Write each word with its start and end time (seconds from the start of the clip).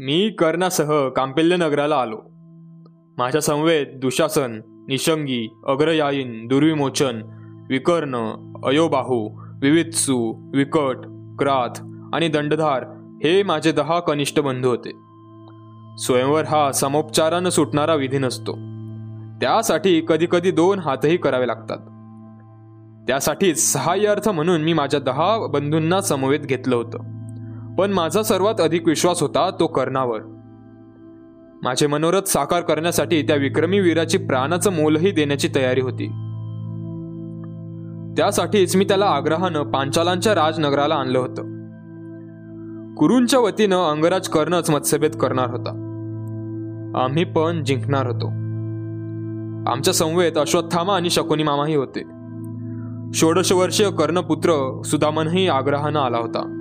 मी 0.00 0.30
कर्णासह 0.30 1.08
कांपिल्य 1.08 1.56
नगराला 1.56 1.96
आलो. 1.96 2.16
माझ्या 3.18 3.40
संवेद 3.40 3.88
दुशासन 3.94 4.60
निशंगी 4.88 5.48
अग्रयायीन 5.66 6.46
दुर्विमोचन 6.46 7.22
विकर्ण 7.70 8.16
अयोबाहू 8.64 9.40
विवित्सू 9.62 10.34
विकट 10.54 10.96
क्राथ 11.38 11.82
आणि 12.14 12.28
दंडधार 12.28 12.84
हे 13.24 13.42
माझे 13.42 13.72
दहा 13.72 14.00
कनिष्ठ 14.00 14.40
बंधू 14.40 14.68
होते. 14.68 14.90
स्वयंवर 15.98 16.44
हा 16.44 16.72
समोपचारानं 16.72 17.50
सुटणारा 17.50 17.94
विधी 17.94 18.18
नसतो. 18.18 18.52
त्यासाठी 19.40 20.02
कधीकधी 20.08 20.50
दोन 20.50 20.78
हातही 20.78 21.16
करावे 21.16 21.46
लागतात. 21.46 21.78
त्यासाठीच 23.06 23.72
सहाय्यार्थ 23.72 24.28
म्हणून 24.28 24.60
मी 24.60 24.72
माझ्या 24.72 25.00
दहा 25.00 25.46
बंधूंना 25.46 26.00
समवेत 26.00 26.40
घेतलं 26.40 26.76
होतं. 26.76 27.17
पण 27.78 27.92
माझा 27.92 28.22
सर्वात 28.22 28.60
अधिक 28.60 28.88
विश्वास 28.88 29.22
होता 29.22 29.50
तो 29.60 29.66
कर्णावर. 29.66 30.20
माझे 31.62 31.86
मनोरथ 31.86 32.22
साकार 32.22 32.60
करण्यासाठी 32.60 33.22
त्या 33.22 33.36
विक्रमी 33.36 33.80
वीराची 33.80 34.18
प्राणाचं 34.18 34.72
मोलही 34.72 35.10
देण्याची 35.10 35.48
तयारी 35.54 35.80
होती. 35.80 36.06
त्यासाठीच 38.16 38.76
मी 38.76 38.84
त्याला 38.84 39.06
आग्रहानं 39.06 39.62
पांचालांच्या 39.62 40.34
राजनगराला 40.34 40.94
आणलं 40.94 41.18
होतं. 41.18 41.42
कुरूंच्या 42.94 43.40
वतीनं 43.40 43.90
अंगराज 43.90 44.28
कर्णच 44.28 44.70
मत्स्यभेद 44.70 45.16
करणार 45.16 45.50
होता. 45.50 45.70
आम्ही 47.04 47.24
पण 47.24 47.64
जिंकणार 47.64 48.06
होतो. 48.06 48.26
आमच्या 49.70 49.94
संवेत 49.94 50.38
अश्वत्थामा 50.38 50.96
आणि 50.96 51.10
शकुनी 51.10 51.42
मामाही 51.42 51.74
होते. 51.74 52.02
षोडशवर्षीय 53.14 53.90
कर्णपुत्र 53.90 54.82
सुदामनही 54.84 55.48
आग्रहानं 55.48 56.00
आला 56.00 56.18
होता. 56.18 56.57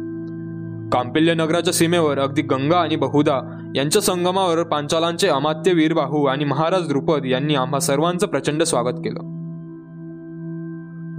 कांपिल्य 0.93 1.33
नगराच्या 1.33 1.73
सीमेवर 1.73 2.19
अगदी 2.19 2.41
गंगा 2.41 2.77
आणि 2.77 2.95
बहुदा 2.95 3.39
यांच्या 3.75 4.01
संगमावर 4.01 4.63
पांचालांचे 4.63 5.27
अमात्य 5.27 5.71
वीरबाहू 5.73 6.23
आणि 6.25 6.45
महाराज 6.45 6.87
द्रुपद 6.87 7.25
यांनी 7.25 7.55
आम्हा 7.55 7.79
सर्वांचं 7.79 8.27
प्रचंड 8.27 8.63
स्वागत 8.63 8.97
केलं. 8.97 9.35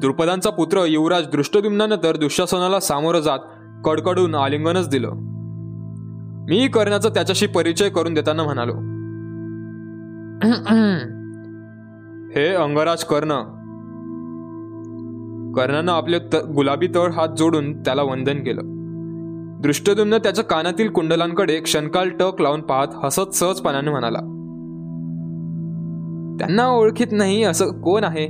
द्रुपदांचा 0.00 0.50
पुत्र 0.50 0.84
युवराज 0.88 1.26
दृष्टदुम्नानंतर 1.28 2.16
दुःशासनाला 2.16 2.80
सामोरं 2.80 3.20
जात 3.20 3.38
कडकडून 3.84 4.34
आलिंगनच 4.34 4.88
दिलं. 4.88 5.10
मी 6.48 6.66
करण्याचा 6.68 7.08
त्याच्याशी 7.08 7.46
परिचय 7.46 7.88
करून 7.88 8.14
देताना 8.14 8.44
म्हणालो 8.44 8.74
हे 12.34 12.48
अंगराज 12.54 13.04
कर्ण 13.04 13.40
कर्णानं 15.52 15.92
आपले 15.92 16.18
गुलाबी 16.54 16.86
तळ 16.86 17.10
हात 17.10 17.28
जोडून 17.28 17.72
त्याला 17.82 18.02
वंदन 18.02 18.42
केलं. 18.44 18.77
दृष्टदुम्न 19.62 20.16
त्याच्या 20.16 20.44
कानातील 20.44 20.90
कुंडलांकडे 20.90 21.60
क्षणकाल 21.60 22.10
टक 22.10 22.40
लावून 22.40 22.60
पाहत 22.60 22.86
हसत 23.04 23.34
सहजपणाने 23.34 23.90
म्हणाला 23.90 24.18
त्यांना 26.38 26.66
ओळखीत 26.66 27.06
नाही 27.12 27.42
असं 27.42 27.80
कोण 27.80 28.04
आहे? 28.04 28.28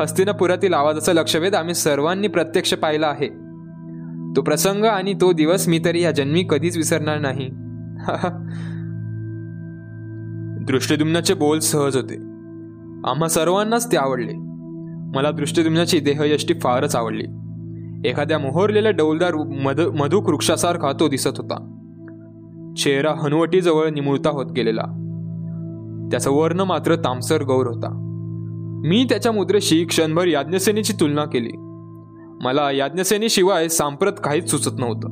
हस्तिनापुरातील 0.00 0.74
लक्ष 0.74 1.08
लक्षवेध 1.08 1.54
आम्ही 1.54 1.74
सर्वांनी 1.74 2.28
प्रत्यक्ष 2.28 2.74
पाहिला 2.74 3.06
आहे. 3.06 3.28
तो 4.36 4.42
प्रसंग 4.42 4.84
आणि 4.84 5.14
तो 5.20 5.32
दिवस 5.32 5.68
मी 5.68 5.80
तरी 5.84 6.02
या 6.02 6.10
जन्मी 6.10 6.46
कधीच 6.50 6.76
विसरणार 6.76 7.18
नाही. 7.18 7.46
दृष्टिदुम्नाचे 10.64 11.34
बोल 11.34 11.58
सहज 11.58 11.96
होते. 11.96 12.16
आम्हा 13.10 13.28
सर्वांनाच 13.28 13.92
ते 13.92 13.96
आवडले. 13.96 14.32
मला 15.18 15.30
दृष्टिदुम्नाची 15.30 16.00
देहयष्टी 16.00 16.54
फारच 16.54 16.96
आवडली. 16.96 17.24
एखाद्या 18.04 18.38
मोहरलेल्या 18.38 18.92
डौलदार 18.92 19.34
मध 19.34 19.80
मधुक 19.80 20.28
वृक्षासारखा 20.28 20.92
तो 20.92 21.08
दिसत 21.08 21.30
होता. 21.36 21.70
चेहरा 22.78 23.12
हनुवटीजवळ 23.22 23.88
निमुळता 23.88 24.30
होत 24.30 24.52
गेलेला. 24.52 24.82
त्याचा 26.10 26.30
वर्ण 26.30 26.60
मात्र 26.60 26.96
तामसर 26.96 27.42
गौर 27.42 27.66
होता. 27.66 28.00
मी 28.86 29.04
त्याच्या 29.04 29.32
मुद्रेशी 29.32 29.84
क्षणभर 29.84 30.26
याज्ञसेनेची 30.26 30.92
तुलना 31.00 31.24
केली. 31.24 31.50
मला 32.44 32.70
याज्ञसेनेशिवाय 32.70 33.68
सांप्रत 33.68 34.12
काहीच 34.24 34.50
सुचत 34.50 34.78
नव्हतं. 34.78 35.08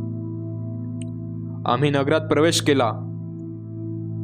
आम्ही 1.67 1.91
नगरात 1.91 2.21
प्रवेश 2.21 2.61
केला. 2.61 2.93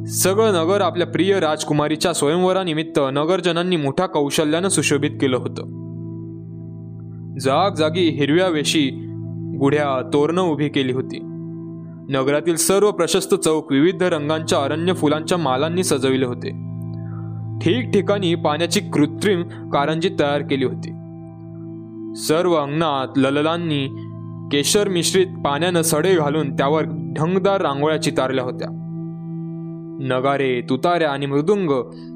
सगळं 0.07 0.53
नगर 0.53 0.81
आपल्या 0.81 1.07
प्रिय 1.07 1.39
राजकुमारीच्या 1.39 2.13
स्वयंवरानिमित्त 2.13 2.99
नगरजनांनी 3.13 3.75
मोठ्या 3.75 4.05
कौशल्यानं 4.05 4.67
सुशोभित 4.67 5.11
केलं 5.11 5.37
होतं. 5.37 5.78
जाग 7.39 7.75
जागी 7.75 8.09
हिरव्या 8.09 8.47
वेशी 8.47 8.89
गुढ्या 9.59 10.09
तोरणं 10.13 10.41
उभी 10.41 10.69
केली 10.69 10.93
होती. 10.93 11.19
नगरातील 12.09 12.55
सर्व 12.55 12.91
प्रशस्त 12.91 13.35
चौक 13.35 13.71
विविध 13.71 14.03
रंगांच्या 14.03 14.59
अरण्य 14.59 14.93
फुलांच्या 14.93 15.37
मालांनी 15.37 15.83
सजविले 15.83 16.25
होते. 16.25 16.49
ठिकठिकाणी 17.61 18.35
पाण्याची 18.35 18.79
कृत्रिम 18.79 19.41
कारंजी 19.43 20.09
तयार 20.09 20.41
केली 20.41 20.65
होती. 20.65 20.89
सर्व 22.15 22.53
अंगणात 22.53 23.17
लललांनी 23.17 23.87
केशर 24.51 24.87
मिश्रित 24.87 25.27
पाण्यानं 25.45 25.81
सडे 25.81 26.15
घालून 26.15 26.55
त्यावर 26.55 26.83
ढंगदार 27.17 27.61
रांगोळ्या 27.61 28.01
चितारल्या 28.01 28.43
होत्या. 28.43 28.67
नगारे 30.01 30.61
तुताऱ्या 30.69 31.09
आणि 31.09 31.25
मृदुंग 31.25 31.71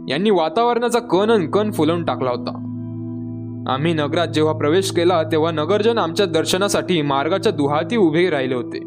यांनी 0.09 0.29
वातावरणाचा 0.29 0.99
कण 0.99 1.49
कण 1.49 1.71
फुलवून 1.71 2.05
टाकला 2.05 2.29
होता. 2.29 2.69
आम्ही 3.69 3.93
नगरात 3.93 4.27
जेव्हा 4.27 4.53
प्रवेश 4.53 4.91
केला 4.91 5.23
तेव्हा 5.23 5.51
नगरजन 5.51 5.97
आमच्या 5.97 6.25
दर्शनासाठी 6.25 7.01
मार्गाच्या 7.01 7.51
दुहाती 7.51 7.95
उभे 7.95 8.29
राहिले 8.29 8.55
होते. 8.55 8.79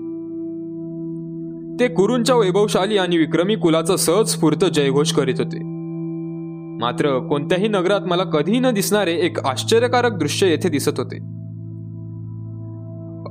ते 1.80 1.88
कुरूंच्या 1.94 2.36
वैभवशाली 2.36 2.98
आणि 2.98 3.18
विक्रमी 3.18 3.56
कुलाचा 3.56 3.96
सहज 3.96 4.26
स्फूर्त 4.26 4.64
जयघोष 4.64 5.12
करीत 5.12 5.34
होते. 5.38 5.58
मात्र 6.84 7.18
कोणत्याही 7.18 7.68
नगरात 7.68 8.00
मला 8.00 8.24
कधी 8.24 8.58
न 8.58 8.70
दिसणारे 8.74 9.12
एक 9.12 9.40
आश्चर्यकारक 9.40 10.12
दृश्य 10.12 10.46
येथे 10.48 10.68
दिसत 10.68 10.98
होते. 10.98 11.16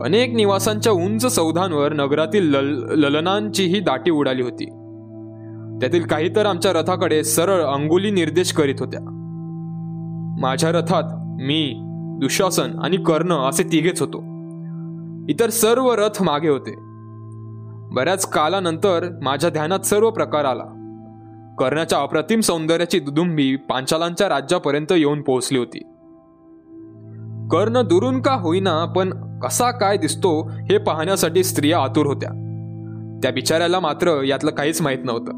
अनेक 0.06 0.36
निवासांच्या 0.36 0.94
उंच 0.94 1.26
सौधांवर 1.26 1.94
नगरातील 1.94 2.50
लल 2.50 3.00
ललनांचीही 3.00 3.80
दाटी 3.80 4.12
उडाली 4.12 4.42
होती. 4.42 4.66
त्यातील 5.82 6.04
काही 6.04 6.36
तर 6.36 6.46
आमच्या 6.46 6.74
रथाकडे 6.74 7.24
सरळ 7.24 7.62
अंगुली 7.62 8.12
निर्देश 8.12 8.52
करीत 8.52 8.76
होत्या. 8.80 9.12
माझ्या 10.42 10.72
रथात 10.72 11.25
मी 11.42 11.74
दुशासन 12.20 12.80
आणि 12.84 12.98
कर्ण 12.98 13.34
असे 13.34 13.64
तिघेच 13.64 14.02
होतो. 14.02 14.18
इतर 15.30 15.50
सर्व 15.50 15.94
रथ 15.94 16.24
मागे 16.24 16.50
होते. 16.50 16.76
बऱ्याच 17.96 18.26
कालानंतर 18.26 19.20
माझ्या 19.24 19.50
ध्यानात 19.50 19.80
सर्व 19.80 20.10
प्रकार 20.10 20.46
आला. 20.46 20.64
कर्णाच्या 21.60 22.00
अप्रतिम 22.00 22.40
सौंदर्याची 22.40 23.00
दुदुंबी 23.00 23.56
पांचालांच्या 23.56 24.30
राज्यापर्यंत 24.30 24.92
येऊन 24.92 25.22
पोहोचली 25.22 25.58
होती. 25.58 25.80
कर्ण 27.52 27.82
दुरून 27.82 28.22
का 28.22 28.34
होईना 28.34 28.86
पण 28.86 29.40
कसा 29.40 29.72
काय 29.72 29.98
दिसतो 29.98 30.50
हे 30.50 30.78
पाहण्यासाठी 30.78 31.44
स्त्रिया 31.44 31.80
आतुर 31.80 32.06
होत्या. 32.06 32.30
त्या 33.24 33.32
बिचाऱ्याला 33.32 33.80
मात्र 33.80 34.24
यातलं 34.24 34.52
काहीच 34.52 34.82
माहीत 34.82 35.00
नव्हतं. 35.06 35.32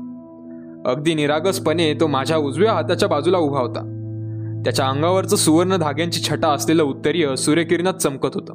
अगदी 0.91 1.13
निरागसपणे 1.13 1.93
तो 1.93 2.07
माझ्या 2.07 2.37
उजव्या 2.37 2.73
हाताच्या 2.73 3.09
बाजूला 3.09 3.37
उभा 3.37 3.59
होता. 3.59 3.96
त्याच्या 4.63 4.87
अंगावरचं 4.87 5.35
सुवर्ण 5.35 5.75
धाग्यांची 5.75 6.21
छटा 6.21 6.47
असलेलं 6.47 6.83
उत्तरीय 6.83 7.35
सूर्यकिरणात 7.35 7.93
चमकत 7.93 8.29
होतं. 8.33 8.53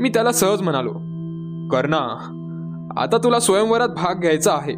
मी 0.00 0.08
त्याला 0.08 0.32
सहज 0.32 0.62
म्हणालो 0.62 0.92
कर्णा 1.68 2.34
आता 2.96 3.16
तुला 3.16 3.40
स्वयंवरात 3.40 3.88
भाग 3.88 4.14
घ्यायचा 4.14 4.52
आहे. 4.52 4.72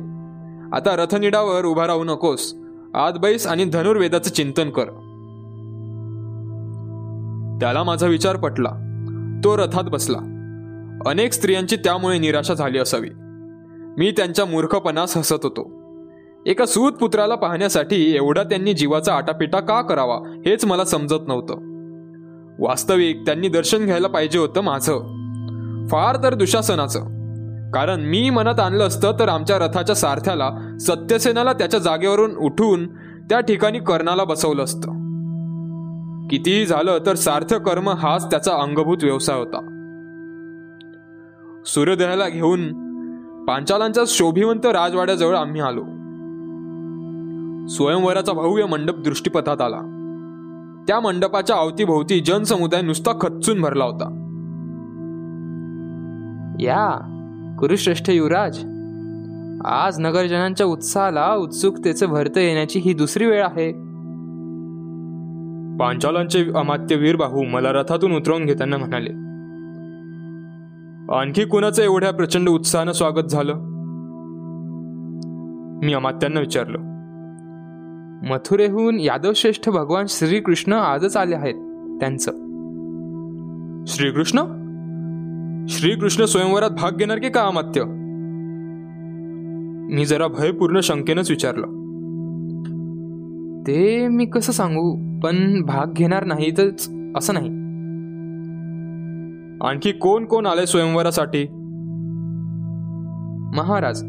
आता 0.72 0.96
रथनिडावर 0.96 1.64
उभा 1.64 1.86
राहू 1.86 2.04
नकोस. 2.04 2.54
आत 2.94 3.12
बैस 3.12 3.46
आणि 3.46 3.64
धनुर्वेदाचं 3.64 4.30
चिंतन 4.30 4.70
कर. 4.70 4.84
त्याला 7.60 7.82
माझा 7.82 8.06
विचार 8.06 8.36
पटला. 8.36 8.70
तो 9.44 9.56
रथात 9.56 9.84
बसला. 9.84 10.18
अनेक 11.06 11.32
स्त्रियांची 11.32 11.76
त्यामुळे 11.76 12.18
निराशा 12.18 12.54
झाली 12.54 12.78
असावी. 12.78 13.08
मी 13.98 14.10
त्यांच्या 14.10 14.44
मूर्खपणास 14.44 15.16
हसत 15.16 15.40
होतो. 15.42 15.79
एका 16.46 16.66
सूत 16.66 16.92
पुत्राला 16.92 17.34
पाहण्यासाठी 17.34 18.16
एवढा 18.16 18.42
त्यांनी 18.42 18.72
जीवाचा 18.72 19.14
आटापिटा 19.14 19.60
का 19.60 19.82
करावा 19.82 20.16
हेच 20.46 20.64
मला 20.64 20.84
समजत 20.84 21.28
नव्हतं. 21.28 21.54
वास्तविक 22.58 23.22
त्यांनी 23.26 23.48
दर्शन 23.48 23.84
घ्यायला 23.84 24.08
पाहिजे 24.08 24.38
होतं 24.38 24.60
माझं. 24.60 24.98
फार 25.86 26.16
तर 26.16 26.34
दुशासनाचं. 26.34 27.00
कारण 27.70 28.00
मी 28.00 28.30
मनात 28.30 28.60
आणलं 28.60 28.86
असतं 28.86 29.12
तर 29.20 29.28
आमच्या 29.28 29.58
रथाच्या 29.58 29.96
सारथ्याला 29.96 30.76
सत्यसेनाला 30.80 31.52
त्याच्या 31.52 31.80
जागेवरून 31.80 32.36
उठून 32.36 32.86
त्या 33.28 33.40
ठिकाणी 33.40 33.78
कर्णाला 33.78 34.24
बसवलं 34.24 34.64
असतं. 34.64 34.90
कितीही 36.28 36.66
झालं 36.66 36.98
तर 37.06 37.14
सार्थ 37.14 37.54
कर्म 37.54 37.88
हाच 37.88 38.30
त्याचा 38.30 38.52
अंगभूत 38.52 38.98
व्यवसाय 39.02 39.38
होता. 39.38 39.58
सूर्योदयाला 41.66 42.28
घेऊन 42.28 42.68
पांचालांच्या 43.44 44.04
शोभिवंत 44.06 44.66
राजवाड्याजवळ 44.66 45.36
आम्ही 45.36 45.60
आलो. 45.60 45.99
स्वयंवराचा 47.68 48.32
भव्य 48.32 48.66
मंडप 48.66 48.98
दृष्टीपथात 48.98 49.60
आला. 49.60 49.96
त्या 50.88 51.00
मंडपाच्या 51.00 51.56
अवतीभोवती 51.56 52.20
जनसमुदाय 52.20 52.82
नुसता 52.82 53.12
खच्चून 53.20 53.60
भरला 53.60 53.84
होता. 53.84 54.16
या 56.60 57.06
कुरुश्रेष्ठ 57.58 58.10
युवराज 58.10 58.58
आज 59.64 59.98
नगरजनांच्या 59.98 60.66
उत्साहाला 60.66 61.34
उत्सुकतेचे 61.34 62.06
भरत 62.06 62.38
येण्याची 62.38 62.78
ही 62.78 62.92
दुसरी 62.92 63.26
वेळ 63.26 63.44
आहे. 63.44 63.72
पांचालांचे 65.78 66.44
अमात्य 66.56 66.96
वीरबाहू 66.96 67.44
मला 67.44 67.72
रथातून 67.72 68.12
उतरवून 68.12 68.44
घेताना 68.44 68.76
म्हणाले 68.76 69.10
आणखी 71.14 71.44
कुणाचं 71.44 71.82
एवढ्या 71.82 72.10
प्रचंड 72.10 72.48
उत्साहानं 72.48 72.92
स्वागत 72.92 73.26
झालं? 73.26 73.54
मी 75.82 75.94
अमात्यांना 75.94 76.40
विचारलं 76.40 76.89
मथुरेहून 78.22 79.00
यादवश्रेष्ठ 79.00 79.68
भगवान 79.68 80.04
श्रीकृष्ण 80.08 80.72
आजच 80.72 81.16
आले 81.16 81.34
आहेत 81.34 81.54
त्यांचं. 82.00 82.30
श्रीकृष्ण? 83.86 84.40
श्रीकृष्ण 85.68 86.24
स्वयंवरात 86.24 86.70
भाग 86.70 86.96
घेणार 86.96 87.18
की 87.18 87.28
का 87.28 87.42
अमात्य 87.42 87.82
मी 89.94 90.04
जरा 90.04 90.26
भयपूर्ण 90.26 90.80
शंकेनंच 90.80 91.30
विचारलं. 91.30 91.66
ते 93.66 94.08
मी 94.08 94.26
कसं 94.26 94.52
सांगू 94.52 95.20
पण 95.20 95.62
भाग 95.62 95.92
घेणार 95.92 96.24
नाही 96.24 96.50
तर 96.50 96.68
असं 97.16 97.34
नाही. 97.34 97.48
आणखी 99.68 99.92
कोण 99.92 100.24
कोण 100.24 100.46
आले 100.46 100.66
स्वयंवरासाठी? 100.66 101.46
महाराज 103.56 104.02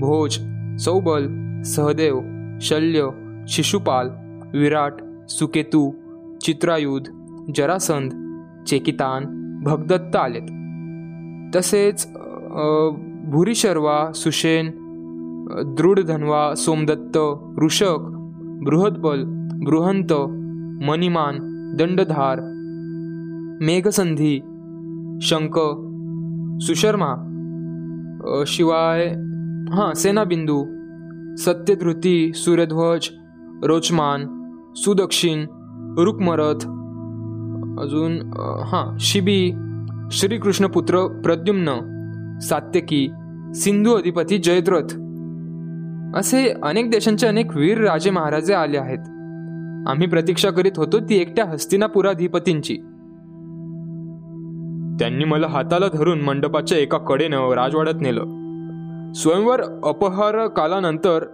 भोज 0.00 0.38
सौबल 0.80 1.26
सहदेव 1.62 2.20
शल्य 2.60 3.08
शिशुपाल 3.48 4.08
विराट 4.58 4.92
सुकेतू 5.28 5.90
चित्रायुध 6.42 7.08
जरासंध 7.56 8.12
चेकितान 8.68 9.24
भगदत्त 9.66 10.16
आलेत. 10.16 10.48
तसेच 11.56 12.06
भुरीशर्वा 13.32 13.98
सुशेन 14.14 14.70
दृढधन्वा 15.78 16.42
सोमदत्त 16.54 17.16
ऋषक 17.64 18.02
बृहद्बल 18.66 19.22
बृहंत 19.66 20.12
मणिमान 20.88 21.38
दंडधार 21.78 22.40
मेघसंधी 23.66 24.34
शंक 25.22 25.58
सुशर्मा 26.66 27.12
शिवाय 28.46 29.06
हां 29.74 29.92
सेनाबिंदू 29.94 30.58
सत्यधृती 31.44 32.32
सूर्यध्वज 32.34 33.08
रोचमान 33.62 34.26
सुदक्षिण 34.76 35.46
रुक्मरथ 35.98 36.64
अजून 37.80 38.18
हां 38.66 38.96
शिबी 38.98 39.52
श्रीकृष्णपुत्र 40.10 41.06
प्रद्युम्न 41.24 41.70
सात्यकी 42.42 43.08
सिंधू 43.54 43.94
अधिपती 43.94 44.38
जयद्रथ. 44.38 44.94
असे 46.18 46.48
अनेक 46.62 46.90
देशांचे 46.90 47.26
अनेक 47.26 47.56
वीर 47.56 47.78
राजे 47.78 48.10
महाराजे 48.10 48.54
आले 48.54 48.78
आहेत. 48.78 48.98
आम्ही 49.88 50.06
प्रतीक्षा 50.06 50.50
करीत 50.50 50.72
होतो 50.76 50.98
ती 51.00 51.16
एकट्या 51.16 51.44
हस्तिनापुराधिपतींची 51.44 52.76
त्यांनी 55.00 55.24
मला 55.24 55.46
हाताला 55.46 55.86
धरून 55.94 56.20
मंडपाच्या 56.20 56.78
एका 56.78 56.98
कडेनं 56.98 57.50
राजवाड्यात 57.52 58.00
नेलं. 58.00 58.22
स्वयंवर 59.12 59.62
अपहार 59.84 60.46
कालानंतर 60.46 61.24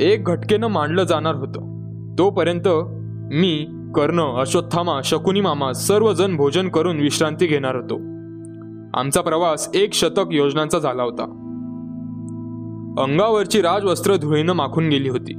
एक 0.00 0.24
घटकेनं 0.24 0.66
मांडलं 0.66 1.04
जाणार 1.04 1.34
होतं. 1.34 1.74
तोपर्यंत 2.18 2.68
मी 3.34 3.66
कर्ण 3.94 4.20
अश्वत्थामा 4.40 5.00
शकुनी 5.04 5.40
मामा 5.40 5.72
सर्वजण 5.72 6.36
भोजन 6.36 6.68
करून 6.68 7.00
विश्रांती 7.00 7.46
घेणार 7.46 7.76
होतो. 7.76 7.94
आमचा 8.98 9.20
प्रवास 9.20 9.70
एक 9.74 9.94
शतक 9.94 10.24
योजनांचा 10.30 10.78
झाला 10.78 11.02
होता. 11.02 11.22
अंगावरची 12.98 13.60
राजवस्त्र 13.60 14.16
धुळीनं 14.16 14.52
माखून 14.52 14.88
गेली 14.88 15.08
होती. 15.08 15.34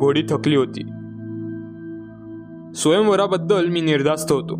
घोडी 0.00 0.22
थकली 0.22 0.56
होती. 0.56 0.82
स्वयंवराबद्दल 2.74 3.66
मी 3.66 3.80
निर्धास्त 3.80 4.32
होतो. 4.32 4.54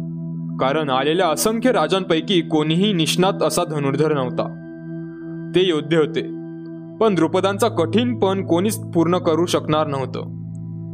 कारण 0.57 0.91
आलेल्या 0.91 1.29
असंख्य 1.29 1.73
राजांपैकी 1.73 2.41
कोणीही 2.41 2.93
निष्णात 2.93 3.43
असा 3.43 3.65
धनुर्धर 3.65 4.15
नव्हता. 4.15 4.45
ते 5.55 5.69
योद्धे 5.69 5.97
होते. 5.97 6.42
पण 7.03 7.15
द्रुपदांचा 7.15 7.69
कठीण 7.69 8.19
पण 8.19 8.47
कोणीच 8.47 8.81
पूर्ण 8.95 9.19
करू 9.19 9.47
शकणार 9.47 9.87
नव्हतं. 9.87 10.21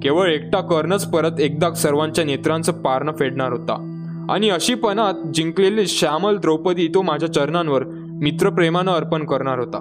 केवळ 0.02 0.28
एकटा 0.28 0.60
कर्णच 0.60 1.10
परत 1.10 1.40
एकदा 1.40 1.70
सर्वांच्या 1.70 2.24
नेत्रांचं 2.24 2.72
पारणं 2.72 3.12
फेडणार 3.18 3.52
होता. 3.52 3.94
आणि 4.30 4.50
अशीपणात 4.50 5.14
जिंकलेले 5.34 5.86
श्यामल 5.86 6.36
द्रौपदी 6.36 6.88
तो 6.88 7.02
माझ्या 7.02 7.32
चरणांवर 7.32 7.82
मित्रप्रेमानं 8.10 8.92
अर्पण 8.92 9.24
करणार 9.24 9.58
होता. 9.58 9.78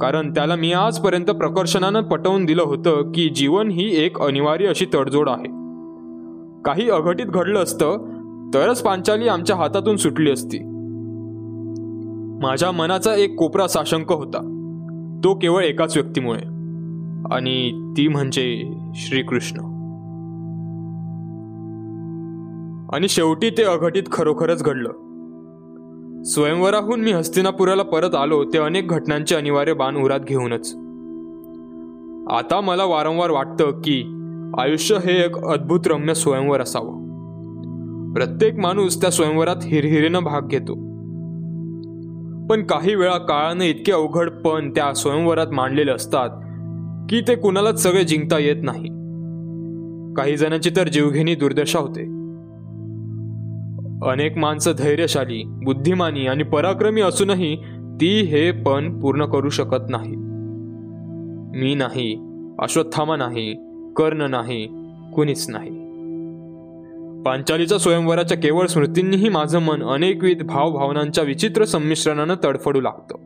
कारण 0.00 0.30
त्याला 0.30 0.56
मी 0.56 0.72
आजपर्यंत 0.72 1.26
प्रकर्षणानं 1.26 2.00
पटवून 2.00 2.44
दिलं 2.44 2.62
होतं 2.62 3.12
की 3.14 3.28
जीवन 3.28 3.68
ही 3.68 4.04
एक 4.04 4.20
अनिवार्य 4.20 4.66
अशी 4.66 4.86
तडजोड 4.94 5.28
आहे. 5.28 5.46
काही 6.62 6.90
अघटित 6.90 7.26
घडलं 7.26 7.62
असतं 7.62 7.98
तरच 8.54 8.82
पांचाली 8.82 9.28
आमच्या 9.28 9.56
हातातून 9.56 9.96
सुटली 9.96 10.30
असती. 10.30 10.58
माझ्या 12.42 12.70
मनाचा 12.70 13.14
एक 13.14 13.36
कोपरा 13.36 13.66
साशंक 13.66 14.12
होता. 14.12 14.52
तो 15.24 15.34
केवळ 15.34 15.62
एकाच 15.62 15.96
व्यक्तीमुळे. 15.96 16.56
आणि 17.34 17.72
ती 17.96 18.08
म्हणजे 18.08 18.74
श्रीकृष्ण. 18.94 19.60
आणि 22.92 23.08
शेवटी 23.08 23.50
ते 23.50 23.62
अघटित 23.62 24.02
खरोखरच 24.12 24.62
घडलं. 24.62 24.92
स्वयंवराहून 26.22 27.00
मी 27.00 27.12
हस्तिनापुराला 27.12 27.82
परत 27.82 28.14
आलो 28.14 28.44
ते 28.44 28.58
अनेक 28.58 28.88
घटनांचे 28.88 29.34
अनिवार्य 29.34 29.72
बाण 29.72 29.96
उरात 29.96 30.20
घेऊनच. 30.20 30.74
आता 32.30 32.60
मला 32.60 32.84
वारंवार 32.84 33.30
वाटतं 33.30 33.70
की 33.70 34.12
आयुष्य 34.58 34.94
हे 34.94 35.24
एक 35.24 35.38
अद्भुत 35.38 35.80
रम्य 35.86 36.14
स्वयंवर 36.14 36.60
असावं. 36.60 37.06
प्रत्येक 38.12 38.58
माणूस 38.58 39.00
त्या 39.00 39.10
स्वयंवरात 39.10 39.56
हिरहिरीनं 39.62 40.24
भाग 40.24 40.40
घेतो. 40.46 40.85
पण 42.50 42.62
काही 42.62 42.94
वेळा 42.94 43.18
काळानं 43.18 43.64
इतके 43.64 43.92
अवघड 43.92 44.30
पण 44.30 44.70
त्या 44.70 44.94
स्वयंवरात 44.94 45.46
मांडलेले 45.52 45.90
असतात 45.90 46.28
की 47.10 47.20
ते 47.20 47.34
कुणालाच 47.34 47.82
सगळे 47.82 48.04
जिंकता 48.04 48.38
येत 48.38 48.56
नाही. 48.62 48.88
काही 50.14 50.36
जणांची 50.36 50.70
तर 50.76 50.88
जीवघेणी 50.88 51.34
दुर्दशा 51.34 51.78
होते. 51.78 52.00
अनेक 54.10 54.38
माणसं 54.38 54.72
धैर्यशाली 54.78 55.42
बुद्धिमानी 55.46 56.26
आणि 56.26 56.42
पराक्रमी 56.42 57.00
असूनही 57.00 57.56
ती 58.00 58.20
हे 58.20 58.50
पण 58.50 59.00
पूर्ण 59.00 59.24
करू 59.24 59.48
शकत 59.48 59.90
नाही. 59.90 60.14
मी 61.60 61.74
नाही 61.74 62.14
अश्वत्थामा 62.58 63.16
नाही 63.16 63.54
कर्ण 63.96 64.30
नाही 64.30 64.66
कुणीच 65.14 65.46
नाही. 65.48 65.85
पांचालीच्या 67.26 67.78
स्वयंवराच्या 67.78 68.38
केवळ 68.38 68.66
स्मृतींनीही 68.66 69.28
माझं 69.28 69.58
मन 69.58 69.82
अनेकविध 69.82 70.42
भावभावनांच्या 70.42 71.24
विचित्र 71.24 71.64
संमिश्रणानं 71.64 72.34
तडफडू 72.44 72.80
लागतं. 72.80 73.16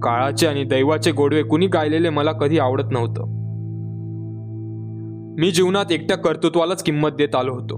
काळाचे 0.00 0.46
आणि 0.46 0.64
दैवाचे 0.64 1.12
गोडवे 1.12 1.42
कुणी 1.42 1.66
गायलेले 1.66 2.10
मला 2.10 2.32
कधी 2.32 2.58
आवडत 2.58 2.84
नव्हतं. 2.90 3.24
मी 5.38 5.50
जीवनात 5.50 5.92
एकट्या 5.92 6.16
कर्तृत्वालाच 6.16 6.82
किंमत 6.82 7.08
देत 7.08 7.34
आलो 7.34 7.52
होतो. 7.52 7.76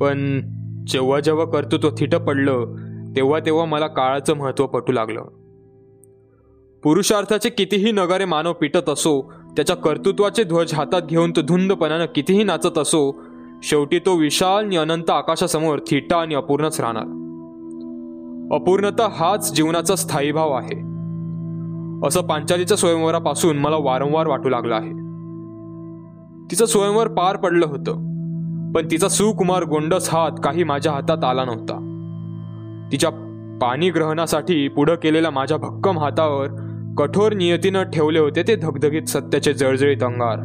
पण 0.00 0.40
जेव्हा 0.86 1.20
जेव्हा 1.20 1.44
कर्तृत्व 1.44 1.88
थिटं 1.98 2.18
पडलं 2.18 2.74
तेव्हा 3.16 3.40
तेव्हा 3.40 3.64
मला 3.64 3.86
काळाचं 3.86 4.34
महत्त्व 4.34 4.66
पटू 4.66 4.92
लागलं. 4.92 5.22
पुरुषार्थाचे 6.82 7.48
कितीही 7.48 7.92
नगारे 7.92 8.24
मानव 8.24 8.52
पिटत 8.52 8.88
असो 8.88 9.32
त्याच्या 9.58 9.76
कर्तृत्वाचे 9.76 10.44
ध्वज 10.44 10.74
हातात 10.74 11.02
घेऊन 11.02 11.30
तो 11.30 11.40
धुंदपणानं 11.40 12.04
कितीही 12.14 12.42
नाचत 12.44 12.78
असो 12.78 13.22
शेवटी 13.62 13.98
तो 13.98 14.14
विशाल 14.14 14.64
आणि 14.64 14.76
अनंत 14.76 15.10
आकाशासमोर 15.10 15.78
थिटा 15.78 16.16
आणि 16.16 16.34
अपूर्णच 16.34 16.80
राहणार. 16.80 17.02
अपूर्णता 18.56 19.08
हाच 19.12 19.52
जीवनाचा 19.54 19.94
स्थायी 19.94 20.32
भाव 20.32 20.52
आहे. 20.52 20.76
असं 22.06 22.20
पांचालीच्या 22.20 22.76
स्वयंवरापासून 22.76 23.58
मला 23.58 23.76
वारंवार 23.76 24.26
वाटू 24.26 24.48
लागलं 24.48 24.74
आहे. 24.74 24.92
तिचं 26.50 26.66
स्वयंवर 26.66 27.08
पार 27.08 27.36
पडलं 27.36 27.66
होतं 27.66 27.92
पण 28.72 28.86
तिचा 28.90 29.08
सुकुमार 29.08 29.64
गोंडस 29.64 30.08
हात 30.14 30.40
काही 30.44 30.64
माझ्या 30.64 30.92
हातात 30.92 31.24
आला 31.24 31.44
नव्हता. 31.44 31.84
तिच्या 32.92 33.10
पाणी 33.62 33.90
ग्रहणासाठी 33.90 34.68
पुढं 34.68 34.94
केलेल्या 34.94 35.30
माझ्या 35.30 35.56
भक्कम 35.56 35.98
हातावर 35.98 36.46
कठोर 36.98 37.32
नियतीनं 37.32 37.82
ठेवले 37.82 38.18
होते 38.18 38.42
ते 38.42 38.56
धगधगीत 38.56 39.02
सत्याचे 39.02 39.52
जळजळीत 39.52 40.02
अंगार. 40.02 40.38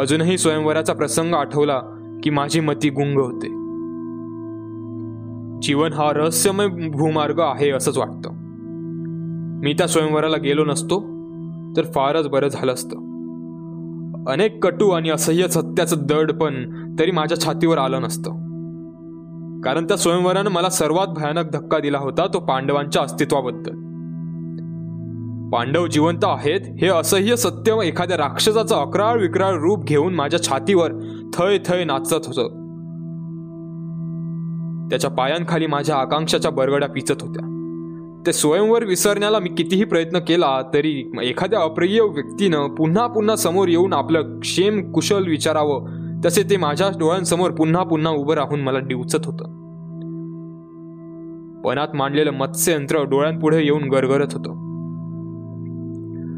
अजूनही 0.00 0.38
स्वयंवराचा 0.38 0.92
प्रसंग 0.92 1.34
आठवला 1.34 1.80
की 2.22 2.30
माझी 2.30 2.60
मती 2.60 2.90
गुंग 2.90 3.18
होते. 3.18 3.46
जीवन 5.62 5.92
हा 5.92 6.12
रहस्यमय 6.12 6.66
भूमार्ग 6.66 7.40
आहे 7.40 7.70
असंच 7.70 7.98
वाटतं. 7.98 8.30
मी 9.64 9.72
त्या 9.72 9.86
स्वयंवराला 9.86 10.36
गेलो 10.36 10.64
नसतो 10.64 11.00
तर 11.76 11.82
फारच 11.84 12.28
बरं 12.28 12.48
झालं 12.48 12.72
असतं. 12.72 12.96
अनेक 14.30 14.64
कटू 14.64 14.90
आणि 14.90 15.10
असह्य 15.10 15.48
सत्याचं 15.48 15.96
दड 15.98 16.32
पण 16.32 16.72
तरी 16.98 17.10
माझ्या 17.10 17.40
छातीवर 17.40 17.78
आलं 17.78 18.02
नसतं. 18.02 18.30
कारण 19.60 19.84
त्या 19.84 19.96
स्वयंवरानं 19.96 20.50
मला 20.50 20.68
सर्वात 20.68 21.06
भयानक 21.06 21.50
धक्का 21.52 21.78
दिला 21.78 21.98
होता 21.98 22.26
तो 22.26 22.40
पांडवांच्या 22.40 23.02
अस्तित्वाबद्दल. 23.02 23.91
पांडव 25.52 25.86
जिवंत 25.86 26.24
आहेत 26.24 26.60
हे 26.80 26.86
असह्य 26.86 27.36
सत्य 27.36 27.76
एखाद्या 27.84 28.16
राक्षसाचं 28.16 28.76
अकराळ 28.76 29.20
विक्राळ 29.20 29.54
रूप 29.54 29.84
घेऊन 29.84 30.14
माझ्या 30.14 30.42
छातीवर 30.42 30.92
थय 31.34 31.58
थय 31.66 31.84
नाचत 31.84 32.14
होतं. 32.14 32.48
त्याच्या 34.90 35.10
पायांखाली 35.10 35.66
माझ्या 35.66 35.96
आकांक्षाच्या 35.96 36.50
बरगड्या 36.50 36.88
पिचत 36.88 37.22
होत्या. 37.22 37.48
ते 38.26 38.32
स्वयंवर 38.32 38.84
विसरण्याला 38.84 39.38
मी 39.38 39.48
कितीही 39.48 39.84
प्रयत्न 39.84 40.18
केला 40.18 40.62
तरी 40.74 41.12
एखाद्या 41.22 41.60
अप्रिय 41.60 42.00
व्यक्तीनं 42.00 42.74
पुन्हा 42.74 43.06
पुन्हा 43.06 43.36
समोर 43.36 43.68
येऊन 43.68 43.92
आपलं 43.92 44.40
क्षेम 44.40 44.92
कुशल 44.92 45.28
विचारावं 45.28 45.86
तसे 46.24 46.42
ते 46.50 46.56
माझ्या 46.56 46.88
डोळ्यांसमोर 46.88 47.50
पुन्हा 47.50 47.82
पुन्हा 47.82 48.12
उभं 48.12 48.34
राहून 48.34 48.60
मला 48.60 48.78
डिवचत 48.78 49.26
होतं. 49.26 49.44
पणात 51.62 51.88
मांडलेलं 51.94 52.30
मत्स्ययंत्र 52.30 53.02
डोळ्यांपुढे 53.02 53.64
येऊन 53.64 53.82
गरगरत 53.82 54.28
होतं. 54.32 54.71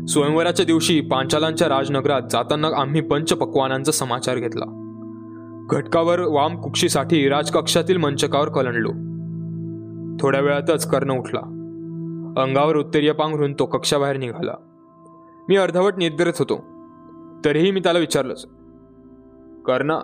स्वयंवराच्या 0.09 0.67
दिवशी 0.67 1.01
पांचालांच्या 1.01 1.69
राजनगरात 1.69 2.23
जाताना 2.31 2.69
आम्ही 2.77 3.01
पंचपक्वानांचा 3.01 3.93
समाचार 3.93 4.39
घेतला. 4.39 4.65
घटकावर 5.71 6.21
वाम 6.21 6.61
कुक्षीसाठी 6.61 7.29
राजकक्षातील 7.29 7.97
मंचकावर 7.97 8.49
कलंडलो. 8.49 8.91
थोड्या 10.21 10.41
वेळातच 10.41 10.89
कर्ण 10.91 11.11
उठला. 11.11 11.41
अंगावर 12.37 12.77
उत्तरीय 12.77 13.13
पांघरून 13.13 13.53
तो 13.53 13.67
कक्षाबाहेर 13.67 14.17
निघाला. 14.17 14.55
मी 15.49 15.57
अर्धवट 15.57 15.93
निद्रेत 15.99 16.33
होतो. 16.39 16.65
तरीही 17.45 17.71
मी 17.71 17.81
त्याला 17.81 17.99
विचारलंच. 17.99 18.47
कर्णा 19.67 20.01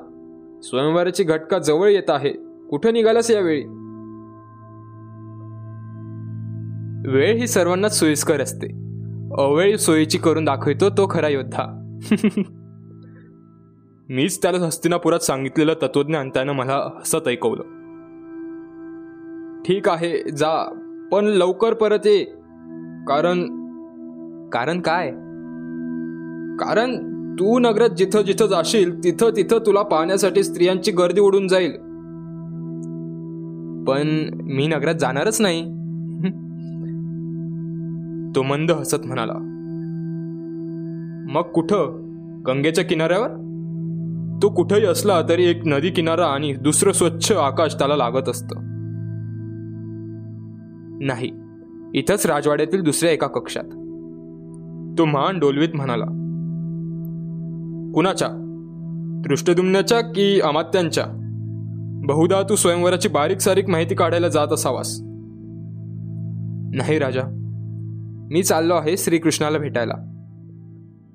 स्वयंवराची 0.62 1.24
घटका 1.24 1.58
जवळ 1.58 1.88
येत 1.88 2.10
आहे. 2.10 2.32
कुठे 2.70 2.92
निघालास 2.92 3.30
यावेळी? 3.30 3.62
वेळ 7.10 7.36
ही 7.36 7.46
सर्वांनाच 7.46 8.00
सोयीस्कर 8.00 8.40
असते. 8.40 8.89
अवेळी 9.38 9.78
सोयीची 9.78 10.18
करून 10.18 10.44
दाखवितो 10.44 10.90
तो 10.90 11.06
खरा 11.10 11.28
योद्धा. 11.28 11.64
मीच 14.08 14.42
त्याला 14.42 14.66
हस्तिनापुरात 14.66 15.18
सांगितलेलं 15.18 15.74
तत्वज्ञान 15.82 16.28
त्यानं 16.28 16.52
मला 16.52 16.90
हसत 16.98 17.28
ऐकवलं. 17.28 17.62
ठीक 19.62 19.88
आहे 19.88 20.30
जा. 20.30 20.72
पण 21.12 21.24
लवकर 21.24 21.74
परत 21.74 22.06
ये. 22.06 22.24
कारण 23.08 23.42
कारण 24.48 24.80
काय? 24.80 25.10
कारण 26.64 27.10
तू 27.34 27.58
नगरात 27.58 27.88
जिथं 27.88 28.22
जिथं 28.22 28.46
जाशील 28.46 29.04
तिथं 29.04 29.30
तिथं 29.36 29.58
तुला 29.66 29.82
पाहण्यासाठी 29.82 30.42
स्त्रियांची 30.42 30.92
गर्दी 30.92 31.20
उडून 31.20 31.48
जाईल. 31.48 31.72
पण 33.84 34.30
मी 34.42 34.66
नगरात 34.66 34.94
जाणारच 34.94 35.40
नाही. 35.40 35.79
तो 38.36 38.42
मंद 38.42 38.70
हसत 38.70 39.06
म्हणाला 39.06 39.32
मग 41.32 41.42
कुठं? 41.42 42.10
गंगेच्या 42.46 42.84
किनाऱ्यावर? 42.84 43.28
तो 44.42 44.48
कुठेही 44.48 44.86
असला 44.86 45.22
तरी 45.28 45.44
एक 45.44 45.62
नदी 45.66 45.90
किनारा 45.90 46.26
आणि 46.26 46.54
दुसरं 46.54 46.92
स्वच्छ 46.92 47.32
आकाश 47.32 47.74
त्याला 47.74 47.96
लागत 47.96 48.28
असतं. 48.28 48.56
नाही 51.06 51.30
इथंच 51.94 52.26
राजवाड्यातील 52.26 52.82
दुसऱ्या 52.82 53.12
एका 53.12 53.26
कक्षात. 53.26 53.64
तो 54.98 55.04
मान 55.04 55.38
डोलवीत 55.38 55.68
म्हणाला 55.74 56.04
कुणाच्या? 57.94 58.28
दृष्टदुम्नाच्या 59.28 60.00
की 60.00 60.40
अमात्यांच्या? 60.40 61.04
बहुधा 62.06 62.42
तू 62.48 62.54
स्वयंवराची 62.54 63.08
बारीक 63.08 63.38
सारीक 63.38 63.68
माहिती 63.68 63.94
काढायला 63.94 64.28
जात 64.28 64.48
असावास. 64.52 65.00
नाही 66.74 66.98
राजा 66.98 67.39
मी 68.30 68.42
चाललो 68.42 68.74
आहे 68.74 68.96
श्रीकृष्णाला 68.96 69.58
भेटायला. 69.58 69.94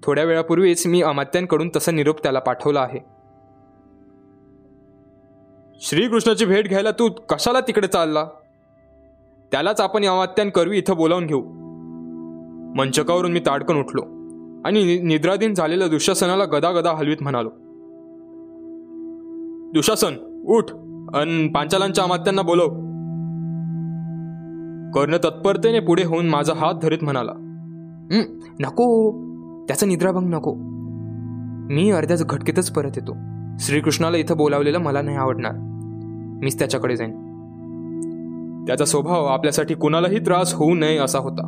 थोड्या 0.03 0.24
वेळापूर्वीच 0.24 0.88
मी 0.88 1.01
अमात्यांकडून 1.01 1.69
तसा 1.75 1.91
निरोप 1.91 2.24
त्याला 2.24 2.39
पाठवला 2.39 2.81
आहे. 2.81 3.00
श्रीकृष्णाची 5.81 6.45
भेट 6.45 6.67
घ्यायला 6.67 6.91
तू 6.91 7.10
कशाला 7.10 7.60
तिकडे 7.60 7.88
चालला? 7.88 8.25
त्यालाच 9.51 9.81
आपण 9.81 10.05
अमात्यांकरवी 10.05 10.77
इथं 10.77 10.95
बोलावून 10.95 11.25
घेऊ. 11.25 11.41
मंचकावरून 12.75 13.31
मी 13.31 13.39
ताडकन 13.39 13.75
उठलो 13.75 14.01
आणि 14.65 15.00
निद्राधीन 15.00 15.53
झालेल्या 15.53 15.88
दुःशासनाला 15.88 16.45
गदा 16.45 16.72
गदा 16.72 16.91
हलवीत 16.91 17.17
म्हणालो. 17.22 17.50
दुशासन 19.72 20.43
उठ 20.48 20.72
अन 21.15 21.51
पांचालांच्या 21.51 22.03
अमात्यांना 22.03 22.41
बोलव. 22.41 22.84
कर्ण 24.95 25.17
तत्परतेने 25.17 25.79
पुढे 25.79 26.03
होऊन 26.03 26.29
माझा 26.29 26.53
हात 26.55 26.73
धरीत 26.81 26.97
म्हणाला 27.01 27.31
नको. 28.59 29.11
त्याचा 29.67 29.85
निद्राभंग 29.85 30.33
नको. 30.33 30.55
मी 31.73 31.91
अर्ध्याच 31.91 32.25
घटकेतच 32.25 32.71
परत 32.71 32.91
येतो. 32.95 33.15
श्रीकृष्णाला 33.59 34.17
इथं 34.17 34.37
बोलावलेलं 34.37 34.79
मला 34.79 35.01
नाही 35.01 35.17
आवडणार. 35.17 35.51
मीच 36.43 36.59
त्याच्याकडे 36.59 36.95
जाईन. 36.95 37.11
त्याचा 38.67 38.85
स्वभाव 38.85 39.25
आपल्यासाठी 39.25 39.73
कुणालाही 39.73 40.19
त्रास 40.19 40.53
होऊ 40.53 40.75
नये 40.75 40.97
असा 40.97 41.19
होता. 41.19 41.41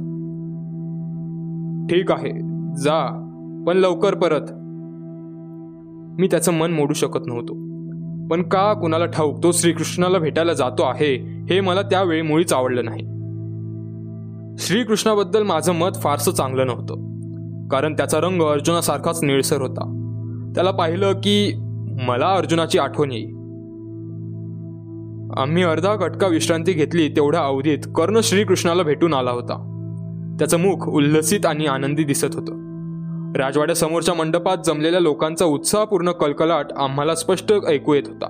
ठीक 1.90 2.12
आहे 2.12 2.32
जा 2.76 3.24
पण 3.68 3.78
लवकर 3.78 4.16
परत. 4.16 4.52
मी 6.20 6.28
त्याचं 6.28 6.54
मन 6.54 6.72
मोडू 6.72 6.94
शकत 6.94 7.28
नव्हतो. 7.28 7.54
पण 8.28 8.42
का 8.42 8.74
कुणाला 8.74 9.06
ठाऊक 9.06 9.44
तो 9.44 9.52
श्रीकृष्णाला 9.52 10.20
भेटायला 10.20 10.54
जातो 10.54 10.84
आहे 10.84 11.16
हे 11.50 11.62
मला 11.62 11.82
त्यावेळी 11.82 12.22
मुळीच 12.22 12.54
आवडलं 12.54 12.86
नाही. 12.86 13.17
श्रीकृष्णाबद्दल 14.58 15.44
माझं 15.44 15.74
मत 15.74 15.90
फारसं 15.96 16.32
चांगलं 16.32 16.68
नव्हतं. 16.68 17.18
कारण 17.68 17.94
त्याचा 17.94 18.20
रंग 18.20 18.42
अर्जुनासारखाच 18.42 19.24
निळसर 19.24 19.62
होता. 19.62 19.94
त्याला 20.56 20.72
पाहिलं 20.72 21.14
की 21.14 21.54
मला 22.02 22.34
अर्जुनाची 22.34 22.80
आठवण 22.80 23.12
येईल. 23.12 23.38
आम्ही 25.38 25.64
अर्धा 25.64 25.96
घटका 25.96 26.28
विश्रांती 26.28 26.74
घेतली 26.74 27.10
तेवढ्या 27.10 27.42
अवधीत 27.42 27.78
कर्ण 27.96 28.20
श्रीकृष्णाला 28.24 28.84
भेटून 28.84 29.14
आला 29.14 29.32
होता. 29.32 29.74
त्याचं 30.40 30.60
मुख 30.60 30.88
उल्लसित 30.88 31.46
आणि 31.46 31.66
आनंदी 31.66 32.04
दिसत 32.04 32.36
होतं. 32.36 32.68
राजवाड्यासमोरच्या 33.36 34.16
मंडपात 34.16 34.58
जमलेल्या 34.66 35.00
लोकांचा 35.00 35.46
उत्साहपूर्ण 35.46 36.12
कलकलाट 36.12 36.66
आम्हाला 36.78 37.16
स्पष्ट 37.16 37.54
ऐकू 37.68 37.94
येत 37.94 38.04
होता. 38.08 38.28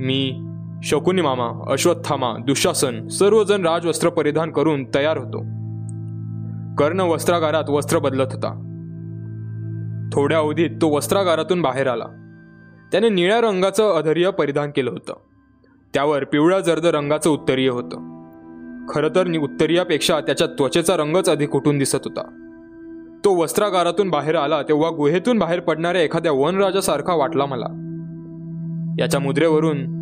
मी 0.00 0.45
शकुनी 0.82 1.22
मामा 1.22 1.72
अश्वत्थामा 1.72 2.34
दुशासन 2.46 3.08
सर्वजण 3.08 3.66
राजवस्त्र 3.66 4.08
परिधान 4.08 4.50
करून 4.50 4.84
तयार 4.94 5.18
होतो. 5.18 5.38
कर्ण 6.74 7.00
वस्त्रागारात 7.00 7.70
वस्त्र 7.70 7.98
बदलत 7.98 8.26
होता. 8.32 8.62
थोड्या 10.12 10.38
अवधीत 10.38 10.70
तो 10.70 10.96
वस्त्रागारातून 10.96 11.62
बाहेर 11.62 11.86
आला. 11.86 12.04
त्याने 12.92 13.08
निळ्या 13.08 13.40
रंगाचं 13.40 13.94
अधर्य 13.96 14.30
परिधान 14.30 14.70
केलं 14.70 14.90
होतं. 14.90 15.12
त्यावर 15.94 16.24
पिवळ्या 16.24 16.60
जर्द 16.60 16.86
रंगाचं 16.86 17.30
उत्तरीय 17.30 17.68
होतं. 17.68 18.16
खरं 18.88 19.08
तर 19.08 19.38
उत्तरीयापेक्षा 19.38 20.20
त्याच्या 20.20 20.46
त्वचेचा 20.46 20.96
रंगच 20.96 21.28
अधिक 21.28 21.56
उठून 21.56 21.78
दिसत 21.78 21.98
होता. 22.04 22.22
तो 23.24 23.34
वस्त्रागारातून 23.42 24.10
बाहेर 24.10 24.34
आला 24.34 24.62
तेव्हा 24.62 24.90
गुहेतून 24.90 25.38
बाहेर 25.38 25.60
पडणाऱ्या 25.60 26.02
एखाद्या 26.02 26.32
वनराजासारखा 26.32 27.14
वाटला 27.14 27.46
मला. 27.46 27.82
याच्या 28.98 29.20
मुद्रेवरून 29.20 29.95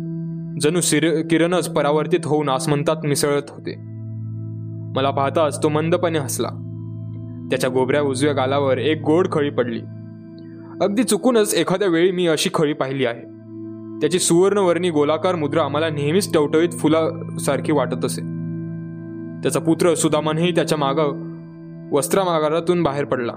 जणू 0.61 0.81
सिर 0.81 1.21
किरणच 1.21 1.69
परावर्तित 1.69 2.19
होऊन 2.25 2.49
आसमंतात 2.49 2.95
मिसळत 3.03 3.41
होते. 3.49 3.75
मला 4.95 5.11
पाहताच 5.11 5.63
तो 5.63 5.69
मंदपणे 5.69 6.19
हसला. 6.19 6.47
त्याच्या 7.49 7.69
गोबऱ्या 7.69 8.01
उजव्या 8.01 8.33
गालावर 8.33 8.77
एक 8.77 9.01
गोड 9.05 9.27
खळी 9.31 9.49
पडली. 9.49 9.81
अगदी 10.81 11.03
चुकूनच 11.03 11.53
एखाद्या 11.53 11.87
वेळी 11.87 12.11
मी 12.11 12.27
अशी 12.27 12.49
खळी 12.53 12.73
पाहिली 12.73 13.05
आहे. 13.05 13.21
त्याची 14.01 14.19
सुवर्णवर्णी 14.19 14.89
गोलाकार 14.89 15.35
मुद्रा 15.35 15.67
मला 15.67 15.89
नेहमीच 15.89 16.33
टवटवीत 16.33 16.69
फुलासारखी 16.69 17.71
वाटत 17.71 18.05
असे. 18.05 18.21
त्याचा 19.43 19.59
पुत्र 19.59 19.93
सुदामनही 19.93 20.55
त्याच्या 20.55 20.77
माग 20.77 20.95
वस्त्रामागारातून 21.93 22.83
बाहेर 22.83 23.05
पडला. 23.05 23.33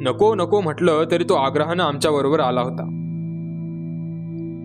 नको 0.00 0.34
नको 0.34 0.60
म्हटलं 0.60 1.04
तरी 1.10 1.24
तो 1.24 1.34
आग्रहानं 1.34 1.82
आमच्या 1.82 2.10
बरोबर 2.10 2.40
आला 2.40 2.60
होता. 2.60 3.02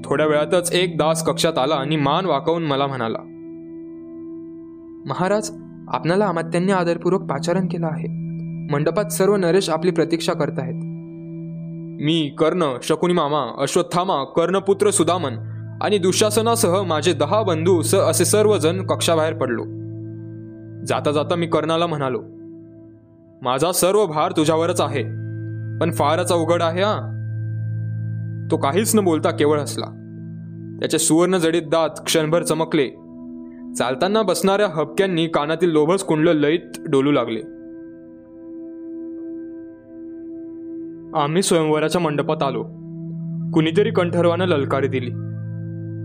थोड्या 0.05 0.27
वेळातच 0.27 0.71
एक 0.73 0.97
दास 0.97 1.23
कक्षात 1.23 1.57
आला 1.57 1.75
आणि 1.75 1.95
मान 1.95 2.25
वाकवून 2.25 2.63
मला 2.63 2.87
म्हणाला 2.87 3.17
महाराज 5.05 5.51
आपणाला 5.87 6.25
अमात्यांनी 6.25 6.71
आदरपूर्वक 6.71 7.21
पाचारण 7.21 7.67
केलं 7.67 7.87
आहे. 7.87 8.07
मंडपात 8.73 9.05
सर्व 9.05 9.35
नरेश 9.35 9.69
आपली 9.69 9.91
प्रतीक्षा 9.91 10.33
करत 10.33 10.59
आहेत. 10.59 10.73
मी 12.03 12.35
कर्ण 12.37 12.63
शकुनी 12.83 13.13
मामा 13.13 13.61
अश्वत्थामा 13.61 14.23
कर्णपुत्र 14.23 14.89
सुदामन 14.89 15.33
आणि 15.81 15.97
दुःशासनासह 15.97 16.81
माझे 16.81 17.13
दहा 17.13 17.43
बंधू 17.43 17.81
स 17.81 17.95
असे 17.95 18.25
सर्वजण 18.25 18.85
कक्षाबाहेर 18.85 19.33
पडलो. 19.33 19.63
जाता 20.85 21.11
जाता 21.11 21.35
मी 21.35 21.47
कर्णाला 21.47 21.87
म्हणालो 21.87 22.21
माझा 23.41 23.71
सर्व 23.71 24.05
भार 24.05 24.31
तुझ्यावरच 24.31 24.81
आहे 24.81 25.03
पण 25.79 25.91
फारच 25.91 26.31
अवघड 26.31 26.61
आहे 26.61 26.81
हा. 26.81 27.20
तो 28.51 28.57
काहीच 28.57 28.95
न 28.95 28.99
बोलता 28.99 29.31
केवळ 29.31 29.59
हसला. 29.59 29.85
त्याचे 30.79 30.99
सुवर्ण 30.99 31.37
जडीत 31.37 31.61
दात 31.61 31.89
क्षणभर 32.05 32.43
चमकले. 32.43 32.89
चालताना 33.73 34.21
बसणाऱ्या 34.21 34.67
हबक्यांनी 34.67 35.27
कानातील 35.27 35.69
लोभस 35.69 36.03
कुंडलं 36.03 36.33
लईत 36.33 36.89
डोलू 36.89 37.11
लागले. 37.11 37.39
आम्ही 41.19 41.41
स्वयंवराच्या 41.41 42.01
मंडपात 42.01 42.43
आलो. 42.43 42.65
कुणीतरी 43.53 43.91
कंठरवानं 43.91 44.45
ललकारी 44.45 44.87
दिली. 44.87 45.11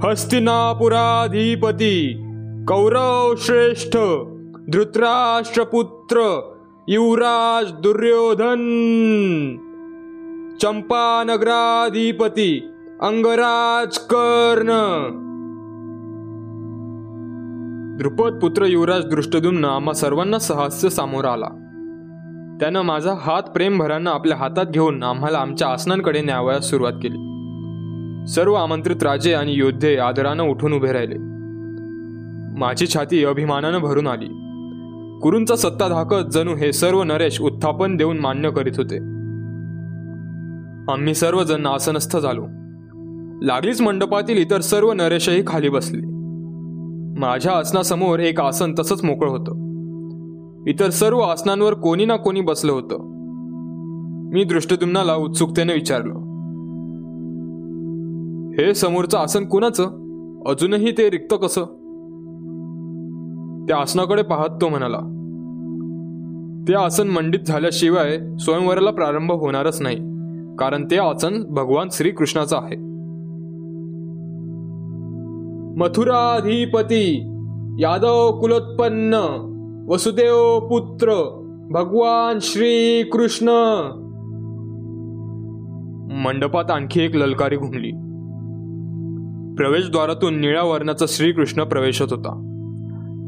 हस्तिनापुराधिपती 0.06 2.24
कौरव 2.68 3.34
श्रेष्ठ 3.38 3.96
धृतराष्ट्रपुत्र 4.72 6.40
युवराज 6.88 7.72
दुर्योधन! 7.72 9.65
चंपानगराधिपती 10.62 12.70
अंगराज 13.00 13.98
कर्ण. 13.98 14.70
द्रुपद 17.98 18.38
पुत्र 18.42 18.64
युवराज 18.64 19.04
दृष्टदुम्न 19.04 19.64
आम्हा 19.64 19.92
सर्वांना 19.92 20.38
सहस्य 20.38 20.90
सामोर 20.90 21.24
आला. 21.24 21.46
त्यानं 22.60 22.82
माझा 22.82 23.14
हात 23.20 23.42
प्रेमभरानं 23.42 24.10
आपल्या 24.10 24.36
हातात 24.36 24.66
घेऊन 24.66 25.02
आम्हाला 25.02 25.38
आमच्या 25.38 25.68
आसनांकडे 25.68 26.20
न्यावयास 26.20 26.70
सुरुवात 26.70 26.92
केली. 26.92 27.16
सर्व 28.26 28.54
आमंत्रित 28.54 29.02
राजे 29.02 29.34
आणि 29.34 29.52
योद्धे 29.52 29.96
आदरानं 29.96 30.42
उठून 30.42 30.72
उभे 30.72 30.92
राहिले. 30.92 31.16
माझी 32.58 32.86
छाती 32.86 33.24
अभिमानानं 33.24 33.78
भरून 33.78 34.06
आली. 34.06 34.28
कुरूंचा 35.20 35.56
सत्ता 35.56 35.88
धाकत 35.88 36.30
जणू 36.30 36.54
हे 36.54 36.72
सर्व 36.72 37.02
नरेश 37.02 37.40
उत्थापन 37.40 37.96
देऊन 37.96 38.18
मान्य 38.18 38.50
करीत 38.50 38.72
होते. 38.76 39.15
आम्ही 40.88 41.14
सर्वजण 41.14 41.66
आसनस्थ 41.66 42.16
झालो. 42.16 42.46
लागलीच 43.42 43.80
मंडपातील 43.80 44.38
इतर 44.38 44.60
सर्व 44.60 44.92
नरेशही 44.92 45.42
खाली 45.46 45.68
बसले. 45.68 46.02
माझ्या 47.20 47.52
आसनासमोर 47.52 48.18
एक 48.18 48.40
आसन 48.40 48.74
तसंच 48.78 49.04
मोकळं 49.04 49.30
होतं. 49.30 49.66
इतर 50.68 50.90
सर्व 50.90 51.18
आसनांवर 51.18 51.74
कोणी 51.74 52.04
ना 52.04 52.16
कोणी 52.16 52.40
बसलं 52.40 52.72
होतं. 52.72 52.98
मी 54.32 54.44
दृष्टदुम्नाला 54.44 55.14
उत्सुकतेने 55.14 55.72
विचारलं. 55.72 56.14
हे 58.58 58.74
समोरचं 58.74 59.18
आसन 59.18 59.44
कुणाचं? 59.44 59.84
अजूनही 60.46 60.90
ते 60.90 61.10
रिक्त 61.10 61.34
कसं? 61.42 61.62
त्या 63.68 63.76
आसनाकडे 63.76 64.22
पाहत 64.22 64.48
तो 64.60 64.68
म्हणाला 64.68 64.98
ते 66.68 66.74
आसन 66.74 67.08
मंडित 67.08 67.40
झाल्याशिवाय 67.46 68.18
स्वयंवराला 68.38 68.90
प्रारंभ 68.90 69.32
होणारच 69.32 69.82
नाही. 69.82 70.15
कारण 70.58 70.84
ते 70.90 70.96
आसन 70.96 71.42
भगवान 71.48 71.88
श्रीकृष्णाचं 71.92 72.56
आहे. 72.56 72.76
मथुराधिपती 75.80 77.20
यादव 77.80 78.40
कुलोत्पन्न 78.40 79.14
वसुदेव 79.88 80.68
पुत्र 80.68 81.08
भगवान 81.70 82.38
श्री 82.40 83.02
कृष्ण 83.02 83.48
मंडपात 86.24 86.70
आणखी 86.70 87.00
एक 87.00 87.16
ललकारी 87.16 87.56
घुमली. 87.56 87.90
प्रवेशद्वारातून 89.54 90.40
निळ्या 90.40 90.62
वर्णाचा 90.62 91.06
श्रीकृष्ण 91.08 91.64
प्रवेशत 91.64 92.12
होता. 92.12 92.42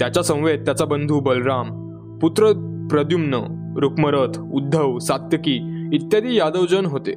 त्याच्या 0.01 0.23
समवेत 0.23 0.59
त्याचा 0.59 0.85
बंधू 0.85 1.21
बलराम 1.21 1.89
पुत्र 2.23 2.47
प्रद्युम्न 2.91 3.35
रुक्मरथ 3.77 4.39
उद्धव 4.55 4.99
सात्यकी 4.99 5.78
इत्यादी 5.93 6.35
यादवजन 6.35 6.87
होते. 6.87 7.15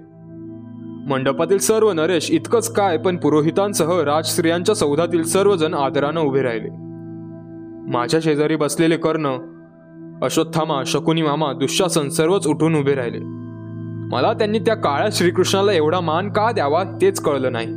मंडपातील 1.10 1.58
सर्व 1.58 1.92
नरेश 1.92 2.32
इतकंच 2.32 2.74
काय 2.74 2.98
पण 2.98 3.18
पुरोहितांसह 3.18 4.02
राजस्त्रियांच्या 4.02 4.76
सौधातील 4.76 5.24
सर्वजण 5.24 5.74
आदरानं 5.74 6.22
उभे 6.22 6.42
राहिले. 6.42 6.70
माझ्या 7.92 8.20
शेजारी 8.24 8.56
बसलेले 8.56 8.98
कर्ण 8.98 9.28
अश्वत्थामा 10.26 10.84
शकुनी 10.86 11.22
मामा 11.22 11.54
दुःशासन 11.54 12.10
सर्वच 12.10 12.48
उठून 12.48 12.76
उभे 12.76 12.94
राहिले. 12.94 13.20
मला 14.16 14.34
त्यांनी 14.34 14.60
त्या 14.60 14.76
काळ्या 14.76 15.10
श्रीकृष्णाला 15.12 15.72
एवढा 15.72 16.00
मान 16.00 16.30
का 16.30 16.52
द्यावा 16.52 16.84
तेच 16.84 17.22
कळलं 17.22 17.52
नाही. 17.52 17.68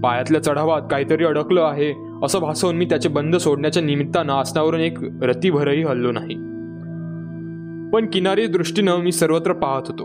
पायातल्या 0.00 0.42
चढावात 0.42 0.82
काहीतरी 0.90 1.24
अडकलं 1.24 1.62
आहे 1.62 1.94
असं 2.24 2.38
भासवून 2.38 2.76
मी 2.76 2.84
त्याचे 2.84 3.08
बंद 3.08 3.36
सोडण्याच्या 3.36 3.82
निमित्तानं 3.82 4.32
आसनावरून 4.32 4.80
एक 4.80 4.98
रतीभरही 5.22 5.82
हल्लो 5.82 6.12
नाही. 6.12 6.49
पण 7.92 8.06
किनारी 8.06 8.46
दृष्टीनं 8.46 8.96
मी 8.96 9.12
सर्वत्र 9.12 9.52
पाहत 9.52 9.82
होतो. 9.86 10.04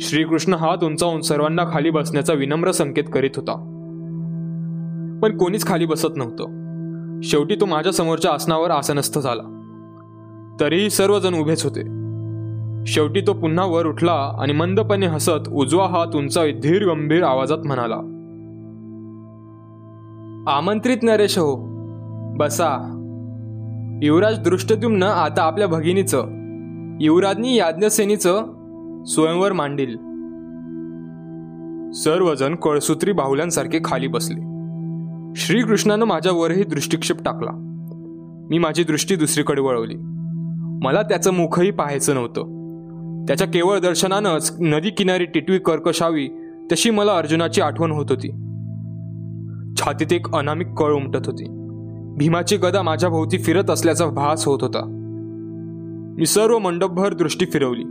श्रीकृष्ण 0.00 0.54
हात 0.54 0.84
उंचावून 0.84 1.20
सर्वांना 1.20 1.64
खाली 1.72 1.90
बसण्याचा 1.90 2.32
विनम्र 2.32 2.70
संकेत 2.70 3.04
करीत 3.14 3.30
होता. 3.36 3.52
पण 5.22 5.36
कोणीच 5.36 5.66
खाली 5.66 5.86
बसत 5.86 6.16
नव्हतं. 6.16 6.66
शेवटी 7.22 7.54
तो 7.54 7.66
माझ्या 7.66 7.92
समोरच्या 7.92 8.32
आसनावर 8.32 8.70
आसनस्थ 8.70 9.18
झाला. 9.18 9.42
तरीही 10.60 10.90
सर्वजण 10.90 11.34
उभेच 11.34 11.64
होते. 11.64 11.82
शेवटी 12.86 13.20
तो 13.20 13.32
पुन्हा 13.32 13.64
वर 13.64 13.86
उठला 13.86 14.36
आणि 14.40 14.52
मंदपणे 14.52 15.06
हसत 15.06 15.48
उजवा 15.52 15.86
हात 15.86 16.16
उंचावीत 16.16 16.54
धीर 16.54 16.86
गंभीर 16.86 17.22
आवाजात 17.22 17.58
म्हणाला 17.58 17.96
आमंत्रित 20.56 20.96
नरेश 21.02 21.38
हो 21.38 21.56
बसा. 22.36 22.92
युवराज 24.02 24.38
दृष्टद्युम्न 24.38 25.02
आता 25.02 25.42
आपल्या 25.42 25.68
भगिनीचं 25.68 26.45
युवराजनी 27.00 27.56
याज्ञसेनीचं 27.56 28.44
स्वयंवर 29.06 29.52
मांडील. 29.52 29.96
सर्वजण 31.92 32.54
कळसूत्री 32.54 33.12
बाहुल्यांसारखे 33.12 33.80
खाली 33.84 34.06
बसले. 34.06 34.40
श्रीकृष्णानं 35.36 36.04
माझ्यावरही 36.04 36.64
दृष्टिक्षेप 36.64 37.22
टाकला. 37.24 37.50
मी 38.50 38.58
माझी 38.58 38.84
दृष्टी 38.84 39.16
दुसरीकडे 39.16 39.60
वळवली. 39.60 39.94
मला 40.82 41.02
त्याचं 41.02 41.34
मुखही 41.34 41.70
पाहायचं 41.70 42.14
नव्हतं. 42.14 42.42
त्याच्या 43.28 43.48
केवळ 43.48 43.78
दर्शनानंच 43.78 44.56
नदी 44.60 44.90
किनारी 44.90 45.24
टिटवी 45.24 45.58
कर्कशावी 45.58 46.28
तशी 46.72 46.90
मला 46.90 47.12
अर्जुनाची 47.16 47.60
आठवण 47.60 47.90
होत 47.90 48.06
होती. 48.10 48.28
छातीत 49.76 50.12
एक 50.12 50.34
अनामिक 50.34 50.68
कळ 50.68 50.92
उमटत 50.92 51.26
होती. 51.26 51.44
भीमाची 52.18 52.56
गदा 52.56 52.82
माझ्या 52.82 53.10
भोवती 53.10 53.38
फिरत 53.38 53.70
असल्याचा 53.70 54.06
भास 54.06 54.46
होत 54.46 54.58
होता. 54.62 55.02
मी 56.18 56.26
सर्व 56.26 56.58
मंडपभर 56.58 57.14
दृष्टी 57.14 57.46
फिरवली. 57.46 57.82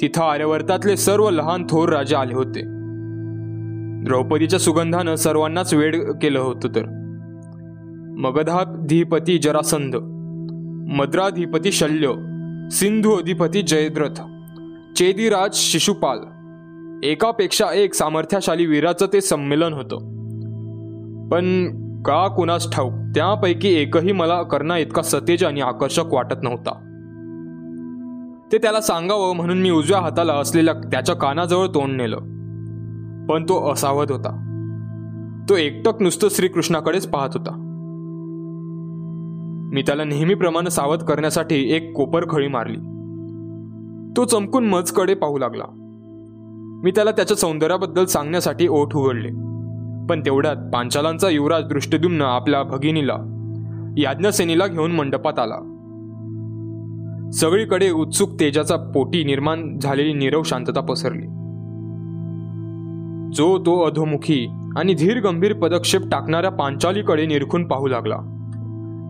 तिथं 0.00 0.22
आर्यवर्तातले 0.22 0.96
सर्व 0.96 1.30
लहान 1.30 1.64
थोर 1.70 1.88
राजा 1.88 2.18
आले 2.18 2.34
होते. 2.34 2.62
द्रौपदीच्या 4.04 4.58
सुगंधानं 4.58 5.14
सर्वांनाच 5.14 5.74
वेड 5.74 5.96
केलं 5.96 6.38
होतं 6.38 6.68
तर. 6.68 6.82
मगधाधिपती 8.18 9.38
जरासंध 9.38 9.96
मद्राधिपती 10.90 11.72
शल्य 11.72 12.08
सिंधू 12.70 13.12
अधिपती 13.12 13.62
जयद्रथ 13.62 14.20
चेदिराज 14.96 15.54
शिशुपाल 15.54 16.18
एकापेक्षा 17.04 17.66
एक 17.74 17.94
सामर्थ्याशाली 17.94 18.66
वीराचं 18.66 19.06
ते 19.12 19.20
संमेलन 19.20 19.72
होतं. 19.72 19.96
पण 21.28 21.66
का 22.02 22.28
कुणास 22.28 22.72
ठाऊक 22.72 22.92
त्यापैकी 22.92 23.68
एकही 23.68 24.12
मला 24.12 24.42
करणा 24.42 24.78
इतका 24.78 25.02
सतेज 25.02 25.44
आणि 25.44 25.60
आकर्षक 25.60 26.14
वाटत 26.14 26.42
नव्हता. 26.42 26.84
ते 28.52 28.58
त्याला 28.58 28.80
सांगावं 28.80 29.36
म्हणून 29.36 29.58
मी 29.58 29.70
उजव्या 29.70 30.00
हाताला 30.00 30.32
असलेल्या 30.32 30.74
त्याच्या 30.74 31.14
कानाजवळ 31.14 31.66
तोंड 31.66 31.96
नेलं. 31.96 32.18
पण 33.26 33.44
तो 33.44 33.72
असावध 33.72 34.12
होता. 34.12 34.44
तो 35.48 35.56
एकटक 35.56 36.02
नुसतं 36.02 36.28
श्रीकृष्णाकडेच 36.30 37.06
पाहत 37.06 37.28
होता. 37.34 37.64
मी 39.72 39.82
त्याला 39.82 40.04
नेहमीप्रमाणे 40.04 40.70
सावध 40.70 40.98
करण्यासाठी 40.98 41.72
एक 41.72 41.92
कोपर 41.92 42.24
खळी 42.30 42.48
मारली. 42.48 42.76
तो 44.16 44.24
चमकून 44.24 44.66
मजकडे 44.66 45.14
पाहू 45.14 45.38
लागला. 45.38 45.64
मी 46.84 46.90
त्याला 46.90 47.10
त्याच्या 47.10 47.36
सौंदर्याबद्दल 47.36 48.04
सांगण्यासाठी 48.04 48.68
ओठ 48.68 48.96
उघडले. 48.96 49.28
पण 50.06 50.20
तेवढ्यात 50.20 50.56
पांचालांचा 50.56 51.28
युवराज 51.28 51.64
दृष्टिदुम्न 51.64 52.22
आपल्या 52.22 52.62
भगिनीला 52.62 53.16
याज्ञसेनीला 53.98 54.66
घेऊन 54.66 54.92
मंडपात 54.92 55.38
आला. 55.38 55.74
सगळीकडे 57.32 57.90
उत्सुक 57.90 58.30
तेजाचा 58.40 58.76
पोटी 58.76 59.24
निर्माण 59.24 59.78
झालेली 59.78 60.12
नीरव 60.12 60.42
शांतता 60.42 60.80
पसरली. 60.80 61.26
जो 63.36 63.58
तो 63.58 63.86
अधोमुखी 63.86 64.48
आणि 64.76 64.94
धीर 64.94 65.20
गंभीर 65.20 65.52
पदक्षेप 65.52 66.00
टाकणाऱ्या 66.12 66.50
पांचालीकडे 66.50 67.26
निरखून 67.26 67.68
पाहू 67.68 67.86
लागला. 67.86 68.16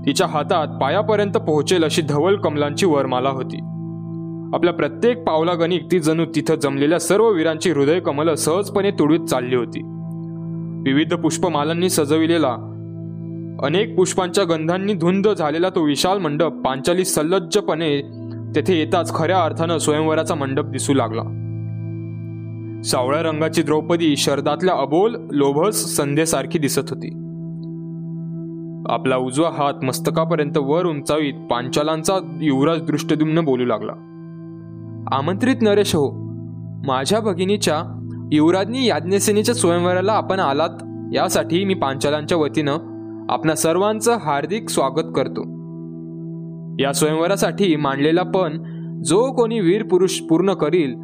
तिच्या 0.06 0.26
हातात 0.26 0.82
पायापर्यंत 0.82 1.32
पोहोचेल 1.32 1.84
अशी 1.84 2.02
धवल 2.02 2.36
कमलांची 2.36 2.86
वरमाला 2.86 3.30
होती. 3.30 3.56
आपल्या 4.56 4.72
प्रत्येक 4.72 5.24
पावलागणिक 5.24 5.86
ती 5.92 6.00
जणू 6.00 6.24
तिथं 6.24 6.54
जमलेल्या 6.54 7.00
सर्व 7.00 7.28
वीरांची 7.28 7.70
हृदय 7.70 8.00
कमल 8.00 8.34
सहजपणे 8.34 8.90
तुडवीत 8.90 9.20
चालली 9.20 9.56
होती. 9.56 9.80
विविध 10.90 11.14
पुष्पमालांनी 11.14 11.90
सजविलेला 11.90 12.77
अनेक 13.62 13.96
पुष्पांच्या 13.96 14.44
गंधांनी 14.44 14.94
धुंद 14.94 15.28
झालेला 15.28 15.68
तो 15.68 15.84
विशाल 15.84 16.18
मंडप 16.18 16.52
पांचाली 16.52 17.04
सल्लज्जपणे 17.04 18.02
तेथे 18.56 18.78
येताच 18.78 19.14
खऱ्या 19.14 19.42
अर्थानं 19.42 19.78
स्वयंवराचा 19.78 20.34
मंडप 20.34 20.64
दिसू 20.64 20.94
लागला. 20.94 21.22
सावळ्या 22.84 23.22
रंगाची 23.22 23.62
द्रौपदी 23.62 24.16
शरदातल्या 24.16 24.74
अबोल 24.74 25.16
लोभस 25.30 25.96
संध्येसारखी 25.96 26.58
दिसत 26.58 26.90
होती. 26.90 27.08
आपला 28.88 29.16
उजवा 29.16 29.50
हात 29.50 29.84
मस्तकापर्यंत 29.84 30.58
वर 30.58 30.86
उंचावीत 30.86 31.34
पांचालांचा 31.50 32.38
युवराज 32.40 32.82
दृष्टदुम्न 32.82 33.40
बोलू 33.40 33.64
लागला. 33.64 33.92
आमंत्रित 35.12 35.56
नरेश 35.62 35.94
हो 35.94 36.10
माझ्या 36.86 37.20
भगिनीच्या 37.20 37.82
युवराजनी 38.32 38.86
याज्ञसेनीच्या 38.86 39.54
स्वयंवराला 39.54 40.12
आपण 40.12 40.40
आलात 40.40 40.82
यासाठी 41.12 41.64
मी 41.64 41.74
पांचालांच्या 41.74 42.38
वतीनं 42.38 42.97
आपणा 43.28 43.54
सर्वांचं 43.54 44.16
हार्दिक 44.18 44.68
स्वागत 44.68 45.12
करतो. 45.16 45.40
या 46.82 46.92
स्वयंवरासाठी 46.92 47.76
मांडलेला 47.76 48.22
पण 48.22 48.62
जो 49.02 49.32
कोणी 49.32 49.60
वीर 49.60 49.82
पुरुष 49.82 50.20
पूर्ण 50.20 50.52
करील 50.52 50.94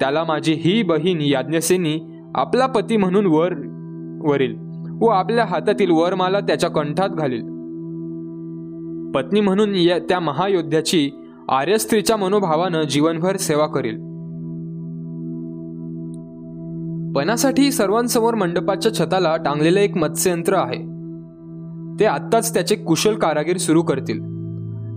त्याला 0.00 0.24
माझी 0.24 0.52
ही 0.52 0.82
बहीण 0.82 1.20
याज्ञसेनी 1.20 2.20
आपला 2.34 2.66
पती 2.66 2.96
म्हणून 2.96 3.26
वर 3.26 3.52
वरील 4.30 4.56
व 5.00 5.06
आपल्या 5.06 5.44
हातातील 5.44 5.90
वरमाला 5.90 6.40
त्याच्या 6.40 6.70
कंठात 6.70 7.08
घालील. 7.08 7.42
पत्नी 9.12 9.40
म्हणून 9.40 9.74
या 9.74 9.98
त्या 9.98 10.20
महायोद्ध्याची 10.20 11.10
आर्य 11.48 11.78
स्त्रीच्या 11.78 12.16
मनोभावानं 12.16 12.82
जीवनभर 12.82 13.36
सेवा 13.36 13.66
करील. 13.66 13.96
पणासाठी 17.12 17.72
सर्वांसमोर 17.72 18.34
मंडपाच्या 18.34 18.94
छताला 18.94 19.36
टांगलेलं 19.36 19.80
एक 19.80 19.96
मत्स्ययंत्र 19.96 20.54
आहे. 20.54 20.93
ते 22.00 22.04
आत्ताच 22.04 22.54
त्याचे 22.54 22.76
कुशल 22.76 23.14
कारागीर 23.14 23.56
सुरू 23.56 23.82
करतील. 23.82 24.18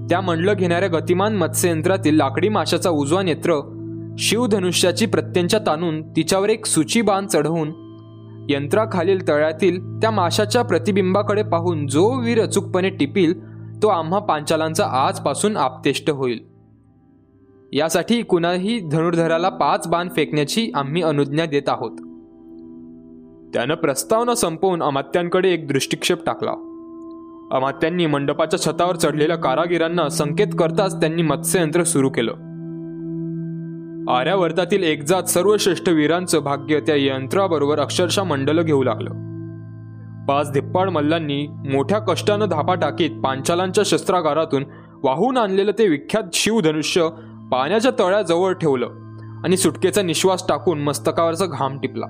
त्या 0.09 0.21
मंडलं 0.21 0.53
घेणाऱ्या 0.53 0.89
गतिमान 0.89 1.35
मत्स्ययंत्रातील 1.35 2.15
लाकडी 2.15 2.49
माशाचा 2.49 2.89
उजवा 2.89 3.23
नेत्र 3.23 3.73
शिवधनुष्याची 4.19 5.05
प्रत्यंचा 5.05 5.59
ताणून 5.59 6.01
तिच्यावर 6.01 6.49
एक 6.49 6.65
सुची 6.65 7.01
बाण 7.01 7.27
चढवून 7.27 7.87
यंत्राखालील 8.49 9.27
तळ्यातील 9.27 9.99
त्या 9.99 10.11
माशाच्या 10.11 10.61
प्रतिबिंबाकडे 10.61 11.43
पाहून 11.43 11.87
जो 11.87 12.19
वीर 12.21 12.41
अचूकपणे 12.41 12.89
टिपील 12.89 13.33
तो 13.83 13.87
आम्हा 13.87 14.19
पांचालांचा 14.19 14.85
आजपासून 14.85 15.57
आपतेष्ट 15.57 16.09
होईल. 16.09 16.39
यासाठी 17.73 18.21
कुणाही 18.21 18.79
धनुर्धराला 18.79 19.49
पाच 19.49 19.87
बाण 19.87 20.09
फेकण्याची 20.15 20.71
आम्ही 20.75 21.01
अनुज्ञा 21.01 21.45
देत 21.45 21.69
आहोत. 21.69 21.91
त्यानं 23.53 23.75
प्रस्तावना 23.75 24.35
संपवून 24.35 24.83
अमात्यांकडे 24.83 25.49
एक 25.49 25.67
दृष्टिक्षेप 25.67 26.25
टाकला. 26.25 26.66
अमात्यांनी 27.51 28.05
मंडपाच्या 28.05 28.59
छतावर 28.59 28.95
चढलेल्या 28.95 29.35
कारागिरांना 29.35 30.09
संकेत 30.09 30.47
करताच 30.59 30.99
त्यांनी 30.99 31.21
मत्स्ययंत्र 31.21 31.83
सुरू 31.83 32.09
केलं. 32.09 32.31
आर्यावर्तातील 34.11 34.83
एकजात 34.83 35.23
सर्वश्रेष्ठ 35.23 35.89
वीरांचं 35.89 36.39
भाग्य 36.39 36.79
त्या 36.79 36.95
यंत्राबरोबर 36.95 37.79
अक्षरशः 37.79 38.23
मंडल 38.23 38.61
घेऊ 38.61 38.83
लागलं. 38.83 39.09
पाच 40.25 40.51
धिप्पाड 40.51 40.89
मल्लांनी 40.89 41.47
मोठ्या 41.47 41.99
कष्टानं 41.99 42.45
धापा 42.45 42.75
टाकीत 42.75 43.21
पांचालांच्या 43.23 43.83
शस्त्रागारातून 43.87 44.65
वाहून 45.03 45.37
आणलेलं 45.37 45.71
ते 45.79 45.87
विख्यात 45.87 46.23
शिवधनुष्य 46.33 47.09
पाण्याच्या 47.51 47.91
तळ्याजवळ 47.99 48.53
ठेवलं 48.53 48.89
आणि 49.43 49.57
सुटकेचा 49.57 50.01
निश्वास 50.01 50.43
टाकून 50.49 50.79
मस्तकावरचा 50.79 51.45
घाम 51.45 51.79
टिपला. 51.79 52.05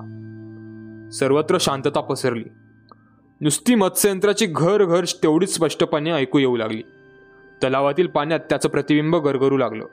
सर्वत्र 1.13 1.58
शांतता 1.60 2.02
पसरली. 2.02 2.43
नुसती 3.41 3.76
मत्स्ययंत्राची 3.76 4.45
घर 4.45 4.86
घर 4.86 5.06
तेवढीच 5.06 5.56
स्पष्टपणे 5.56 6.12
ऐकू 6.12 6.39
येऊ 6.39 6.56
लागली. 6.56 6.82
तलावातील 7.63 8.08
पाण्यात 8.08 8.39
त्याचं 8.39 8.69
प्रतिबिंब 8.69 9.15
गरगरू 9.15 9.58
लागलं. 9.58 9.86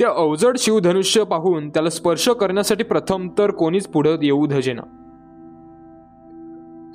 ते 0.00 0.04
अवजड 0.04 0.56
शिवधनुष्य 0.58 1.24
पाहून 1.24 1.68
त्याला 1.68 1.90
स्पर्श 1.90 2.28
करण्यासाठी 2.28 2.84
प्रथम 2.84 3.28
तर 3.38 3.50
कोणीच 3.50 3.86
पुढं 3.86 4.16
येऊ 4.22 4.46
धजेना. 4.46 4.82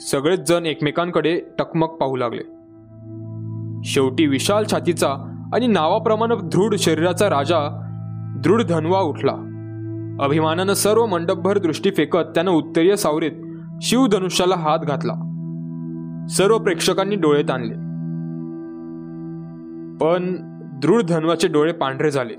सगळेच 0.02 0.40
जण 0.40 0.66
एकमेकांकडे 0.66 1.42
टकमक 1.60 1.90
पाहू 1.90 2.16
लागले. 2.16 2.44
शेवटी 3.84 4.28
विशाल 4.28 4.64
छातीचा 4.72 5.16
आणि 5.54 5.68
नावाप्रमाणे 5.68 6.36
दृढ 6.44 6.76
शरीराचा 6.76 7.30
राजा 7.30 7.88
दृढ 8.44 8.62
धनवा 8.62 9.00
उठला. 9.00 9.34
अभिमानानं 10.22 10.74
सर्व 10.74 11.06
मंडपभर 11.06 11.58
दृष्टी 11.58 11.92
फेकत 11.92 12.32
त्यानं 12.36 12.52
उत्तरीय 12.52 12.96
सावरीत 12.96 13.32
शिवधनुष्याला 13.82 14.56
हात 14.56 14.80
घातला. 14.80 15.14
सर्व 16.30 16.58
प्रेक्षकांनी 16.58 17.16
डोळे 17.16 17.44
ताणले. 17.44 17.74
पण 19.98 20.36
दृढ 20.80 21.02
धनवाचे 21.02 21.48
डोळे 21.48 21.72
पांढरे 21.72 22.12
झाले. 22.12 22.34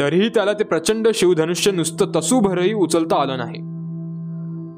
तरीही 0.00 0.28
त्याला 0.28 0.52
ते 0.52 0.64
प्रचंड 0.64 1.08
शिवधनुष्य 1.14 1.70
नुसतं 1.70 2.06
तसूभरही 2.16 2.74
उचलता 2.74 3.16
आलं 3.22 3.38
नाही. 3.38 3.60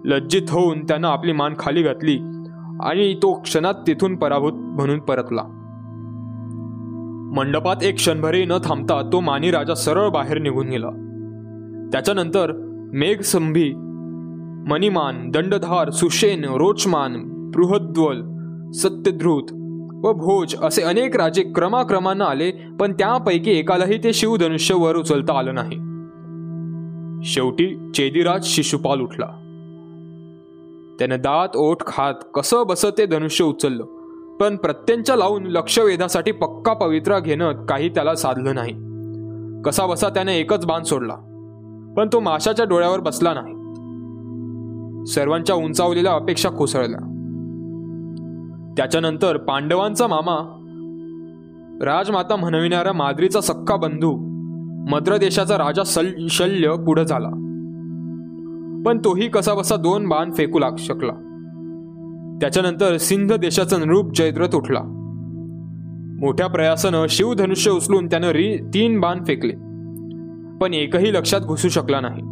लज्जित 0.05 0.43
होऊन 0.49 0.85
त्यानं 0.85 1.09
आपली 1.09 1.33
मान 1.33 1.55
खाली 1.59 1.83
घातली 1.83 2.19
आणि 2.81 3.15
तो 3.23 3.41
क्षणात 3.41 3.75
तिथून 3.87 4.17
पराभूत 4.17 4.53
म्हणून 4.53 4.99
परतला. 4.99 5.43
मंडपात 7.37 7.77
एक 7.83 7.95
क्षणभरही 7.95 8.45
न 8.45 8.53
थांबता 8.65 9.11
तो 9.13 9.21
मानी 9.21 9.51
राजा 9.51 9.75
सरळ 9.75 10.09
बाहेर 10.09 10.39
निघून 10.39 10.69
गेला. 10.69 10.91
त्याच्यानंतर 11.93 12.53
मेघसंभी 12.93 13.75
मणिमान 14.69 15.31
दंडधार 15.31 15.91
सुशेन 15.91 16.45
रोचमान 16.45 17.23
बृहद्वल 17.27 18.23
सत्यध्रुत 18.73 19.53
व 20.07 20.13
भोज 20.13 20.55
असे 20.63 20.83
अनेक 20.83 21.17
राजे 21.17 21.43
क्रमाक्रमानं 21.43 22.25
आले 22.25 22.51
पण 22.81 22.93
त्यापैकी 22.93 23.51
एकालाही 23.51 23.99
ते 24.05 24.13
शिवधनुष्य 24.13 24.75
वर 24.75 24.97
उचलता 24.97 25.39
आलं 25.39 25.55
नाही. 25.55 25.77
शेवटी 27.25 27.91
चेदिराज 27.95 28.45
शिशुपाल 28.45 29.01
उठला. 29.01 29.27
त्याने 30.99 31.17
दात 31.17 31.57
ओठ 31.57 31.77
खात 31.87 32.15
कसं 32.35 32.67
बसं 32.67 32.91
ते 32.99 33.07
धनुष्य 33.07 33.45
उचललं 33.45 33.85
पण 34.41 34.57
प्रत्यंच्या 34.57 35.17
लावून 35.17 35.47
लक्षवेधासाठी 35.47 36.33
पक्का 36.33 36.73
पवित्रा 36.73 37.19
घेणं 37.19 37.67
काही 37.67 37.89
त्याला 37.89 38.15
साधलं 38.15 38.55
नाही. 38.55 38.73
कसा 39.63 39.87
बसा 39.87 40.09
त्याने 40.09 40.39
एकच 40.39 40.67
बाण 40.67 40.83
सोडला 40.83 41.15
पण 41.97 42.09
तो 42.13 42.21
माशाच्या 42.21 42.67
डोळ्यावर 42.67 43.01
बसला 43.01 43.35
नाही. 43.35 43.58
सर्वांच्या 45.09 45.57
उंचावलेल्या 45.57 46.13
अपेक्षा 46.13 46.49
कोसळल्या. 46.49 47.15
त्याच्यानंतर 48.77 49.37
पांडवांचा 49.37 50.07
मामा 50.07 50.55
राजमाता 51.83 52.37
म्हणविणारा 52.37 52.93
माद्रीचा 52.93 53.41
सक्का 53.41 53.77
बंधू 53.77 54.17
मद्र 54.91 55.17
देशाचा 55.17 55.59
राजा 55.59 55.85
सल 55.85 56.27
शल्य 56.31 56.71
पुढे 56.87 57.05
झाला. 57.05 57.29
पण 58.87 58.99
तोही 58.99 59.29
कसाबसा 59.29 59.77
दोन 59.77 60.09
बाण 60.09 60.33
फेकू 60.33 60.59
लाग 60.59 60.71
शकला. 60.79 61.13
त्याच्यानंतर 62.41 62.97
सिंध 62.97 63.33
देशाचा 63.33 63.77
नृप 63.77 64.13
जयद्रथ 64.15 64.57
उठला. 64.57 64.81
मोठ्या 66.21 66.47
प्रयासानं 66.47 67.07
शिवधनुष्य 67.09 67.71
उचलून 67.71 68.07
त्यानं 68.07 68.29
री 68.29 68.57
तीन 68.57 69.01
बाण 69.01 69.25
फेकले. 69.25 69.53
पण 70.59 70.75
एकही 70.75 71.13
लक्षात 71.13 71.41
घुसू 71.41 71.69
शकला 71.69 72.01
नाही. 72.01 72.23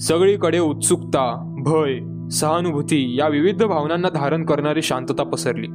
सगळीकडे 0.00 0.58
उत्सुकता 0.58 1.48
भय 1.64 1.98
सहानुभूती 2.30 3.16
या 3.18 3.28
विविध 3.28 3.62
भावनांना 3.62 4.08
धारण 4.08 4.44
करणारी 4.44 4.82
शांतता 4.82 5.22
पसरली. 5.22 5.66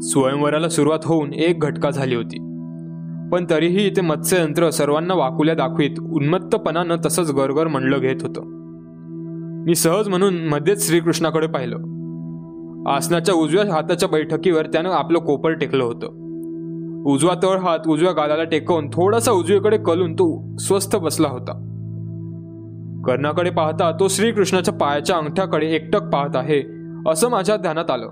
स्वयंवराला 0.00 0.68
सुरुवात 0.68 0.98
होऊन 1.04 1.34
एक 1.34 1.60
घटका 1.60 1.90
झाली 1.90 2.14
होती. 2.14 2.38
पण 3.32 3.44
तरीही 3.50 3.86
इथे 3.86 4.00
मत्स्ययंत्र 4.00 4.70
सर्वांना 4.70 5.14
वाकुल्या 5.14 5.54
दाखवीत 5.54 6.00
उन्मत्तपणानं 6.00 6.96
तसंच 7.06 7.32
गरगर 7.32 7.66
म्हणलं 7.66 7.98
घेत 7.98 8.16
होतं. 8.22 8.42
मी 9.66 9.74
सहज 9.74 10.08
म्हणून 10.08 10.34
मध्येच 10.36 10.88
श्रीकृष्णाकडे 10.88 11.46
पाहिलं. 11.46 11.76
आसनाच्या 12.88 13.34
उजव्या 13.34 13.74
हाताच्या 13.74 14.08
बैठकीवर 14.08 14.66
त्यानं 14.66 14.90
आपलं 14.90 15.18
कोपर 15.18 15.52
टेकलं 15.52 15.84
होतं. 15.84 16.06
उजवा 17.06 17.34
तळ 17.42 17.58
हात 17.58 17.88
उजव्या 17.88 18.12
गालाला 18.12 18.44
टेकवून 18.44 18.88
थोडासा 18.88 19.32
उजवीकडे 19.32 19.78
कलून 19.78 20.14
तो 20.14 20.56
स्वस्थ 20.56 20.96
बसला 20.96 21.28
होता. 21.28 21.72
कर्णाकडे 23.06 23.50
पाहता 23.50 23.96
तो 24.00 24.08
श्रीकृष्णाच्या 24.08 24.74
पायाच्या 24.74 25.16
अंगठ्याकडे 25.16 25.66
एकटक 25.66 26.02
पाहत 26.02 26.36
आहे. 26.36 26.62
असं 27.10 27.30
माझ्या 27.30 27.56
ध्यानात 27.56 27.90
आलं. 27.90 28.08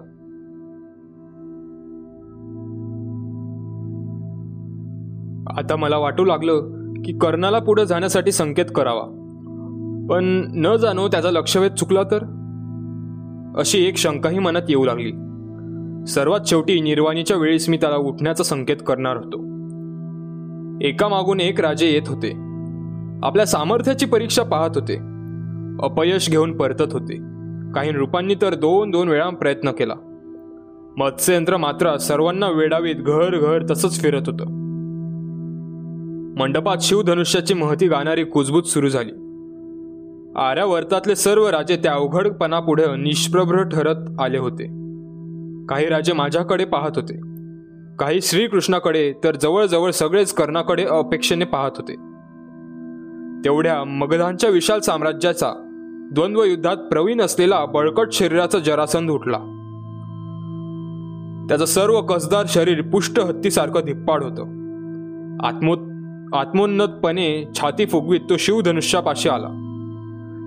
आता 5.59 5.77
मला 5.77 5.99
वाटू 5.99 6.25
लागलं 6.25 6.61
की 7.05 7.13
कर्णाला 7.13 7.59
पुढे 7.59 7.87
जाण्यासाठी 7.87 8.33
संकेत 8.33 8.65
करावा. 8.75 9.21
पण 10.11 10.45
न 10.55 10.77
जाणो 10.77 11.09
त्याचा 11.09 11.31
लक्षवेध 11.31 11.73
चुकला 11.73 12.03
तर? 12.03 12.23
अशी 13.59 13.85
एक 13.85 13.97
शंकाही 13.97 14.39
मनात 14.39 14.63
येऊ 14.69 14.85
लागली. 14.85 15.13
सर्वात 16.07 16.41
शेवटी 16.47 16.81
निर्वाणीच्या 16.81 17.37
वेळेस 17.37 17.69
मी 17.69 17.77
त्याला 17.77 17.97
उठण्याचा 17.97 18.45
संकेत 18.45 18.77
करणार 18.87 19.17
होतो. 19.17 19.39
एकामागून 20.87 21.41
एक 21.41 21.61
राजे 21.61 21.87
येत 21.87 22.09
होते. 22.09 22.44
आपल्या 23.23 23.47
सामर्थ्याची 23.47 24.07
परीक्षा 24.07 24.43
पाहत 24.43 24.71
होते. 24.75 24.97
अपयश 25.83 26.31
घेऊन 26.31 26.57
परतत 26.57 26.93
होते. 26.93 27.17
काही 27.75 27.93
रूपांनी 27.93 28.35
तर 28.35 28.55
दोन 28.55 28.91
दोन 28.91 29.09
वेळा 29.09 29.29
प्रयत्न 29.29 29.71
केला. 29.71 29.95
मत्स्ययंत्र 30.97 31.57
मात्र 31.57 31.97
सर्वांना 31.97 32.49
वेडावीत 32.49 32.95
घर 32.95 33.41
घर 33.41 33.63
तसंच 33.71 34.03
फिरत 34.03 34.23
होतं. 34.27 34.45
मंडपात 36.39 36.77
शिवधनुष्याची 36.81 37.55
महती 37.55 37.89
गाणारी 37.89 38.25
कुजबूज 38.25 38.65
सुरू 38.65 38.89
झाली. 38.89 39.11
आर्यावर्तातले 40.37 41.17
सर्व 41.17 41.49
राजे 41.49 41.77
त्या 41.77 41.93
अवघडपणापुढे 41.93 42.97
निष्प्रभ्र 42.97 43.63
ठरत 43.63 44.21
आले 44.21 44.39
होते. 44.39 44.65
काही 45.67 45.87
राजे 45.87 46.13
माझ्याकडे 46.13 46.65
पाहत 46.65 46.93
होते. 46.97 47.17
काही 47.99 48.21
श्रीकृष्णाकडे 48.23 49.13
तर 49.25 49.37
जवळजवळ 49.37 49.91
सगळेच 49.91 50.33
कर्णाकडे 50.33 50.85
अपेक्षेने 50.85 51.45
पाहत 51.45 51.71
होते. 51.77 52.14
तेवढ्या 53.45 53.85
मगधांच्या 53.85 54.51
विशाल 54.51 54.81
साम्राज्याचा 54.81 55.53
द्वंद्व 56.13 56.45
युद्धात 56.45 56.77
प्रवीण 56.77 57.21
असलेला 57.21 57.65
बळकट 57.65 58.13
शरीराचा 58.13 58.59
जरासंध 58.59 59.11
उठला. 59.11 59.39
त्याचं 61.49 61.65
सर्व 61.65 62.01
कसदार 62.01 62.45
शरीर 62.49 62.83
पुष्ट 62.83 63.21
हत्तीसारखं 63.21 63.81
धिप्पाड 63.81 64.25
होतं. 64.25 64.43
आत्मो 65.47 65.73
आत्मोन्नतपणे 66.37 67.45
छाती 67.55 67.87
फुगवीत 67.87 68.21
तो 68.31 68.37
शिवधनुष्यापाशी 68.37 69.29
आला. 69.29 69.49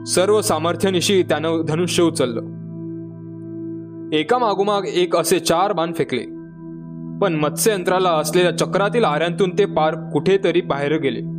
सर्व 0.08 0.42
सामर्थ्यानिशी 0.42 1.24
त्यानं 1.24 1.62
धनुष्य 1.68 2.04
उचललं. 2.04 2.42
एका 4.14 4.38
मागोमाग 4.38 4.82
एक 4.86 5.16
असे 5.16 5.40
चार 5.40 5.74
बाण 5.74 5.94
फेकले. 5.94 6.24
पण 7.22 7.34
मत्स्ययंत्राला 7.34 8.10
असलेल्या 8.10 8.58
चक्रातील 8.58 9.04
आऱ्यांतून 9.04 9.50
ते 9.50 9.66
पार 9.66 9.96
कुठेतरी 10.14 10.62
बाहेर 10.62 11.00
गेले. 11.00 11.37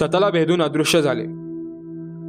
छताला 0.00 0.30
भेदून 0.30 0.62
अदृश्य 0.62 1.02
झाले. 1.02 1.24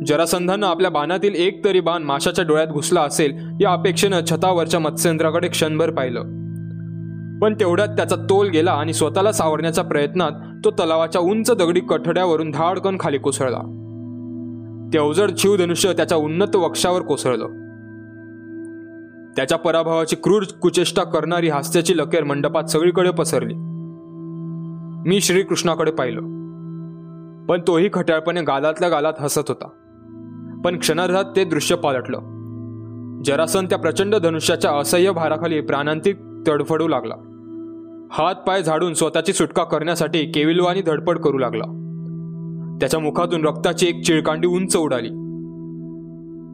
जरासंधानं 0.06 0.68
आपल्या 0.68 0.92
बाणातील 0.92 1.34
एक 1.36 1.66
तरी 1.66 1.80
बाण 1.80 2.04
माशाच्या 2.04 2.46
डोळ्यात 2.46 2.68
घुसला 2.68 3.02
असेल 3.02 3.38
या 3.62 3.72
अपेक्षेनं 3.74 4.20
छतावरच्या 4.32 4.80
मत्स्येंद्राकडे 4.80 5.48
क्षणभर 5.48 5.92
पाहिलं. 5.92 6.22
पण 7.42 7.54
तेवढ्यात 7.60 7.88
त्याचा 7.88 8.16
तोल 8.16 8.48
गेला 8.48 8.72
आणि 8.72 8.94
स्वतःला 8.94 9.32
सावरण्याच्या 9.32 9.84
प्रयत्नात 9.84 10.32
तो 10.66 10.72
तलावाच्या 10.72 11.22
उंच 11.22 11.52
दगडी 11.52 11.80
कठड्यावरून 11.80 12.52
धाडकन 12.52 12.98
खाली 13.00 13.18
कोसळला. 13.18 13.60
ते 14.94 15.00
अवजड 15.00 15.32
शिवधनुष्य 15.38 15.94
त्याच्या 15.94 16.18
उन्नत 16.18 16.56
वक्षावर 16.56 17.02
कोसळलं. 17.02 17.48
त्याच्या 19.36 19.58
पराभवाची 19.58 20.16
क्रूर 20.16 20.44
कुचेष्टा 20.62 21.04
करणारी 21.04 21.50
हास्याची 21.50 21.98
लकेर 21.98 22.24
मंडपात 22.24 22.64
सगळीकडे 22.64 23.12
पसरली. 23.12 23.54
मी 25.10 25.22
श्रीकृष्णाकडे 25.22 25.92
पाहिलं. 25.92 26.37
पण 27.50 27.62
तोही 27.68 27.90
खट्याळपणे 27.94 28.42
गालातल्या 28.42 28.90
गालात 28.90 29.14
हसत 29.20 29.44
होता. 29.48 29.68
पण 30.66 30.80
क्षणार्धात 30.80 31.24
ते 31.36 31.44
दृश्य 31.44 31.76
पालटलं. 31.76 32.20
जरासन 33.26 33.66
त्या 33.66 33.78
प्रचंड 33.78 34.16
धनुष्याच्या 34.16 34.72
असह्य 34.72 35.12
भाराखाली 35.12 35.62
प्राणांतिक 35.62 36.18
तडफडू 36.48 36.88
लागला. 36.88 37.16
हात 38.12 38.36
पाय 38.36 38.64
झाडून 38.64 38.94
स्वतःची 38.94 39.34
सुटका 39.34 39.64
करण्यासाठी 39.64 40.26
केविलवानी 40.26 40.82
धडपड 40.82 41.20
करू 41.20 41.38
लागला. 41.38 41.64
त्याच्या 42.80 43.00
मुखातून 43.00 43.48
रक्ताची 43.48 43.88
एक 43.88 44.06
चिळकांडी 44.06 44.48
उंच 44.48 44.78
उडाली. 44.78 45.10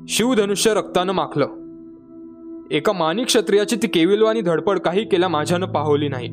शिवधनुष्य 0.07 0.73
रक्तानं 0.73 1.13
माखलं. 1.13 1.47
एका 2.71 2.93
मानिक 2.93 3.25
क्षत्रियाची 3.25 3.75
ती 3.75 3.87
केविलवानी 3.87 4.41
धडपड 4.41 4.79
काही 4.79 5.03
केल्या 5.03 5.29
माझ्यानं 5.29 5.65
पाहवली 5.65 6.07
नाही. 6.07 6.29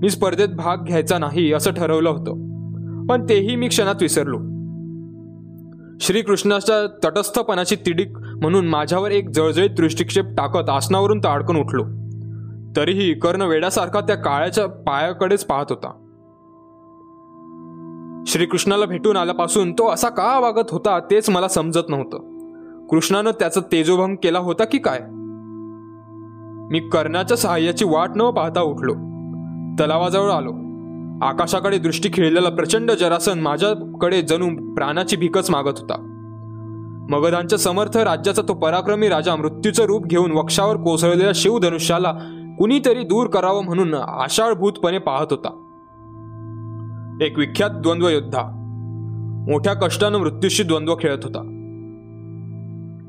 मी 0.00 0.10
स्पर्धेत 0.10 0.48
भाग 0.48 0.76
घ्यायचा 0.76 1.18
नाही 1.18 1.52
असं 1.52 1.72
ठरवलं 1.72 2.10
होतं. 2.10 2.53
पण 3.08 3.28
तेही 3.28 3.56
मी 3.56 3.68
क्षणात 3.68 3.94
विसरलो. 4.00 4.38
श्रीकृष्णाच्या 6.00 6.86
तटस्थपणाची 7.04 7.76
तिडीक 7.76 8.18
म्हणून 8.18 8.68
माझ्यावर 8.68 9.10
एक 9.10 9.30
जळजळीत 9.30 9.70
दृष्टिक्षेप 9.70 10.24
टाकत 10.24 10.68
आसनावरून 10.68 11.18
ताडकन 11.18 11.56
उठलो. 11.56 11.84
तरीही 12.76 13.14
कर्ण 13.14 13.42
वेड्यासारखा 13.42 14.00
त्या 14.00 14.16
काळ्याच्या 14.16 14.66
पायाकडेच 14.66 15.44
पाहत 15.44 15.66
होता. 15.70 16.00
श्रीकृष्णाला 18.26 18.86
भेटून 18.86 19.16
आल्यापासून 19.16 19.72
तो 19.72 19.90
असा 19.90 20.08
का 20.08 20.38
वागत 20.38 20.70
होता 20.70 20.98
तेच 20.98 21.30
मला 21.30 21.48
समजत 21.48 21.88
नव्हतं. 21.88 22.34
कृष्णानं 22.86 23.30
त्याचा 23.30 23.60
तेजोभंग 23.72 24.16
केला 24.16 24.38
होता 24.38 24.64
की 24.64 24.78
काय? 24.78 24.98
मी 26.70 26.78
कर्णाच्या 26.78 27.36
सहाय्याची 27.36 27.84
वाट 27.84 28.08
न 28.16 28.30
पाहता 28.30 28.60
उठलो. 28.60 28.92
तलावाजवळ 29.80 30.30
आलो. 30.30 30.63
आकाशाकडे 31.22 31.78
दृष्टी 31.78 32.08
खिळलेला 32.12 32.48
प्रचंड 32.48 32.90
जरासन 32.90 33.40
माझ्याकडे 33.40 34.22
जणू 34.22 34.74
प्राणाची 34.74 35.16
भीकच 35.16 35.50
मागत 35.50 35.78
होता. 35.78 36.10
मगधांच्या 37.10 37.58
समर्थ 37.58 37.96
राज्याचा 37.96 38.42
तो 38.42 38.54
पराक्रमी 38.54 39.08
राजा 39.08 39.36
मृत्यूचं 39.36 39.84
रूप 39.84 40.06
घेऊन 40.06 40.32
वक्षावर 40.32 40.76
कोसळलेल्या 40.76 41.32
शिवधनुष्याला 41.34 42.12
कुणीतरी 42.58 43.02
दूर 43.02 43.26
करावं 43.26 43.64
म्हणून 43.64 43.94
आषाढभूतपणे 43.94 44.98
पाहत 44.98 45.26
होता. 45.30 45.48
एक 47.20 47.38
विख्यात 47.38 47.70
द्वंद्व 47.70 48.08
योद्धा 48.08 48.42
मोठ्या 49.48 49.74
कष्टानं 49.74 50.18
मृत्यूशी 50.18 50.62
द्वंद्व 50.62 50.94
खेळत 50.94 51.18
होता. 51.22 51.42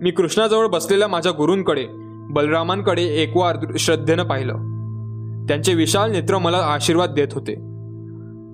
मी 0.01 0.11
कृष्णाजवळ 0.11 0.67
बसलेल्या 0.67 1.07
माझ्या 1.07 1.31
गुरूंकडे 1.31 1.85
बलरामांकडे 2.29 3.03
एकवार 3.03 3.55
श्रद्धेनं 3.79 4.23
पाहिलं. 4.23 4.53
त्यांचे 5.47 5.73
विशाल 5.73 6.11
नेत्र 6.11 6.37
मला 6.37 6.57
आशीर्वाद 6.57 7.13
देत 7.13 7.27
होते. 7.31 7.74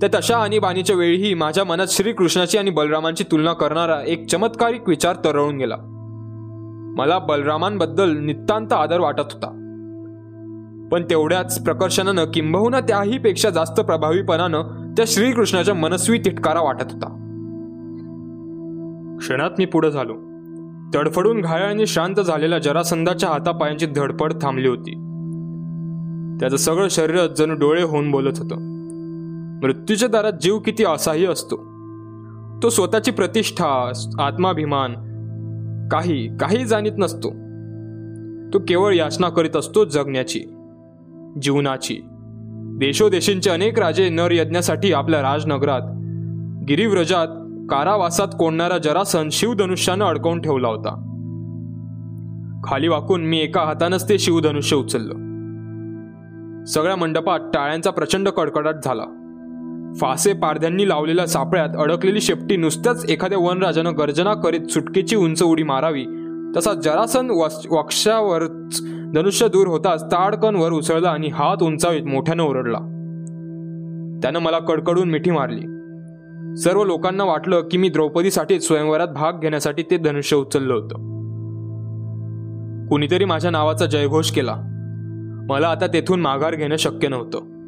त्या 0.01 0.19
तशा 0.19 0.37
आणीबाणीच्या 0.37 0.95
वेळीही 0.95 1.33
माझ्या 1.33 1.63
मनात 1.63 1.87
श्रीकृष्णाची 1.89 2.57
आणि 2.57 2.69
बलरामांची 2.69 3.23
तुलना 3.31 3.53
करणारा 3.53 4.01
एक 4.07 4.27
चमत्कारिक 4.27 4.89
विचार 4.89 5.15
तरळून 5.15 5.57
गेला. 5.57 5.75
मला 6.97 7.19
बलरामांबद्दल 7.19 8.17
नितांत 8.17 8.73
आदर 8.73 8.99
वाटत 8.99 9.31
होता. 9.31 9.47
पण 10.91 11.03
तेवढ्याच 11.09 11.63
प्रकर्षणानं 11.63 12.25
किंबहुना 12.25 12.79
त्याही 12.79 13.17
पेक्षा 13.17 13.49
जास्त 13.49 13.81
प्रभावीपणानं 13.81 14.93
त्या 14.97 15.05
श्रीकृष्णाच्या 15.07 15.75
मनस्वी 15.75 16.19
तिटकारा 16.19 16.61
वाटत 16.61 16.91
होता. 16.91 17.05
क्षणात 19.19 19.51
मी 19.57 19.65
पुढे 19.65 19.91
झालो. 19.91 20.13
तडफडून 20.95 21.41
घायाळाने 21.41 21.85
शांत 21.85 22.15
झालेल्या 22.15 22.59
जरासंधाच्या 22.59 23.29
हातापायांची 23.29 23.85
धडपड 23.85 24.33
थांबली 24.41 24.67
होती. 24.67 24.91
त्याचं 26.39 26.57
सगळं 26.57 26.87
शरीर 26.89 27.27
जणू 27.27 27.53
डोळे 27.53 27.83
होऊन 27.83 28.11
बोलत 28.11 28.33
होतं. 28.37 28.70
मृत्यूच्या 29.62 30.10
दारात 30.10 30.34
जीव 30.41 30.60
किती 30.60 30.86
असाही 30.86 31.26
असतो? 31.26 31.56
तो 32.63 32.69
स्वतःची 32.69 33.12
प्रतिष्ठा 33.12 33.91
आत्माभिमान 34.19 34.93
काही 35.91 36.38
काही 36.38 36.65
जाणीत 36.65 36.91
नसतो. 36.97 37.30
तो 38.54 38.60
केवळ 38.60 38.93
याचना 38.93 39.30
करीत 39.30 39.56
असतो 39.56 39.86
जगण्याची 39.86 40.39
जीवनाची. 41.41 41.97
देशोदेशींचे 42.80 43.50
अनेक 43.50 43.80
राजे 43.80 44.10
नर 44.10 44.32
यज्ञासाठी 44.32 44.93
आपल्या 44.93 45.21
राजनगरात 45.21 45.82
गिरिव्रजात 46.67 47.28
कारावासात 47.69 48.28
कोंडणारा 48.39 48.78
जरासन 48.78 49.30
शिवधनुष्यानं 49.32 50.06
अडकवून 50.06 50.41
ठेवला 50.41 50.67
होता. 50.67 51.08
खाली 52.63 52.88
वाकून 52.88 53.21
मी 53.21 53.39
एका 53.39 53.62
हातानंच 53.62 54.10
ते 54.10 54.17
शिवधनुष्य 54.17 54.76
उचललं. 54.76 55.13
सगळ्या 56.65 56.95
मंडपात 56.95 57.39
टाळ्यांचा 57.54 57.91
प्रचंड 57.91 58.30
कडकडाट 58.30 58.76
झाला. 58.84 59.20
फासे 59.95 60.34
पारध्यांनी 60.34 60.89
लावलेल्या 60.89 61.27
सापळ्यात 61.27 61.69
अडकलेली 61.77 62.21
शेपटी 62.21 62.58
नुसत्याच 62.58 63.06
एखाद्या 63.10 63.39
वनराजानं 63.39 63.91
गर्जना 63.97 64.34
करीत 64.34 64.65
सुटकेची 64.65 65.15
उंच 65.15 65.43
उडी 65.43 65.63
मारावी. 65.63 66.06
तसा 66.58 66.73
जरासन 66.73 67.30
वक्षावरच 67.71 68.82
धनुष्य 69.15 69.47
दूर 69.47 69.67
होताच 69.67 70.04
ताडकन 70.04 70.56
वर 70.56 70.71
उसळला 70.71 71.10
आणि 71.10 71.27
हात 71.27 71.63
उंचावीत 71.63 72.04
मोठ्यानं 72.04 72.43
ओरडला. 72.43 72.77
त्यानं 74.21 74.39
मला 74.39 74.60
कडकडून 74.60 75.10
मिठी 75.10 75.32
मारली. 75.32 75.62
सर्व 76.58 76.84
लोकांना 76.84 77.23
वाटलं 77.23 77.62
की 77.71 77.77
मी 77.77 77.89
द्रौपदीसाठी 77.89 78.60
स्वयंवरात 78.60 79.08
भाग 79.08 79.34
घेण्यासाठी 79.41 79.84
ते 79.84 79.97
धनुष्य 79.97 80.38
उचललं 80.38 80.73
होतं. 80.73 80.95
कुणीतरी 82.88 83.25
माझ्या 83.25 83.51
नावाचा 83.51 83.86
जयघोष 83.86 84.32
केला. 84.32 84.56
मला 85.49 85.67
आता 85.67 85.88
तेथून 85.88 86.21
माघार 86.21 86.56
घेणं 86.56 86.75
शक्य 86.75 87.08
नव्हतं. 87.08 87.61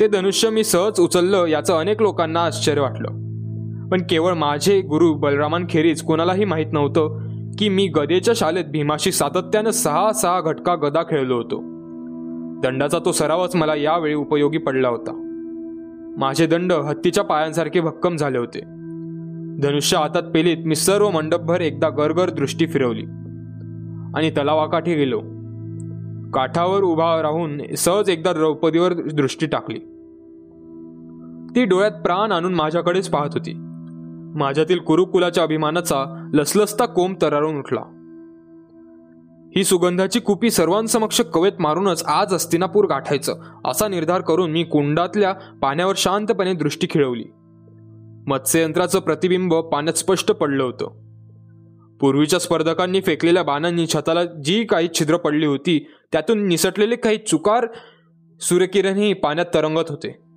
ते 0.00 0.08
धनुष्य 0.08 0.50
मी 0.50 0.64
सहज 0.64 1.00
उचललं 1.00 1.46
याचं 1.46 1.74
अनेक 1.74 2.02
लोकांना 2.02 2.44
आश्चर्य 2.44 2.80
वाटलं. 2.80 3.08
पण 3.88 4.02
केवळ 4.10 4.32
माझे 4.32 4.80
गुरु 4.80 5.14
बलरामांखेरीज 5.14 6.02
कोणालाही 6.02 6.44
माहीत 6.44 6.66
नव्हतं 6.72 7.18
की 7.58 7.68
मी 7.68 7.86
गदेच्या 7.86 8.34
शाळेत 8.36 8.64
भीमाशी 8.64 9.12
सातत्यानं 9.12 9.70
सहा 9.70 10.12
सहा 10.12 10.40
घटका 10.40 10.74
गदा 10.74 11.02
खेळलो 11.02 11.36
होतो. 11.36 11.56
दंडाचा 12.60 12.98
तो 13.04 13.12
सरावच 13.12 13.56
मला 13.56 13.74
यावेळी 13.74 14.14
उपयोगी 14.14 14.58
पडला 14.58 14.88
होता. 14.88 15.12
माझे 16.18 16.46
दंड 16.46 16.72
हत्तीच्या 16.72 17.24
पायांसारखे 17.24 17.80
भक्कम 17.80 18.16
झाले 18.16 18.38
होते. 18.38 18.60
धनुष्य 19.60 19.96
हातात 19.96 20.22
पेलीत 20.22 20.56
मी 20.64 20.74
सर्व 20.74 21.10
मंडपभर 21.10 21.60
एकदा 21.60 21.88
गरगर 21.88 22.30
दृष्टी 22.30 22.66
फिरवली. 22.66 23.04
आणि 24.14 24.30
तलावाकाठी 24.30 24.94
गेलो. 24.94 25.20
काठावर 26.30 26.82
उभा 26.82 27.22
राहून 27.22 27.74
सहज 27.74 28.10
एकदा 28.10 28.32
द्रौपदीवर 28.32 28.92
दृष्टी 28.92 29.46
टाकली. 29.46 29.89
ती 31.56 31.64
डोळ्यात 31.64 31.90
प्राण 31.90 32.32
आणून 32.32 32.54
माझ्याकडेच 32.54 33.08
पाहत 33.08 33.28
होती. 33.32 33.52
माझ्यातील 34.38 34.78
कुरुकुलाच्या 34.78 35.44
अभिमानाचा 35.44 36.30
लसलसता 36.34 36.86
कोंब 36.86 37.16
तरारून 37.22 37.58
उठला. 37.58 37.80
ही 39.56 39.64
सुगंधाची 39.64 40.20
कुपी 40.20 40.50
सर्वांसमक्ष 40.50 41.20
कवेत 41.20 41.52
मारूनच 41.58 42.02
आज 42.04 42.34
अस्तिनापूर 42.34 42.86
गाठायचं 42.86 43.34
असा 43.64 43.88
निर्धार 43.88 44.20
करून 44.20 44.50
मी 44.50 44.64
कुंडातल्या 44.64 45.32
पाण्यावर 45.32 45.94
शांतपणे 45.96 46.52
दृष्टी 46.52 46.86
खिळवली. 46.90 47.24
मत्स्ययंत्राचं 48.26 49.00
प्रतिबिंब 49.00 49.54
पाण्यात 49.54 49.94
स्पष्ट 49.94 50.32
पडलं 50.32 50.64
होतं. 50.64 50.90
पूर्वीच्या 52.00 52.40
स्पर्धकांनी 52.40 53.00
फेकलेल्या 53.00 53.42
बाणांनी 53.42 53.86
छताला 53.86 54.24
जी 54.24 54.64
काही 54.64 54.88
छिद्र 54.94 55.16
पडली 55.16 55.46
होती 55.46 55.86
त्यातून 56.12 56.46
निसटलेले 56.46 56.96
काही 56.96 57.16
चुकार 57.16 57.66
सूर्यकिरणही 58.40 59.12
पाण्यात 59.12 59.46
तरंगत 59.54 59.84
होते. 59.88 60.29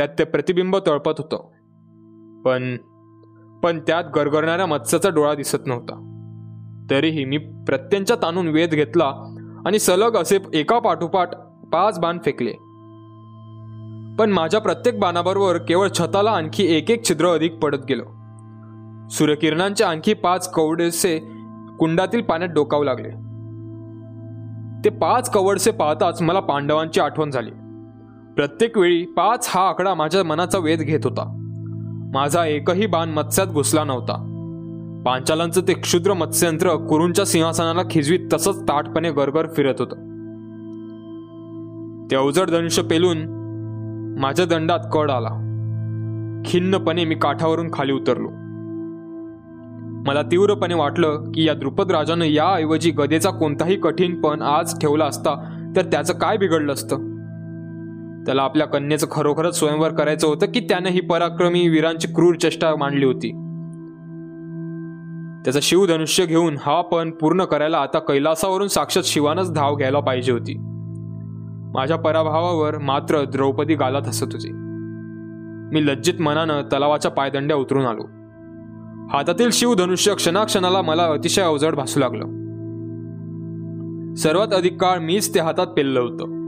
त्यात 0.00 0.18
ते 0.18 0.24
प्रतिबिंब 0.24 0.76
तळपत 0.86 1.12
होतं. 1.18 1.36
पण 2.42 2.76
पण 3.60 3.78
त्यात 3.86 4.04
गरगरणाऱ्या 4.14 4.66
मत्स्याचा 4.66 5.08
डोळा 5.08 5.34
दिसत 5.34 5.66
नव्हता. 5.66 6.06
तरीही 6.90 7.24
मी 7.24 7.38
प्रत्यंच्या 7.38 8.16
ताणून 8.16 8.48
वेध 8.48 8.70
घेतला 8.70 9.04
आणि 9.66 9.78
सलग 9.78 10.16
असे 10.16 10.38
एका 10.54 10.78
पाठोपाठ 10.78 11.30
पाच 11.72 12.00
बाण 12.00 12.18
फेकले. 12.24 12.52
पण 14.16 14.30
माझ्या 14.30 14.60
प्रत्येक 14.60 15.00
बाणाबरोबर 15.00 15.56
केवळ 15.56 15.88
छताला 15.98 16.30
आणखी 16.30 16.76
एक 16.76 16.90
एक 16.90 17.08
छिद्र 17.08 17.26
अधिक 17.26 17.54
पडत 17.54 17.86
गेलं. 17.88 19.08
सूर्यकिरणांचे 19.10 19.84
आणखी 19.84 20.14
पाच 20.14 20.52
कवडेसे 20.52 21.18
कुंडातील 21.78 22.22
पाण्यात 22.22 22.50
डोकावू 22.50 22.84
लागले. 22.84 23.10
ते 24.84 24.90
पाच 24.90 25.30
कवडसे 25.30 25.70
पाहताच 25.70 26.22
मला 26.22 26.40
पांडवांची 26.40 27.00
आठवण 27.00 27.30
झाली. 27.30 27.50
प्रत्येक 28.36 28.78
वेळी 28.78 29.06
पाच 29.06 29.46
हा 29.50 29.68
आकडा 29.68 29.94
माझ्या 29.94 30.24
मनाचा 30.24 30.58
वेध 30.58 30.80
घेत 30.80 31.00
होता. 31.04 31.36
माझा 32.14 32.46
एकही 32.46 32.86
बाण 32.86 33.08
मत्स्यात 33.08 33.46
घुसला 33.46 33.84
नव्हता. 33.84 34.26
पांचालांचं 35.06 35.60
ते 35.68 35.72
क्षुद्र 35.72 36.12
मत्स्यंत्र 36.12 36.70
कुरूंच्या 36.70 37.26
सिंहासनाला 37.26 37.82
खिजवीत 37.90 38.20
तसंच 38.32 38.62
ताटपणे 38.62 39.10
गरगर 39.10 39.46
फिरत 39.46 39.74
होतं. 39.78 39.94
ते 42.10 42.16
अवजड 42.16 42.50
दंश 42.50 42.78
पेलून 42.78 43.18
माझ्या 44.20 44.46
दंडात 44.46 44.78
कड 44.92 45.10
आला. 45.10 45.28
खिन्नपणे 46.46 47.04
मी 47.04 47.14
काठावरून 47.14 47.70
खाली 47.72 47.92
उतरलो. 47.92 48.28
मला 50.06 50.22
तीव्रपणे 50.22 50.74
वाटलं 50.74 51.32
की 51.34 51.44
या 51.44 51.54
द्रुपद 51.54 51.90
राजानं 51.90 52.24
याऐवजी 52.24 52.90
गदेचा 52.90 53.30
कोणताही 53.30 53.76
कठीण 53.76 54.20
पण 54.20 54.42
आज 54.42 54.80
ठेवला 54.80 55.04
असता 55.04 55.34
तर 55.76 55.82
त्याचं 55.82 56.14
काय 56.14 56.36
बिघडलं 56.36 56.72
असतं? 56.72 57.09
त्याला 58.26 58.42
आपल्या 58.42 58.66
कन्येचं 58.66 59.06
खरोखरच 59.10 59.58
स्वयंवर 59.58 59.90
करायचं 59.90 60.26
होतं 60.26 60.46
की 60.46 60.60
त्यानं 60.60 60.88
ही 60.88 61.00
पराक्रमी 61.00 61.68
वीरांची 61.68 62.08
क्रूर 62.08 62.34
चेष्टा 62.34 62.76
मांडली 62.76 63.04
होती. 63.04 63.30
त्याचं 65.44 65.60
शिवधनुष्य 65.62 66.26
घेऊन 66.26 66.56
हा 66.60 66.82
पण 66.82 67.10
पूर्ण 67.10 67.44
करायला 67.44 67.78
आता 67.78 67.98
कैलासावरून 67.98 68.68
साक्षात 68.68 69.02
शिवानच 69.02 69.52
धाव 69.52 69.74
घ्यायला 69.74 70.00
पाहिजे 70.00 70.32
होती. 70.32 70.56
माझ्या 71.74 71.96
पराभवावर 71.96 72.78
मात्र 72.78 73.24
द्रौपदी 73.24 73.74
गालात 73.74 74.02
हसत 74.06 74.26
होती. 74.32 74.50
मी 75.72 75.86
लज्जित 75.86 76.20
मनानं 76.20 76.62
तलावाच्या 76.62 77.10
पायदंड्या 77.10 77.56
उतरून 77.56 77.86
आलो. 77.86 78.02
हातातील 79.08 79.50
शिवधनुष्य 79.52 80.14
क्षणाक्षणाला 80.14 80.82
मला 80.82 81.04
अतिशय 81.04 81.42
अवजड 81.42 81.74
भासू 81.74 82.00
लागलं. 82.00 82.24
सर्वात 84.14 84.54
अधिक 84.54 84.80
काळ 84.80 84.98
मीच 84.98 85.34
ते 85.34 85.40
हातात 85.40 85.66
पेललं 85.66 86.00
होतं. 86.00 86.39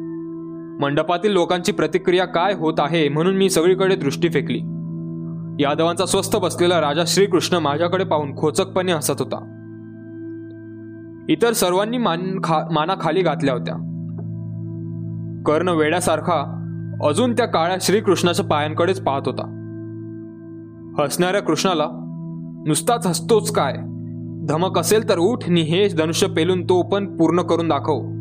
मंडपातील 0.80 1.32
लोकांची 1.32 1.72
प्रतिक्रिया 1.72 2.24
काय 2.24 2.54
होत 2.54 2.74
आहे 2.78 3.08
म्हणून 3.08 3.36
मी 3.36 3.50
सगळीकडे 3.50 3.96
दृष्टी 3.96 4.28
फेकली. 4.28 4.58
यादवांचा 5.62 6.06
स्वस्थ 6.06 6.36
बसलेला 6.36 6.80
राजा 6.80 7.02
श्रीकृष्ण 7.06 7.56
माझ्याकडे 7.56 8.04
पाहून 8.04 8.36
खोचकपणे 8.36 8.92
हसत 8.92 9.22
होता. 9.22 9.36
इतर 11.28 11.52
सर्वांनी 11.52 11.98
मान 11.98 12.40
खा 12.44 12.60
माना 12.72 12.94
खाली 13.00 13.20
घातल्या 13.20 13.54
होत्या. 13.54 13.74
कर्ण 15.46 15.68
वेड्यासारखा 15.68 16.58
अजून 17.04 17.32
त्या 17.32 17.46
काळ्या 17.46 17.76
श्रीकृष्णाच्या 17.80 18.44
पायांकडेच 18.44 19.04
पाहत 19.04 19.22
होता. 19.26 19.58
हसणाऱ्या 20.98 21.42
कृष्णाला 21.42 21.86
नुसताच 22.66 23.06
हसतोच 23.06 23.52
काय? 23.52 23.74
धमक 24.48 24.78
असेल 24.78 25.08
तर 25.08 25.18
उठ 25.18 25.38
नि 25.48 25.60
हे 25.60 25.88
धनुष्य 25.88 26.26
पेलून 26.26 26.64
तो 26.64 26.82
पण 26.82 27.16
पूर्ण 27.16 27.42
करून 27.42 27.68
दाखव. 27.68 28.11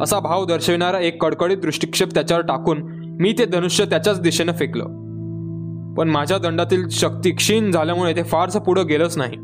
असा 0.00 0.20
भाव 0.20 0.44
दर्शविणारा 0.44 0.98
एक 0.98 1.22
कडकडीत 1.22 1.56
दृष्टिक्षेप 1.56 2.08
त्याच्यावर 2.14 2.42
टाकून 2.42 2.78
मी 3.20 3.32
ते 3.32 3.44
धनुष्य 3.44 3.84
त्याच्याच 3.84 4.20
दिशेनं 4.20 4.52
फेकलं. 4.52 4.84
पण 5.98 6.08
माझ्या 6.08 6.38
दंडातील 6.38 6.88
शक्ती 6.88 7.30
क्षीण 7.30 7.70
झाल्यामुळे 7.70 8.16
ते 8.16 8.22
फारसं 8.22 8.60
पुढं 8.60 8.86
गेलंच 8.86 9.18
नाही. 9.18 9.36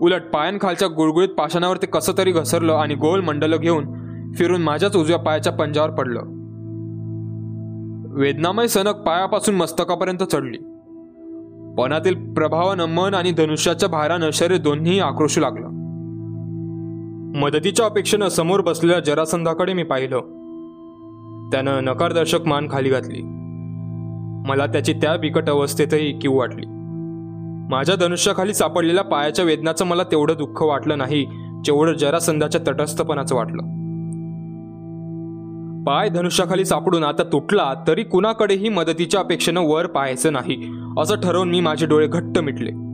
उलट 0.00 0.22
पायांखालच्या 0.32 0.88
गुळगुळीत 0.88 1.28
पाषाणावर 1.28 1.76
ते 1.76 1.86
कसं 1.86 2.12
तरी 2.18 2.32
घसरलं 2.32 2.72
आणि 2.72 2.94
गोल 2.94 3.20
मंडलं 3.20 3.56
घेऊन 3.56 3.84
फिरून 4.34 4.62
माझ्याच 4.62 4.96
उजव्या 4.96 5.18
पायाच्या 5.18 5.52
पंजावर 5.52 5.90
पडलं. 5.90 6.20
वेदनामय 8.20 8.66
सनक 8.66 8.94
पायापासून 8.94 9.54
मस्तकापर्यंत 9.54 10.22
चढली. 10.22 10.58
पणातील 11.78 12.34
प्रभावानं 12.34 12.84
मन 12.84 13.14
आणि 13.14 13.30
धनुष्याच्या 13.30 13.88
भारानं 13.88 14.30
शरीर 14.32 14.56
दोन्ही 14.56 15.00
आक्रोशू 15.00 15.40
लागलं. 15.40 15.81
मदतीच्या 17.34 17.86
अपेक्षेनं 17.86 18.28
समोर 18.28 18.60
बसलेल्या 18.60 19.00
जरासंधाकडे 19.00 19.72
मी 19.72 19.82
पाहिलं. 19.82 20.18
त्यानं 21.52 21.84
नकारदर्शक 21.84 22.46
मान 22.46 22.68
खाली 22.70 22.88
घातली. 22.88 23.22
मला 24.48 24.66
त्याची 24.66 24.92
त्या 24.92 25.16
बिकट 25.16 25.48
अवस्थेतही 25.48 26.18
किव 26.18 26.32
वाटली. 26.38 26.66
माझ्या 27.70 27.96
धनुष्याखाली 27.96 28.54
सापडलेल्या 28.54 29.04
पायाच्या 29.04 29.44
वेदनाचं 29.44 29.84
मला 29.84 30.02
तेवढं 30.02 30.34
दुःख 30.38 30.62
वाटलं 30.62 30.98
नाही 30.98 31.26
जेवढं 31.64 31.92
जरासंधाच्या 31.92 32.60
तटस्थपणाचं 32.68 33.36
वाटलं. 33.36 33.62
पाय 35.86 36.08
धनुष्याखाली 36.08 36.64
सापडून 36.64 37.04
आता 37.04 37.22
तुटला 37.22 37.74
तरी 37.88 38.02
कुणाकडेही 38.02 38.68
मदतीच्या 38.68 39.20
अपेक्षेनं 39.20 39.60
वर 39.60 39.86
पाहायचं 39.86 40.32
नाही 40.32 40.72
असं 40.98 41.20
ठरवून 41.20 41.48
मी 41.48 41.60
माझे 41.60 41.86
डोळे 41.86 42.06
घट्ट 42.06 42.38
मिटले. 42.38 42.91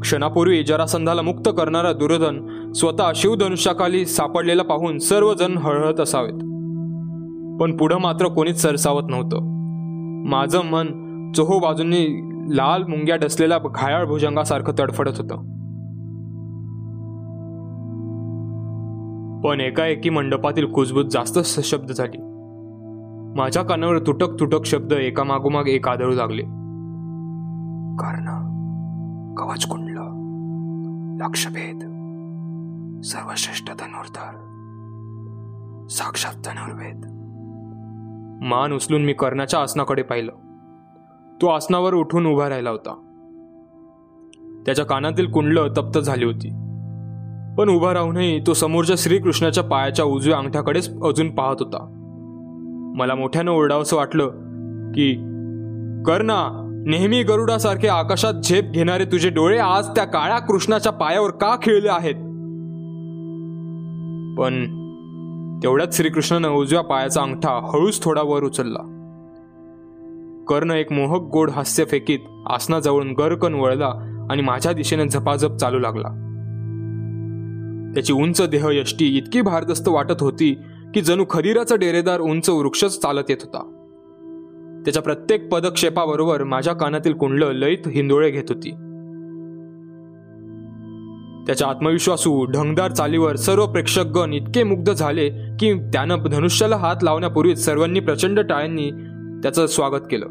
क्षणापूर्वी 0.00 0.62
जरासंधाला 0.62 1.22
मुक्त 1.22 1.48
करणारा 1.48 1.92
दुर्योधन 1.92 2.72
स्वतः 2.72 3.12
शिवधनुष्याखाली 3.14 4.06
सापडलेला 4.06 4.62
पाहून 4.62 4.98
सर्वजण 4.98 5.58
हळहळत 5.58 6.00
असावेत. 6.00 6.38
पण 7.60 7.76
पुढं 7.76 7.98
मात्र 7.98 8.26
कोणीच 8.26 8.62
सरसावत 8.62 9.02
नव्हतं. 9.10 9.38
माझं 10.28 10.60
मन 10.64 10.86
चोहो 11.32 11.58
बाजूंनी 11.58 12.30
लाल 12.56 12.82
मुंग्या 12.82 13.16
डसलेल्या 13.16 13.58
घायाळ 13.58 14.04
भुजंगासारखं 14.04 14.72
तडफडत 14.78 15.12
होतं. 15.18 15.36
पण 19.40 19.60
एकाएकी 19.60 20.10
मंडपातील 20.10 20.66
कुजबूज 20.66 21.06
जास्त 21.12 21.38
सशब्द 21.38 21.92
झाली. 21.92 22.16
माझ्या 23.40 23.62
कानावर 23.62 23.98
तुटक 23.98 24.40
तुटक 24.40 24.64
शब्द 24.64 24.92
एकामागोमाग 24.92 25.68
एक 25.68 25.88
आदळू 25.88 26.14
लागले. 26.14 26.42
कारण 27.96 28.48
कवच 29.34 29.66
कुंड 29.66 29.87
लक्षभेद. 31.20 31.76
सर्वश्रेष्ठ 33.04 33.70
धनुर्धर. 33.78 34.44
साक्षात 35.90 36.32
धनुर्वेद. 36.44 37.04
मान 38.44 38.72
उचलून 38.72 39.04
मी 39.04 39.12
कर्णाच्या 39.12 39.60
आसनाकडे 39.60 40.02
पाहिलं. 40.02 40.32
तो 41.42 41.46
आसनावर 41.46 41.94
उठून 41.94 42.26
उभा 42.26 42.48
राहिला 42.48 42.70
होता. 42.70 43.04
त्याच्या 44.66 44.84
कानातील 44.84 45.30
कुंडलं 45.30 45.68
तप्त 45.76 45.98
झाली 45.98 46.24
होती. 46.24 46.48
पण 47.58 47.68
उभा 47.68 47.94
राहूनही 47.94 48.40
तो 48.46 48.54
समोरच्या 48.54 48.96
श्रीकृष्णाच्या 48.98 49.64
पायाच्या 49.64 50.04
उजव्या 50.04 50.38
अंगठ्याकडेच 50.38 51.02
अजून 51.02 51.34
पाहत 51.34 51.56
होता. 51.60 51.94
मला 52.96 53.14
मोठ्यानं 53.14 53.50
ओरडावंसं 53.50 53.96
वाटलं 53.96 54.28
की 54.92 55.14
कर्णा 56.06 56.57
नेहमी 56.86 57.22
गरुडासारखे 57.22 57.88
आकाशात 57.88 58.32
झेप 58.32 58.64
घेणारे 58.64 59.04
तुझे 59.04 59.30
डोळे 59.30 59.58
आज 59.58 59.86
त्या 59.86 60.04
काळ्या 60.04 60.38
कृष्णाच्या 60.38 60.92
पायावर 60.92 61.30
का 61.30 61.56
खिळले 61.62 61.88
आहेत? 61.88 62.14
पण 64.38 64.78
तेवढ्यात 65.62 65.88
श्रीकृष्णानं 65.92 66.48
उजव्या 66.48 66.82
पायाचा 66.82 67.22
अंगठा 67.22 67.70
हळूच 67.72 68.02
थोडा 68.02 68.22
वर 68.22 68.42
उचलला. 68.42 68.94
कर्ण 70.48 70.70
एक 70.70 70.92
मोहक 70.92 71.30
गोड 71.32 71.50
हास्य 71.50 71.84
फेकीत 71.84 72.18
आसनाजवळून 72.46 73.12
गरकन 73.12 73.54
वळला 73.54 74.26
आणि 74.30 74.42
माझ्या 74.42 74.72
दिशेने 74.72 75.08
झपाझप 75.08 75.56
चालू 75.56 75.78
लागला. 75.78 76.08
त्याची 77.94 78.12
उंच 78.12 78.42
देह 78.48 78.68
यष्टी 78.70 79.18
इतकी 79.18 79.40
भारदस्त 79.40 79.88
वाटत 79.88 80.20
होती 80.20 80.54
की 80.94 81.00
जणू 81.00 81.24
खरीराचा 81.30 81.76
डेरेदार 81.76 82.20
उंच 82.20 82.50
वृक्षच 82.50 83.02
चालत 83.02 83.22
येत 83.28 83.36
होता. 83.40 83.77
त्याच्या 84.84 85.02
प्रत्येक 85.02 85.48
पदक्षेपाबरोबर 85.48 86.44
माझ्या 86.44 86.74
कानातील 86.74 87.12
कुंडलं 87.12 87.52
लयत 87.52 87.88
हिंदोळे 87.88 88.30
घेत 88.30 88.44
होती. 88.48 88.70
त्याच्या 91.46 91.68
आत्मविश्वासू 91.68 92.44
ढंगदार 92.44 92.90
चालीवर 92.90 93.36
सर्व 93.36 93.66
प्रेक्षकगण 93.66 94.32
इतके 94.32 94.62
मुग्ध 94.62 94.92
झाले 94.92 95.28
की 95.28 95.74
त्यानं 95.74 96.18
धनुष्याला 96.30 96.76
हात 96.76 96.96
लावण्यापूर्वीच 97.02 97.64
सर्वांनी 97.64 98.00
प्रचंड 98.00 98.40
टाळ्यांनी 98.40 98.90
त्याचं 99.42 99.66
स्वागत 99.66 100.02
केलं. 100.10 100.26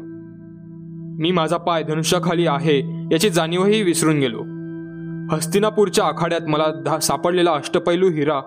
मी 1.20 1.30
माझा 1.30 1.56
पाय 1.56 1.82
धनुष्याखाली 1.82 2.46
आहे 2.46 3.08
याची 3.12 3.30
जाणीवही 3.30 3.82
विसरून 3.82 4.18
गेलो. 4.18 4.42
हस्तिनापूरच्या 5.34 6.04
आखाड्यात 6.04 6.48
मला 6.48 6.98
सापडलेला 7.00 7.50
अष्टपैलू 7.50 8.10
हिरा 8.10 8.40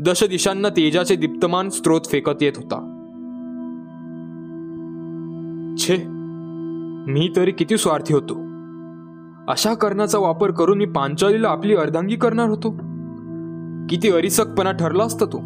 दशदिशांना 0.00 0.68
तेजाचे 0.68 1.16
दीप्तमान 1.16 1.68
स्त्रोत 1.68 2.00
फेकत 2.10 2.42
येत 2.42 2.52
होता. 2.56 3.01
छे 5.78 6.04
मी 7.12 7.32
तरी 7.36 7.50
किती 7.50 7.76
स्वार्थी 7.76 8.14
होतो? 8.14 8.34
अशा 9.52 9.74
कर्णाचा 9.74 10.18
वापर 10.18 10.50
करून 10.50 10.78
मी 10.78 10.84
पांचालीला 10.84 11.48
आपली 11.48 11.74
अर्धांगी 11.74 12.16
करणार 12.16 12.48
होतो? 12.48 12.70
किती 13.90 14.10
अरिसकपणा 14.10 14.72
ठरला 14.72 15.04
असता 15.04 15.24
तो? 15.24 15.38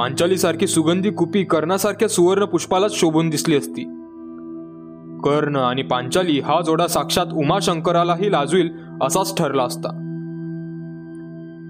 पांचालीसारखी 0.00 0.66
सुगंधी 0.66 1.10
कुपी 1.10 1.44
कर्णासारख्या 1.44 2.08
सुवर्ण 2.08 2.44
पुष्पालाच 2.44 2.94
शोभून 2.94 3.30
दिसली 3.30 3.56
असती. 3.56 3.84
कर्ण 5.24 5.56
आणि 5.56 5.82
पांचाली 5.82 6.40
हा 6.40 6.60
जोडा 6.60 6.86
साक्षात 6.86 7.26
उमाशंकरालाही 7.32 8.32
लाजवील 8.32 8.70
असाच 9.02 9.38
ठरला 9.38 9.62
असता. 9.62 9.88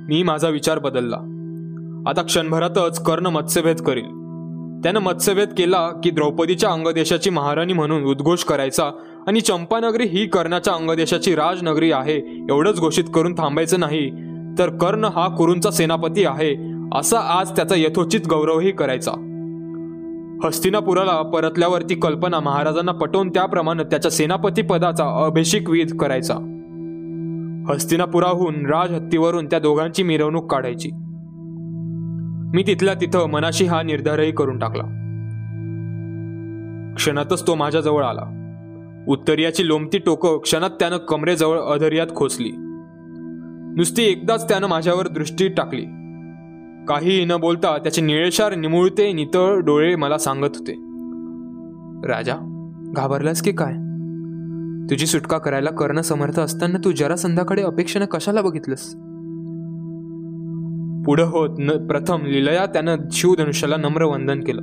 मी 0.09 0.23
माझा 0.23 0.49
विचार 0.49 0.79
बदलला. 0.79 1.17
आता 2.07 2.23
क्षणभरातच 2.23 3.03
कर्ण 3.03 3.27
मत्स्यभेद 3.27 3.77
करील. 3.77 4.28
त्यानं 4.83 5.01
मत्स्यभेद 5.01 5.49
केला 5.59 5.89
की 6.05 6.11
द्रौपदीच्या 6.11 6.71
अंगदेशाची 6.71 7.31
महाराणी 7.31 7.73
म्हणून 7.73 8.05
उद्घोष 8.05 8.45
करायचा 8.45 8.91
आणि 9.27 9.41
चंपानगरी 9.41 10.07
ही 10.07 10.27
कर्णाच्या 10.27 10.75
अंगदेशाची 10.75 11.35
राजनगरी 11.35 11.93
आहे 11.93 12.47
एवढंच 12.51 12.81
घोषित 12.81 13.05
करून 13.15 13.35
थांबायचं 13.35 13.81
नाही. 13.81 14.11
तर 14.59 14.69
कर्ण 14.69 15.05
हा 15.05 15.29
कुरूंचा 15.37 15.71
सेनापती 15.71 16.25
आहे 16.25 16.55
असा 16.95 17.19
आज 17.19 17.51
त्याचा 17.51 17.75
यथोचित 17.77 18.21
गौरवही 18.31 18.71
करायचा. 18.71 19.13
हस्तिनापुराला 20.45 21.23
परतल्यावर 21.23 21.83
ती 21.83 21.95
कल्पना 21.95 22.41
महाराजांना 22.41 22.93
पटवून 22.93 23.31
त्याप्रमाणे 23.31 23.85
त्याच्या 23.85 24.11
सेनापती 24.11 24.63
पदाचा 24.63 25.25
अभिषेक 25.27 25.71
विध 25.71 25.97
करायचा. 25.97 26.35
हस्तिनापुराहून 27.69 28.67
राजहत्तीवरून 28.67 29.47
त्या 29.47 29.59
दोघांची 29.59 30.03
मिरवणूक 30.03 30.51
काढायची. 30.51 30.91
मी 32.55 32.63
तिथल्या 32.63 32.95
तिथं 32.95 33.31
मनाशी 33.31 33.65
हा 33.65 33.83
निर्धारही 33.83 34.33
करून 34.33 34.59
टाकला. 34.59 34.83
क्षणातच 36.97 37.47
तो 37.47 37.55
माझ्याजवळ 37.55 38.05
आला. 38.05 38.35
उत्तरियाची 39.09 39.67
लोमती 39.67 39.99
टोकं 39.99 40.39
क्षणात 40.39 40.71
त्यानं 40.71 40.97
कमरेजवळ 40.97 41.59
अधर्यात 41.59 42.07
खोचली. 42.17 42.53
नुसती 43.77 44.03
एकदाच 44.03 44.49
त्यानं 44.49 44.67
माझ्यावर 44.67 45.09
दृष्टी 45.09 45.49
टाकली. 45.49 45.85
काहीही 46.89 47.25
न 47.25 47.33
बोलता 47.41 47.79
त्याचे 47.79 48.03
निळेशार 48.03 48.55
निमुळते 48.55 49.13
नितळ 49.13 49.59
डोळे 49.59 49.97
मला 49.97 50.19
सांगत 50.19 50.57
होते. 50.57 50.73
राजा 52.09 52.35
घाबरलास 52.97 53.43
की 53.43 53.53
काय? 53.53 53.73
तुझी 54.91 55.07
सुटका 55.07 55.39
करायला 55.39 55.71
करणं 55.71 56.03
समर्थ 56.03 56.41
असताना 56.41 56.79
तू 56.85 56.93
जरा 56.93 57.17
संध्याकडे 57.17 57.63
अपेक्षेनं 57.63 58.07
कशाला 58.07 58.43
बघितलंस? 58.43 58.97
पुढं 61.09 61.25
होत 61.25 61.51
न 61.59 61.87
प्रथम 61.87 62.27
लिलया 62.27 62.67
त्यानं 62.67 62.97
शिवधनुष्याला 63.13 63.77
नम्र 63.77 64.05
वंदन 64.05 64.41
केलं. 64.41 64.61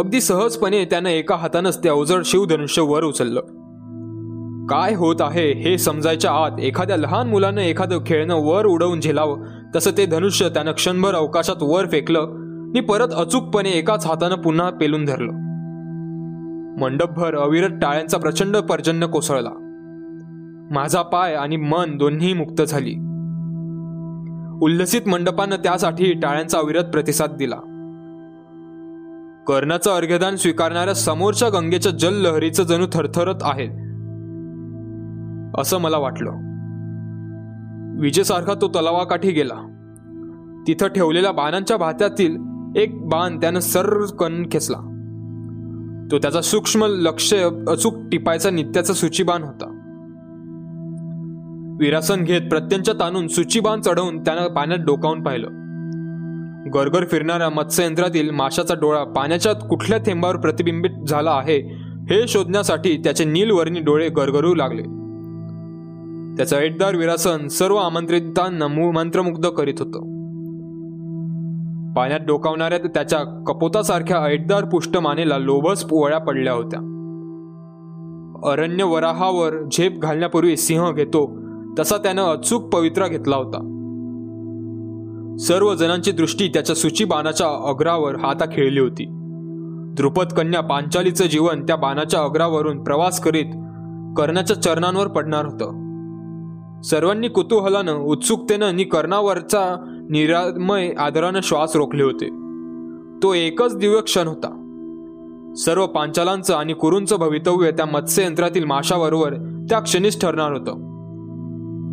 अगदी 0.00 0.20
सहजपणे 0.20 0.84
त्यानं 0.84 1.08
एका 1.08 1.36
हातानंच 1.36 1.84
ते 1.84 1.88
अवजड 1.88 2.22
शिवधनुष्य 2.24 2.82
वर 2.82 3.04
उचललं. 3.04 3.40
काय 4.66 4.94
होत 4.94 5.16
आहे 5.20 5.52
हे 5.52 5.78
समजायच्या 5.78 6.30
आत 6.30 6.60
एखाद्या 6.60 6.96
लहान 6.96 7.28
मुलानं 7.28 7.60
एखादं 7.60 7.98
खेळणं 8.06 8.34
वर 8.34 8.66
उडवून 8.66 9.00
झेलावं 9.00 9.44
तसं 9.76 9.90
ते 9.98 10.06
धनुष्य 10.06 10.48
त्यानं 10.48 10.72
क्षणभर 10.72 11.14
अवकाशात 11.14 11.62
वर 11.62 11.86
फेकलं 11.86 12.20
आणि 12.68 12.80
परत 12.80 13.08
अचूकपणे 13.16 13.68
एकाच 13.68 14.06
हातानं 14.06 14.36
पुन्हा 14.36 14.70
पेलून 14.70 15.04
धरलं. 15.04 15.32
मंडपभर 16.80 17.36
अविरत 17.36 17.70
टाळ्यांचा 17.82 18.18
प्रचंड 18.18 18.56
पर्जन्य 18.56 19.06
कोसळला. 19.06 19.50
माझा 20.70 21.02
पाय 21.02 21.34
आणि 21.34 21.56
मन 21.56 21.96
दोन्ही 21.96 22.32
मुक्त 22.32 22.62
झाली. 22.62 23.09
उल्लसित 24.62 25.08
मंडपानं 25.08 25.56
त्यासाठी 25.56 26.12
टाळ्यांचा 26.12 26.58
अविरत 26.58 26.84
प्रतिसाद 26.84 27.30
दिला. 27.30 27.56
कर्णाचं 29.48 29.90
अर्घ्यदान 29.90 30.36
स्वीकारणाऱ्या 30.36 30.94
समोरच्या 30.94 31.48
गंगेच्या 31.48 31.92
जललहरीचं 31.92 32.62
जणू 32.62 32.86
थरथरत 32.92 33.34
आहे 33.42 33.66
असं 35.60 35.78
मला 35.78 35.98
वाटलं. 35.98 36.30
विजेसारखा 38.00 38.54
तो 38.54 38.68
तलावाकाठी 38.68 39.30
गेला. 39.30 39.54
तिथं 40.66 40.88
ठेवलेल्या 40.88 41.32
बाणांच्या 41.32 41.76
भात्यातील 41.76 42.36
एक 42.76 43.08
बाण 43.08 43.40
त्यानं 43.40 43.60
सर्रकन 43.60 44.42
खेचला. 44.52 44.78
तो 46.10 46.18
त्याचा 46.18 46.40
सूक्ष्म 46.40 46.84
लक्ष 46.84 47.34
अचूक 47.68 47.94
टिपायचा 48.12 48.50
नित्याचा 48.50 48.94
सूचीबाण 48.94 49.42
होता. 49.42 49.79
विरासन 51.80 52.24
घेत 52.24 52.40
प्रत्यंच्या 52.40 52.94
ताणून 52.94 53.28
सुचीबाण 53.28 53.80
चढवून 53.80 54.20
त्यानं 54.20 54.48
पाण्यात 54.48 54.80
डोकावून 54.80 55.22
पाहिलं. 55.22 55.48
गरगर 56.74 57.04
फिरणाऱ्या 57.04 57.50
मत्स्ययंत्रातील 57.50 58.30
माशाचा 58.30 58.74
डोळा 58.74 59.04
पाण्याच्या 59.04 59.52
कुठल्या 59.52 59.98
थेंबावर 59.98 60.36
प्रतिबिंबित 60.36 60.90
झाला 61.08 61.30
आहे 61.30 61.56
हे 62.10 62.28
शोधण्यासाठी 62.28 62.96
त्याचे 62.96 63.24
नीलवर्णी 63.24 63.80
डोळे 63.80 64.08
गरगरू 64.08 64.54
लागले. 64.54 64.82
त्याचं 66.36 66.56
ऐटदार 66.56 66.96
विरासन 66.96 67.48
सर्व 67.48 67.76
आमंत्रितांना 67.76 68.66
मंत्रमुग्ध 68.68 69.48
करीत 69.48 69.74
होतं. 69.78 70.00
पाण्यात 71.96 72.20
डोकावणाऱ्या 72.20 72.78
त्याच्या 72.78 73.44
कपोतासारख्या 73.46 74.18
ऐटदार 74.18 74.64
पुष्टमानेला 74.64 75.38
लोभस 75.38 75.84
पोळ्या 75.84 76.18
पडल्या 76.18 76.52
होत्या. 76.52 76.80
अरण्य 78.52 78.84
वराहावर 78.84 79.68
झेप 79.72 80.00
घालण्यापूर्वी 80.00 80.56
सिंह 80.56 80.92
घेतो 80.92 81.49
तसा 81.78 81.96
त्यानं 81.96 82.22
अचूक 82.22 82.62
पवित्रा 82.62 83.06
घेतला 83.06 83.36
होता. 83.36 83.76
सर्व 85.40 85.74
जणांची 85.74 86.12
दृष्टी 86.12 86.48
त्याच्या 86.48 86.76
सुची 86.76 87.04
बाणाच्या 87.04 87.46
अग्रावर 87.68 88.16
हाता 88.16 88.44
खेळली 88.44 88.80
होती. 88.80 89.06
द्रुपद 89.96 90.26
कन्या 90.26 90.60
पांचालीचं 90.60 91.26
जीवन 91.26 91.62
त्या 91.62 91.76
बाणाच्या 91.76 92.20
अग्रावरून 92.20 92.84
प्रवास 92.84 93.20
करीत 93.20 93.52
कर्णाच्या 94.16 94.62
चरणांवर 94.62 95.06
पडणार 95.06 95.44
होतं. 95.44 95.90
सर्वांनी 96.82 97.28
कुतूहलानं 97.28 97.92
उत्सुकतेनं 97.92 98.66
आणि 98.66 98.84
कर्णावरचा 98.84 99.76
निरामय 100.10 100.92
आदरानं 100.98 101.40
श्वास 101.42 101.76
रोखले 101.76 102.02
होते. 102.02 102.28
तो 103.22 103.34
एकच 103.34 103.76
दिव्य 103.76 104.00
क्षण 104.00 104.26
होता. 104.26 104.56
सर्व 105.56 105.86
पांचालांचं 105.86 106.54
आणि 106.54 106.72
कुरूंचं 106.72 107.16
भवितव्य 107.16 107.70
त्या 107.70 107.86
मत्स्ययंत्रातील 107.86 108.64
माशाबरोबर 108.64 109.34
त्या 109.70 109.80
क्षणीच 109.80 110.20
ठरणार 110.20 110.52
होतं. 110.52 110.89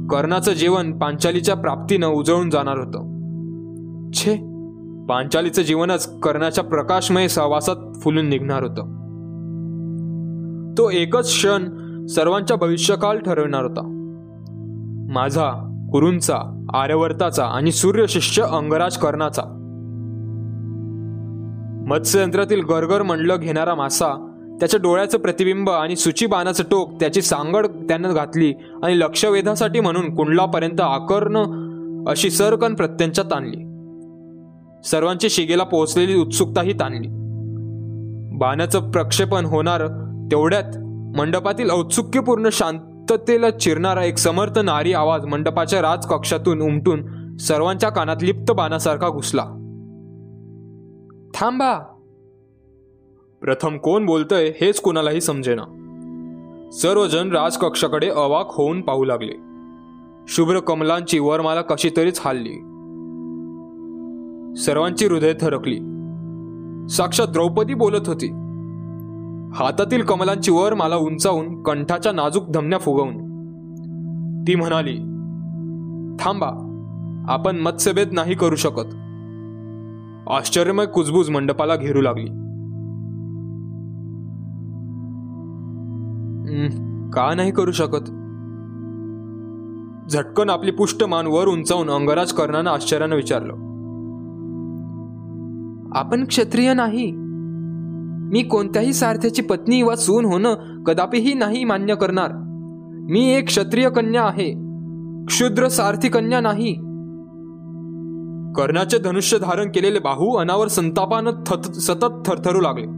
कर्णाचं 0.09 0.53
जीवन 0.53 0.99
पांचालीच्या 0.99 1.55
प्राप्तीनं 1.55 2.07
उजळून 2.07 2.49
जाणार 2.49 2.77
होतं. 2.77 3.17
छे. 4.13 4.35
पांचालीचं 5.09 5.61
जीवनच 5.61 6.19
कर्णाच्या 6.19 6.63
प्रकाशमय 6.63 7.27
सहवासात 7.27 7.75
फुलून 8.01 8.25
निघणार 8.25 8.63
होतं. 8.63 8.97
तो 10.77 10.89
एकच 10.89 11.25
क्षण 11.25 11.69
सर्वांच्या 12.05 12.57
भविष्यकाळ 12.57 13.17
ठरवणार 13.17 13.63
होता. 13.63 13.81
माझा 15.11 15.51
कुरूंचा 15.91 16.65
आर्यवर्ताचा 16.73 17.45
आणि 17.45 17.71
सूर्यशिष्य 17.71 18.43
अंगराज 18.43 18.97
कर्णाचा. 18.97 19.41
मत्स्ययंत्रातील 21.87 22.63
गरगर 22.63 23.01
मंडलं 23.01 23.35
घेणारा 23.41 23.75
मासा 23.75 24.26
त्याच्या 24.59 24.79
डोळ्याचं 24.83 25.17
प्रतिबिंब 25.17 25.69
आणि 25.69 25.95
सुची 25.95 26.25
बाणाचं 26.25 26.63
टोक 26.71 26.99
त्याची 26.99 27.21
सांगड 27.21 27.67
त्यानं 27.67 28.13
घातली 28.13 28.53
आणि 28.83 28.99
लक्षवेधासाठी 28.99 29.79
म्हणून 29.79 30.15
कुंडलापर्यंत 30.15 30.81
आकर्ण 30.81 31.43
अशी 32.09 32.29
सरकन 32.29 32.73
प्रत्यंच्या 32.73 33.23
ताणली 33.23 33.63
सर्वांची 34.83 35.29
शिगेला 35.29 35.63
पोहोचलेली 35.63 36.15
उत्सुकताही 36.15 36.73
ताणली. 36.73 37.07
बाणाचं 38.37 38.91
प्रक्षेपण 38.91 39.45
होणार 39.45 39.87
तेवढ्यात 40.31 40.77
मंडपातील 41.17 41.69
औत्सुक्यपूर्ण 41.69 42.49
शांततेला 42.51 43.49
चिरणारा 43.49 44.03
एक 44.03 44.17
समर्थ 44.17 44.59
नारी 44.59 44.93
आवाज 44.93 45.25
मंडपाच्या 45.25 45.81
राजकक्षातून 45.81 46.61
उमटून 46.61 47.37
सर्वांच्या 47.37 47.89
कानात 47.89 48.15
लिप्त 48.21 48.51
बाणासारखा 48.51 49.09
घुसला. 49.09 49.43
थांबा! 51.33 51.96
प्रथम 53.41 53.77
कोण 53.77 54.05
बोलतंय 54.05 54.51
हेच 54.61 54.79
कोणालाही 54.79 55.21
समजेना. 55.21 55.61
सर्वजण 56.73 57.31
राजकक्षाकडे 57.31 58.09
अवाक 58.09 58.45
होऊन 58.49 58.81
पाहू 58.81 59.03
लागले. 59.03 59.33
शुभ्र 60.27 60.59
कमलांची 60.59 61.19
वरमाला 61.19 61.61
कशी 61.61 61.89
तरीच 61.97 62.21
हालली. 62.25 62.53
सर्वांची 64.55 65.05
हृदय 65.05 65.33
थरकली. 65.41 65.77
साक्षात 66.89 67.27
द्रौपदी 67.27 67.73
बोलत 67.73 68.07
होती. 68.07 68.27
हातातील 69.55 70.01
कमलांची 70.01 70.51
वर 70.51 70.73
मला 70.73 70.95
उंचावून 70.95 71.63
कंठाच्या 71.63 72.11
नाजूक 72.11 72.49
धमन्या 72.49 72.79
फुगवून. 72.79 73.17
ती 74.47 74.55
म्हणाली 74.55 74.97
थांबा 76.19 76.49
आपण 77.29 77.59
मत्स्यभेद 77.59 78.09
नाही 78.11 78.35
करू 78.35 78.55
शकत. 78.55 78.95
आश्चर्यमय 80.29 80.85
कुजबूज 80.85 81.29
मंडपाला 81.29 81.75
घेरू 81.75 82.01
लागली. 82.01 82.46
का 87.13 87.33
नाही 87.35 87.51
करू 87.51 87.71
शकत? 87.71 88.03
झटकन 90.09 90.49
आपली 90.49 90.71
पुष्टमान 90.71 91.27
वर 91.27 91.47
उंचावून 91.47 91.89
अंगराज 91.89 92.31
कर्णानं 92.31 92.69
आश्चर्यानं 92.69 93.15
विचारलं. 93.15 93.53
आपण 95.95 96.25
क्षत्रिय 96.25 96.73
नाही. 96.73 97.11
मी 98.31 98.43
कोणत्याही 98.43 98.93
सारथ्याची 98.93 99.41
पत्नी 99.41 99.81
वा 99.81 99.95
सून 99.95 100.25
होणं 100.25 100.83
कदापिही 100.83 101.33
नाही 101.33 101.63
मान्य 101.63 101.95
करणार. 101.95 102.31
मी 103.09 103.29
एक 103.29 103.45
क्षत्रिय 103.45 103.89
कन्या 103.89 104.23
आहे. 104.23 104.53
क्षुद्र 105.25 105.67
सारथी 105.67 106.09
कन्या 106.09 106.39
नाही. 106.39 106.73
कर्णाचे 108.53 108.97
धनुष्य 108.97 109.37
धारण 109.37 109.67
केलेले 109.67 109.99
बाहू 109.99 110.35
अनावर 110.35 110.67
संतापानं 110.67 111.31
थत 111.47 111.71
सतत 111.71 112.23
थरथरू 112.25 112.61
लागले. 112.61 112.96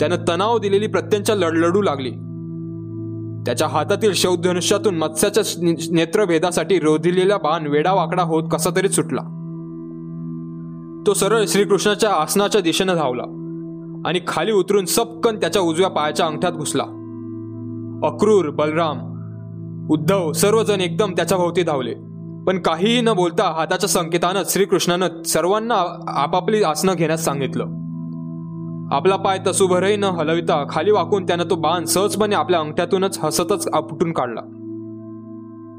त्यानं 0.00 0.16
तणाव 0.28 0.58
दिलेली 0.58 0.86
प्रत्यंचा 0.86 1.34
लढलडू 1.34 1.82
लागली. 1.82 2.10
त्याच्या 3.46 3.68
हातातील 3.68 4.12
शौधनुष्यातून 4.12 4.94
मत्स्याच्या 4.94 5.42
नेत्रभेदासाठी 5.90 6.78
रोधिलेला 6.78 7.36
बाण 7.36 7.66
वेडावाकडा 7.66 8.22
होत 8.22 8.42
कसा 8.52 8.70
तरी 8.76 8.88
सुटला. 8.88 9.20
तो 11.06 11.14
सरळ 11.14 11.44
श्रीकृष्णाच्या 11.48 12.10
आसनाच्या 12.10 12.60
दिशेनं 12.60 12.94
धावला 12.94 13.22
आणि 14.08 14.20
खाली 14.26 14.52
उतरून 14.52 14.84
सपकन 14.84 15.36
त्याच्या 15.36 15.62
उजव्या 15.62 15.90
पायाच्या 15.90 16.26
अंगठ्यात 16.26 16.52
घुसला. 16.52 16.82
अक्रूर 18.04 18.50
बलराम 18.50 19.14
उद्धव 19.90 20.32
सर्वजण 20.32 20.80
एकदम 20.80 21.12
त्याच्या 21.12 21.38
भोवती 21.38 21.62
धावले. 21.62 21.94
पण 22.46 22.58
काहीही 22.58 23.00
न 23.00 23.08
बोलता 23.16 23.54
हाताच्या 23.56 23.88
संकेतानं 23.88 24.42
श्रीकृष्णानं 24.48 25.22
सर्वांना 25.22 26.04
आपापली 26.08 26.62
आसनं 26.62 26.94
घेण्यास 26.94 27.24
सांगितलं. 27.24 27.83
आपला 28.92 29.16
पाय 29.16 29.38
तसुभरही 29.46 29.96
न 29.96 30.04
हलविता 30.04 30.66
खाली 30.70 30.90
वाकून 30.90 31.26
त्यानं 31.26 31.44
तो 31.50 31.54
बाण 31.54 31.84
सहजपणे 31.84 32.34
आपल्या 32.34 32.60
अंगठ्यातूनच 32.60 33.18
हसतच 33.22 33.68
आपटून 33.72 34.12
काढला. 34.12 34.40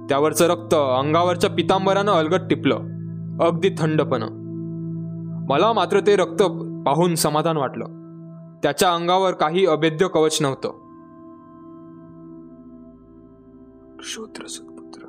त्यावरचं 0.10 0.48
रक्त 0.48 0.74
अंगावरच्या 0.74 1.50
पितांबरानं 1.50 2.12
अलगट 2.12 2.40
टिपलं. 2.50 2.76
अगदी 3.42 3.70
थंडपणं. 3.78 4.28
मला 5.50 5.74
मात्र 5.74 6.00
ते 6.00 6.16
रक्त 6.16 6.44
पाहून 6.86 7.16
समाधान 7.16 7.58
वाटलं. 7.58 7.86
त्याच्या 8.64 8.94
अंगावर 8.94 9.32
काही 9.32 9.66
अभेद्य 9.66 10.08
कवच 10.08 10.38
नव्हतं. 10.42 10.72
शूद्र 14.02 14.46
सुपुत्र 14.46 15.02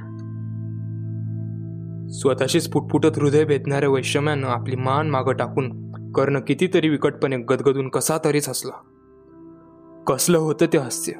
स्वतःशीच 2.10 2.72
फुटफुटत 2.72 3.18
हृदय 3.18 3.44
भेदणाऱ्या 3.44 3.88
वैषम्यानं 3.88 4.46
आपली 4.46 4.76
मान 4.76 5.10
मागं 5.10 5.32
टाकून 5.32 5.92
कर्ण 6.12 6.40
कितीतरी 6.40 6.88
विकटपणे 6.88 7.36
गदगदून 7.36 7.88
कसा 7.88 8.18
तरीच 8.24 8.48
हसला. 8.48 8.72
कसलं 10.06 10.38
होतं 10.38 10.66
ते 10.66 10.78
हास्य? 10.78 11.12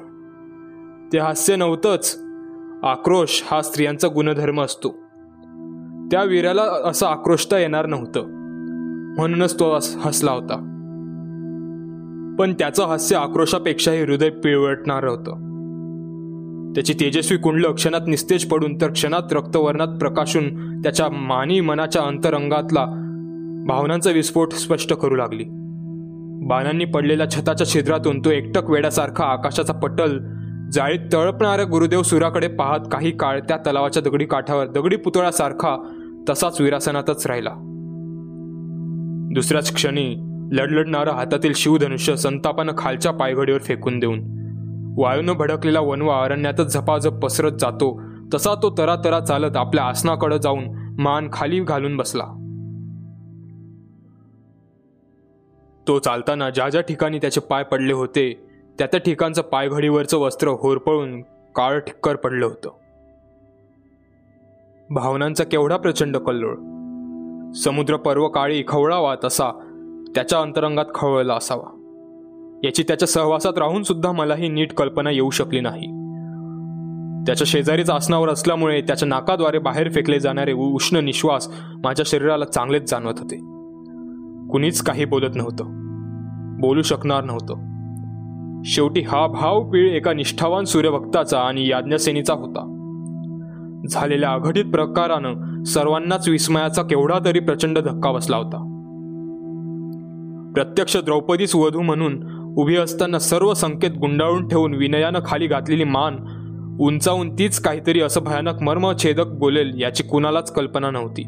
ते 1.13 1.17
हास्य 1.17 1.55
नव्हतंच. 1.55 2.21
आक्रोश 2.83 3.43
हा 3.45 3.61
स्त्रियांचा 3.61 4.07
गुणधर्म 4.07 4.61
असतो. 4.61 4.89
त्या 6.11 6.23
वीराला 6.23 6.89
असं 6.89 7.05
आक्रोशता 7.05 7.57
येणार 7.57 7.85
नव्हतं. 7.85 8.21
म्हणूनच 9.15 9.59
तो 9.59 9.75
हसला 9.75 10.31
होता. 10.31 10.55
पण 12.39 12.53
त्याचं 12.53 12.85
हास्य 12.85 13.15
आक्रोशापेक्षाही 13.15 14.01
हृदय 14.01 14.29
पिळवटणार 14.29 15.03
होतं. 15.03 15.50
त्याची 16.75 16.93
तेजस्वी 16.93 17.37
कुंडल 17.37 17.71
क्षणात 17.71 18.01
निस्तेज 18.07 18.45
पडून 18.45 18.81
तर 18.81 18.91
क्षणात 18.91 19.33
रक्तवर्णात 19.33 19.87
प्रकाशून 19.87 20.81
त्याच्या 20.81 21.09
मानी 21.09 21.59
मनाच्या 21.59 22.01
अंतरंगातला 22.01 22.85
भावनांचा 23.67 24.11
विस्फोट 24.11 24.53
स्पष्ट 24.53 24.93
करू 24.93 25.15
लागली. 25.15 25.43
बाणांनी 26.47 26.85
पडलेल्या 26.85 27.29
छताच्या 27.31 27.67
छिद्रातून 27.67 28.19
तो 28.19 28.29
एकटक 28.29 28.69
वेड्यासारखा 28.69 29.23
आकाशाचा 29.23 29.73
पटल 29.73 30.19
जाळीत 30.71 30.99
तळपणाऱ्या 31.13 31.65
गुरुदेव 31.65 32.01
सुराकडे 32.01 32.47
पाहत 32.47 32.79
काही 32.91 33.11
काळ 33.11 33.39
त्या 33.39 33.57
तलावाच्या 33.57 34.03
दगडी 34.03 34.25
काठावर 34.25 34.67
दगडी 34.67 34.95
पुतळ्यासारखा 34.95 35.91
तसाच 36.29 36.61
विरासनातच 36.61 37.27
राहिला. 37.27 37.49
दुसऱ्याच 39.33 39.73
क्षणी 39.73 40.15
लडलडणारं 40.51 41.11
हातातील 41.11 41.53
शिवधनुष्य 41.55 42.15
संतापानं 42.15 42.71
खालच्या 42.77 43.11
पायघडीवर 43.11 43.59
फेकून 43.59 43.99
देऊन 43.99 44.40
वायूनं 44.97 45.33
भडकलेला 45.33 45.79
वनवा 45.79 46.23
अरण्यातच 46.23 46.73
झपाझप 46.73 47.11
पसरत 47.11 47.51
जातो. 47.51 48.01
तसा 48.33 48.55
तो 48.55 48.75
तरातरा 48.77 49.19
चालत 49.19 49.57
आपल्या 49.57 49.83
आसनाकडे 49.83 50.39
जाऊन 50.39 50.63
मान 50.99 51.29
खाली 51.33 51.59
घालून 51.59 51.97
बसला. 51.97 52.23
तो 55.87 55.99
चालताना 55.99 56.49
ज्या 56.49 56.69
ज्या 56.69 56.81
ठिकाणी 56.81 57.17
त्याचे 57.17 57.41
पाय 57.41 57.63
पडले 57.63 57.93
होते 57.93 58.47
त्या 58.77 58.87
त्या 58.87 58.99
ठिकाणचं 58.99 59.41
पायघडीवरचं 59.41 60.17
वस्त्र 60.17 60.47
होरपळून 60.47 61.21
काळ 61.55 61.79
ठिक्कर 61.79 62.15
पडलं 62.15 62.45
होतं. 62.45 62.69
भावनांचा 64.89 65.43
केवढा 65.43 65.77
प्रचंड 65.77 66.17
कल्लोळ. 66.17 66.55
समुद्र 67.53 67.95
पर्व 67.95 68.27
काळी 68.27 68.63
खवळावा 68.67 69.15
तसा 69.23 69.49
त्याच्या 70.15 70.39
अंतरंगात 70.39 70.85
खवळला 70.95 71.33
असावा. 71.33 71.80
याची 72.63 72.83
त्याच्या 72.83 73.07
सहवासात 73.07 73.57
राहून 73.57 73.83
सुद्धा 73.83 74.11
मलाही 74.11 74.47
नीट 74.47 74.73
कल्पना 74.73 75.11
येऊ 75.11 75.29
शकली 75.29 75.59
नाही. 75.59 76.01
त्याच्या 77.25 77.45
शेजारीच 77.47 77.89
आसनावर 77.89 78.29
असल्यामुळे 78.29 78.81
त्याच्या 78.81 79.07
नाकाद्वारे 79.07 79.59
बाहेर 79.59 79.91
फेकले 79.91 80.19
जाणारे 80.19 80.53
उष्ण 80.53 80.97
निश्वास 80.97 81.49
माझ्या 81.83 82.03
शरीराला 82.07 82.45
चांगलेच 82.45 82.89
जाणवत 82.91 83.13
होते. 83.17 83.35
कुणीच 84.51 84.81
काही 84.81 85.05
बोलत 85.05 85.35
नव्हतं. 85.35 85.65
बोलू 86.61 86.81
शकणार 86.81 87.23
नव्हतं. 87.23 87.71
शेवटी 88.65 89.01
हा 89.01 89.27
भाव 89.27 89.69
पीळ 89.69 89.91
एका 89.91 90.13
निष्ठावान 90.13 90.63
सूर्यभक्ताचा 90.63 91.39
आणि 91.39 91.67
याज्ञसेनीचा 91.67 92.33
होता. 92.33 92.77
झालेल्या 93.89 94.31
अघटित 94.31 94.65
प्रकारानं 94.65 95.63
सर्वांनाच 95.63 96.29
विस्मयाचा 96.29 96.81
केवढा 96.81 97.19
तरी 97.25 97.39
प्रचंड 97.39 97.79
धक्का 97.79 98.11
बसला 98.11 98.37
होता. 98.37 98.67
प्रत्यक्ष 100.55 100.97
द्रौपदीच 100.97 101.55
वधू 101.55 101.81
म्हणून 101.81 102.30
उभी 102.57 102.75
असताना 102.75 103.19
सर्व 103.19 103.53
संकेत 103.53 103.91
गुंडाळून 103.91 104.47
ठेवून 104.47 104.73
विनयानं 104.73 105.19
खाली 105.25 105.47
घातलेली 105.47 105.83
मान 105.83 106.15
उंचावून 106.79 107.39
तीच 107.39 107.59
काहीतरी 107.59 108.01
असं 108.01 108.23
भयानक 108.23 108.61
मर्मछेदक 108.61 109.27
बोलेल 109.27 109.71
याची 109.81 110.03
कुणालाच 110.03 110.51
कल्पना 110.51 110.91
नव्हती. 110.91 111.23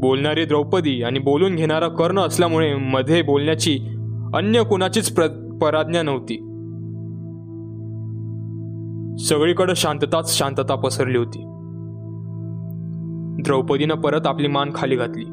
बोलणारी 0.00 0.44
द्रौपदी 0.44 1.02
आणि 1.02 1.18
बोलून 1.18 1.56
घेणारा 1.56 1.88
कर्ण 1.88 2.20
असल्यामुळे 2.20 2.74
मध्ये 2.74 3.22
बोलण्याची 3.22 3.78
अन्य 4.34 4.62
कुणाचीच 4.62 5.14
प्र 5.14 5.26
पराज्ञा 5.62 6.02
नव्हती. 6.02 6.34
सगळीकडे 9.24 9.72
शांतताच 9.76 10.38
शांतता 10.38 10.74
पसरली 10.74 11.18
होती. 11.18 11.38
द्रौपदीनं 13.42 13.94
परत 13.94 14.26
आपली 14.26 14.48
मान 14.48 14.70
खाली 14.74 14.96
घातली. 14.96 15.24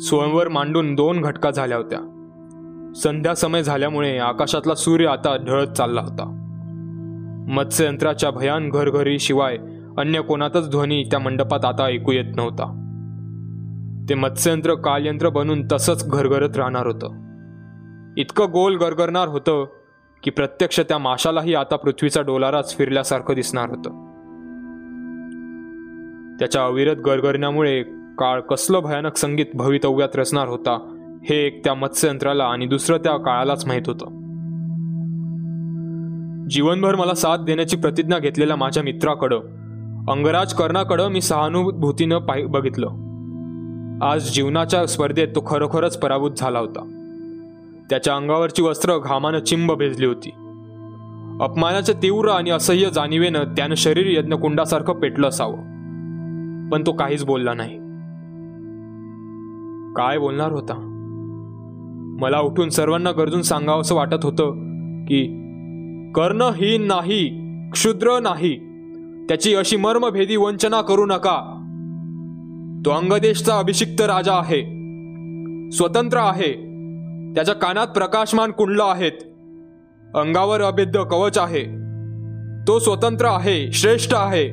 स्वयंवर 0.00 0.48
मांडून 0.48 0.94
दोन 0.94 1.20
घटका 1.20 1.50
झाल्या 1.50 1.78
होत्या. 1.78 2.09
संध्या 2.96 3.34
समय 3.34 3.62
झाल्यामुळे 3.62 4.18
आकाशातला 4.18 4.74
सूर्य 4.74 5.06
आता 5.06 5.36
ढळत 5.36 5.66
चालला 5.66 6.00
होता. 6.00 6.36
मत्स्ययंत्राच्या 7.48 8.30
भयान 8.30 8.68
घरघरी 8.68 9.18
शिवाय 9.18 9.56
अन्य 9.98 10.20
कोणातच 10.20 10.70
ध्वनी 10.70 11.04
त्या 11.04 11.18
मंडपात 11.18 11.64
आता 11.64 11.84
ऐकू 11.84 12.12
येत 12.12 12.36
नव्हता. 12.36 12.76
ते 14.08 14.14
मत्स्ययंत्र 14.14 14.74
कालयंत्र 14.74 15.28
बनून 15.28 15.66
तसंच 15.72 16.10
घरघरत 16.10 16.56
राहणार 16.56 16.86
होतं. 16.86 17.10
इतकं 18.16 18.44
गोल 18.44 18.76
गरगरणार 18.76 19.28
होतं 19.28 19.64
की 20.22 20.30
प्रत्यक्ष 20.30 20.80
त्या 20.80 20.98
माशालाही 20.98 21.54
आता 21.54 21.76
पृथ्वीचा 21.76 22.20
डोलाराच 22.20 22.76
फिरल्यासारखं 22.76 23.34
दिसणार 23.34 23.68
होतं. 23.68 23.90
त्याच्या 26.38 26.64
अविरत 26.64 26.96
गरगरण्यामुळे 26.96 27.82
काळ 28.18 28.40
कसलं 28.40 28.78
भयानक 28.78 29.16
संगीत 29.16 29.46
भवितव्यात 29.54 30.16
रचणार 30.16 30.48
होता 30.48 30.96
हे 31.22 31.46
एक 31.46 31.64
त्या 31.64 31.74
मत्स्ययंत्राला 31.74 32.44
आणि 32.44 32.66
दुसरं 32.66 32.96
त्या 32.96 33.16
काळालाच 33.16 33.66
माहीत 33.66 33.82
होतं. 33.86 34.20
जीवनभर 36.48 36.94
मला 36.94 37.14
साथ 37.14 37.38
देण्याची 37.38 37.76
प्रतिज्ञा 37.76 38.18
घेतलेल्या 38.18 38.56
माझ्या 38.56 38.82
मित्राकडं 38.82 39.40
अंगराज 40.08 40.54
कर्णाकडं 40.54 41.08
मी 41.08 41.20
सहानुभूतीनं 41.20 42.18
पाहि 42.18 42.44
बघितलं. 42.44 42.88
आज 44.02 44.34
जीवनाच्या 44.34 44.86
स्पर्धेत 44.86 45.28
तो 45.28 45.44
खरोखरच 45.46 45.98
पराभूत 45.98 46.30
झाला 46.36 46.58
होता. 46.58 46.96
त्याच्या 47.90 48.16
अंगावरची 48.16 48.62
वस्त्र 48.62 48.98
घामानं 48.98 49.38
चिंब 49.38 49.72
भेजली 49.72 50.06
होती. 50.06 50.30
अपमानाच्या 51.40 51.94
तीव्र 52.02 52.28
आणि 52.28 52.50
असह्य 52.50 52.90
जाणीवेनं 52.90 53.44
त्यानं 53.44 53.74
शरीर 53.74 54.18
यज्ञकुंडासारखं 54.18 54.94
पेटलं 54.94 55.28
असावं. 55.28 55.56
पण 56.70 56.82
तो 56.86 56.92
काहीच 56.92 57.24
बोलला 57.24 57.54
नाही. 57.54 57.76
काय 59.94 60.18
बोलणार 60.18 60.52
होता? 60.52 60.89
मला 62.20 62.40
उठून 62.40 62.68
सर्वांना 62.68 63.10
गरजून 63.12 63.42
सांगावं 63.42 63.80
असं 63.80 63.94
वाटत 63.94 64.24
होतं 64.24 64.50
की 65.04 65.24
कर्णहीन 66.14 66.82
नाही 66.82 67.40
क्षुद्र 67.70 68.18
नाही. 68.18 68.56
त्याची 69.28 69.54
अशी 69.54 69.76
मर्मभेदी 69.76 70.36
वंचना 70.36 70.80
करू 70.80 71.06
नका. 71.06 71.56
तो 72.86 72.90
अंगदेशचा 72.90 73.58
अभिषिक्त 73.58 74.00
राजा 74.00 74.32
आहे. 74.32 74.60
स्वतंत्र 75.70 76.18
आहे. 76.18 76.52
त्याच्या 77.34 77.54
कानात 77.54 77.86
प्रकाशमान 77.86 78.50
कुंडलं 78.50 78.84
आहेत. 78.84 79.12
अंगावर 80.14 80.62
अभेद्य 80.62 81.02
कवच 81.10 81.38
आहे. 81.38 81.64
तो 82.68 82.78
स्वतंत्र 82.78 83.26
आहे 83.26 83.72
श्रेष्ठ 83.72 84.14
आहे. 84.14 84.50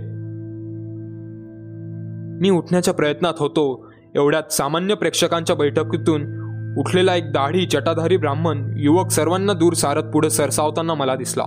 मी 2.41 2.49
उठण्याच्या 2.49 2.93
प्रयत्नात 2.93 3.33
होतो 3.39 3.91
एवढ्यात 4.15 4.51
सामान्य 4.51 4.95
प्रेक्षकांच्या 4.95 5.55
बैठकीतून 5.55 6.46
उठलेला 6.77 7.15
एक 7.15 7.31
दाढी 7.31 7.65
जटाधारी 7.65 8.17
ब्राह्मण 8.17 8.73
युवक 8.77 9.07
सर्वांना 9.07 9.53
दूर 9.53 9.73
सारत 9.73 10.03
पुढे 10.03 10.29
सरसावताना 10.29 10.93
मला 10.93 11.15
दिसला. 11.15 11.43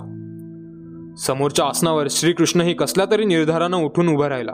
समोरच्या 1.18 1.66
आसनावर 1.66 2.06
श्रीकृष्णही 2.10 2.74
कसल्या 2.74 3.06
तरी 3.10 3.24
निर्धारानं 3.24 3.76
उठून 3.76 4.08
उभा 4.08 4.28
राहिला. 4.28 4.52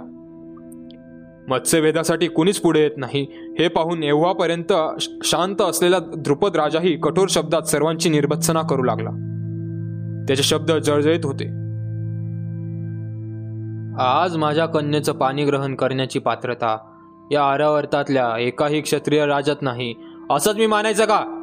मत्स्यभेदासाठी 1.48 2.26
कुणीच 2.26 2.60
पुढे 2.60 2.80
येत 2.80 2.90
नाही 2.96 3.26
हे 3.58 3.68
पाहून 3.68 4.02
एव्हापर्यंत 4.02 4.72
शांत 5.24 5.62
असलेला 5.62 5.98
द्रुपद 5.98 6.56
राजाही 6.56 6.96
कठोर 6.96 7.26
शब्दात 7.30 7.62
सर्वांची 7.62 8.08
निर्भत्सना 8.08 8.62
करू 8.62 8.82
लागला. 8.82 9.10
त्याचे 10.26 10.42
शब्द 10.42 10.72
जळजळीत 10.72 11.24
होते. 11.24 11.44
आज 14.02 14.36
माझ्या 14.36 14.66
कन्येचं 14.66 15.12
पाणी 15.12 15.44
ग्रहण 15.44 15.74
करण्याची 15.74 16.18
पात्रता 16.18 16.76
या 17.32 17.42
आर्यावर्तातल्या 17.42 18.38
एकाही 18.38 18.80
क्षत्रिय 18.80 19.26
राजात 19.26 19.56
नाही 19.60 19.94
असंच 20.30 20.56
मी 20.56 20.66
मानायचं 20.66 21.04
का? 21.04 21.42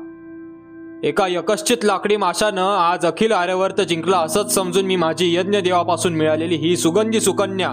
एका 1.03 1.27
यकश्चित 1.27 1.77
लाकडी 1.83 2.17
माशानं 2.17 2.61
आज 2.61 3.05
अखिल 3.05 3.31
आर्यवर्त 3.31 3.81
जिंकला 3.81 4.17
असंच 4.17 4.55
समजून 4.55 4.85
मी 4.85 4.95
माझी 4.95 5.35
यज्ञ 5.35 5.57
देवापासून 5.57 6.13
मिळालेली 6.13 6.55
ही 6.55 6.77
सुगंधी 6.77 7.19
सुकन्या. 7.19 7.69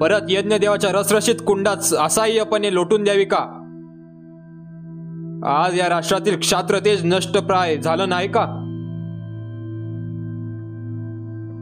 परत 0.00 0.20
यज्ञ 0.28 0.56
देवाच्या 0.56 0.90
रसरशीत 0.92 1.34
कुंडात 1.46 1.94
असह्यपणे 1.98 2.74
लोटून 2.74 3.04
द्यावी 3.04 3.24
का? 3.24 3.38
आज 5.46 5.80
या 5.80 5.88
राष्ट्रातील 5.88 6.38
क्षात्रतेज 6.38 7.04
नष्टप्राय 7.04 7.76
झालं 7.76 8.08
नाही 8.08 8.28
का? 8.28 8.46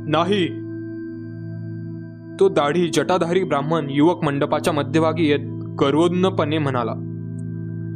नाही. 0.08 0.48
तो 2.40 2.48
दाढी 2.48 2.88
जटाधारी 2.88 3.44
ब्राह्मण 3.44 3.86
युवक 3.90 4.24
मंडपाच्या 4.24 4.72
मध्यभागी 4.72 5.26
येत 5.26 5.74
गर्वोन्नपणे 5.80 6.58
म्हणाला. 6.58 7.12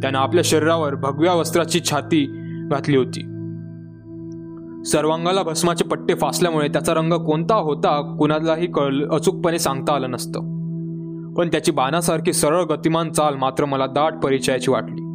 त्यानं 0.02 0.18
आपल्या 0.18 0.42
शरीरावर 0.44 0.94
भगव्या 0.94 1.34
वस्त्राची 1.34 1.80
छाती 1.80 2.26
घातली 2.70 2.96
होती. 2.96 3.20
सर्वांगाला 4.84 5.42
भस्माचे 5.42 5.84
पट्टे 5.84 6.14
फासल्यामुळे 6.14 6.68
त्याचा 6.68 6.94
रंग 6.94 7.12
कोणता 7.12 7.54
होता 7.54 8.16
कुणालाही 8.18 8.66
कळ 8.66 9.08
अचूकपणे 9.10 9.58
सांगता 9.58 9.94
आलं 9.94 10.10
नसतं. 10.10 10.60
पण 11.34 11.48
त्याची 11.48 11.72
बाणासारखी 11.72 12.32
सरळ 12.32 12.62
गतिमान 12.62 13.12
चाल 13.12 13.34
मात्र 13.34 13.64
मला 13.64 13.86
दाट 13.86 14.12
परिचयाची 14.24 14.70
वाटली. 14.70 15.06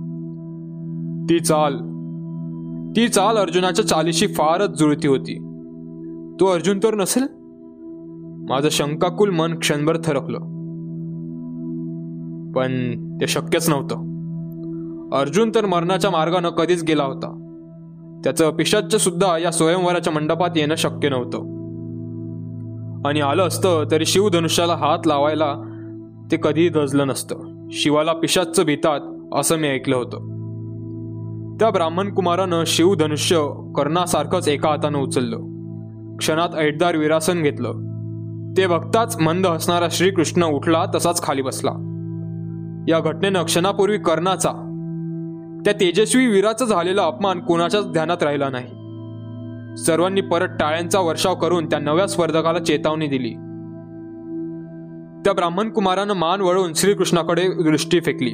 ती 1.30 1.40
चाल 1.40 1.78
ती 2.96 3.08
चाल 3.08 3.38
अर्जुनाच्या 3.38 3.86
चालीशी 3.86 4.28
फारच 4.28 4.70
जुळती 4.70 5.08
होती. 5.08 5.38
तो 6.40 6.46
अर्जुन 6.46 6.80
तर 6.84 6.96
नसेल? 6.96 7.24
माझं 8.50 8.70
शंकाकुल 8.70 9.30
मन 9.30 9.60
क्षणभर 9.60 9.98
थरकलं. 10.06 10.40
पण 12.52 13.00
ते 13.22 13.28
शक्यच 13.28 13.70
नव्हतं. 13.70 14.15
अर्जुन 15.14 15.52
तर 15.56 15.66
मरणाच्या 15.66 16.12
मार्गानं 16.12 16.50
कधीच 16.50 16.84
गेला 16.84 17.04
होता. 17.04 17.42
त्याचं 18.24 18.52
पिशाच 18.52 18.96
सुद्धा 18.96 19.38
या 19.38 19.52
स्वयंवराच्या 19.52 20.14
मंडपात 20.14 20.50
येणं 20.56 20.76
शक्य 20.76 21.10
नव्हतं. 21.10 21.56
आणि 23.08 23.22
आलं 23.22 23.48
असतं 23.48 23.84
तरी 23.92 24.06
शिवधनुष्याला 24.06 24.76
हात 24.76 25.00
लावायला 25.06 25.54
ते 26.32 26.38
कधीही 26.44 26.70
दजलं 26.70 27.08
नसतं. 27.08 27.68
शिवाला 27.72 28.14
पिशाच 28.14 28.62
भीतात 28.62 29.00
असं 29.40 29.58
मी 29.58 29.68
ऐकलं 29.68 29.96
होतं. 29.96 30.18
त्या 31.60 31.70
ब्राह्मण 31.70 32.14
कुमारानं 32.14 32.64
शिवधनुष्य 32.68 33.36
कर्णासारखंच 33.76 34.48
एका 34.48 34.70
हातानं 34.70 34.98
उचललं. 34.98 35.38
क्षणात 36.18 36.50
ऐटदार 36.58 36.96
विरासन 36.96 37.42
घेतलं. 37.44 37.72
ते 38.58 38.68
बघताच 38.68 39.22
मंद 39.22 39.48
हसणारा 39.48 39.88
श्रीकृष्ण 39.92 40.44
उठला 40.44 40.86
तसाच 40.96 41.24
खाली 41.24 41.42
बसला. 41.42 41.72
या 42.88 43.00
घटनेनं 43.00 43.44
क्षणापूर्वी 43.44 43.98
कर्णाचा 43.98 44.65
त्या 45.66 45.74
तेजस्वी 45.74 46.28
वीराचा 46.28 46.66
झालेला 46.66 47.04
अपमान 47.04 47.40
कोणाच्याच 47.40 47.92
ध्यानात 47.92 48.24
राहिला 48.24 48.50
नाही. 48.50 48.68
सर्वांनी 49.78 50.22
परत 50.22 50.48
टाळ्यांचा 50.60 51.00
वर्षाव 51.00 51.36
करून 51.36 51.66
त्या 51.66 51.80
नव्या 51.80 52.08
स्पर्धकाला 52.08 52.60
चेतावणी 52.60 53.08
दिली. 53.08 53.30
त्या 55.26 55.34
ब्राह्मण 55.34 55.70
कुमारानं 55.70 56.14
मान 56.14 56.42
वळून 56.42 56.74
श्रीकृष्णाकडे 56.74 57.48
दृष्टी 57.48 58.00
फेकली. 58.00 58.32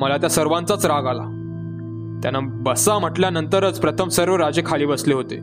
मला 0.00 0.16
त्या 0.16 0.30
सर्वांचाच 0.30 0.86
राग 0.86 1.06
आला. 1.06 1.22
त्यानं 2.22 2.62
बसा 2.62 2.98
म्हटल्यानंतरच 2.98 3.80
प्रथम 3.80 4.08
सर्व 4.08 4.36
राजे 4.36 4.62
खाली 4.66 4.86
बसले 4.86 5.14
होते. 5.14 5.36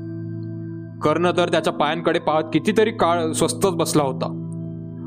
कर्ण 0.99 1.31
तर 1.37 1.49
त्याच्या 1.49 1.73
पायांकडे 1.73 2.19
पाहत 2.19 2.43
कितीतरी 2.53 2.91
काळ 2.91 3.31
स्वस्तच 3.31 3.71
बसला 3.71 4.03
होता. 4.03 4.25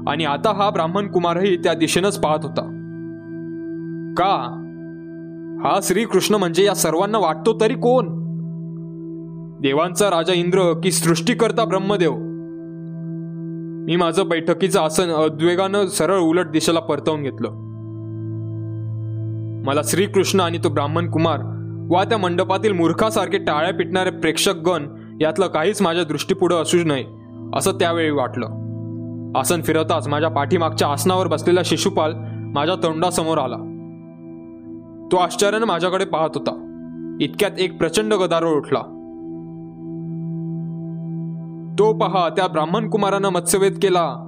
आणि 0.09 0.25
आता 0.25 0.53
हा 0.53 0.71
ब्राह्मण 0.71 1.13
कुमारही 1.13 1.57
त्या 1.57 1.75
दिशेनंच 1.75 2.21
पाहत 2.21 2.39
होता. 2.43 2.63
का? 4.19 4.63
हा 5.65 5.81
श्रीकृष्ण 5.83 6.35
म्हणजे 6.35 6.65
या 6.65 6.75
सर्वांना 6.75 7.19
वाटतो 7.19 7.61
तरी 7.61 7.75
कोण? 7.75 8.07
देवांचा 9.61 10.11
राजा 10.11 10.33
इंद्र 10.33 10.73
की 10.83 10.93
सृष्टीकर्ता 10.93 11.65
ब्रह्मदेव? 11.65 12.13
मी 13.87 13.97
माझं 13.97 14.29
बैठकीचं 14.29 14.81
आसन 14.81 15.11
उद्वेगानं 15.11 15.87
सरळ 15.87 16.19
उलट 16.19 16.51
दिशेला 16.51 16.81
परतवून 16.81 17.23
घेतलं. 17.23 17.49
मला 19.67 19.81
श्रीकृष्ण 19.85 20.41
आणि 20.41 20.59
तो 20.65 20.69
ब्राह्मण 20.69 21.11
कुमार 21.11 21.39
वा 21.91 22.05
त्या 22.05 22.19
मंडपातील 22.19 22.73
मूर्खासारखे 22.73 23.39
टाळ्या 23.39 23.75
पिटणारे 23.75 24.11
प्रेक्षकगण 24.11 24.87
यातलं 25.21 25.47
काहीच 25.47 25.83
माझ्या 25.83 26.05
दृष्टीपुढं 26.05 26.63
असूच 26.63 26.85
नये 26.85 27.05
असं 27.55 27.73
त्यावेळी 27.73 28.11
वाटलं. 28.11 28.47
आसन 29.37 29.63
फिरवताच 29.63 30.09
माझ्या 30.09 30.31
पाठीमागच्या 30.31 30.89
आसनावर 30.89 31.27
बसलेला 31.27 31.61
शिशुपाल 31.65 32.13
माझ्या 32.55 32.75
तोंडासमोर 32.75 33.39
आला. 33.39 33.66
तो 35.13 35.17
आश्चर्यानं 35.17 35.67
माझ्याकडे 35.67 36.05
पाहत 36.05 36.31
होता. 36.35 36.63
इतक्यात 37.21 37.51
एक 37.59 37.79
प्रचंड 37.79 38.15
गदारोळ 38.15 38.57
उठला. 38.57 38.79
तो 41.79 41.93
पहा 41.93 42.29
त्या 42.29 42.47
ब्राह्मण 42.47 42.91
कुमारानं 42.91 43.29
मत्स्यवेध 43.29 43.75
केला. 43.83 44.23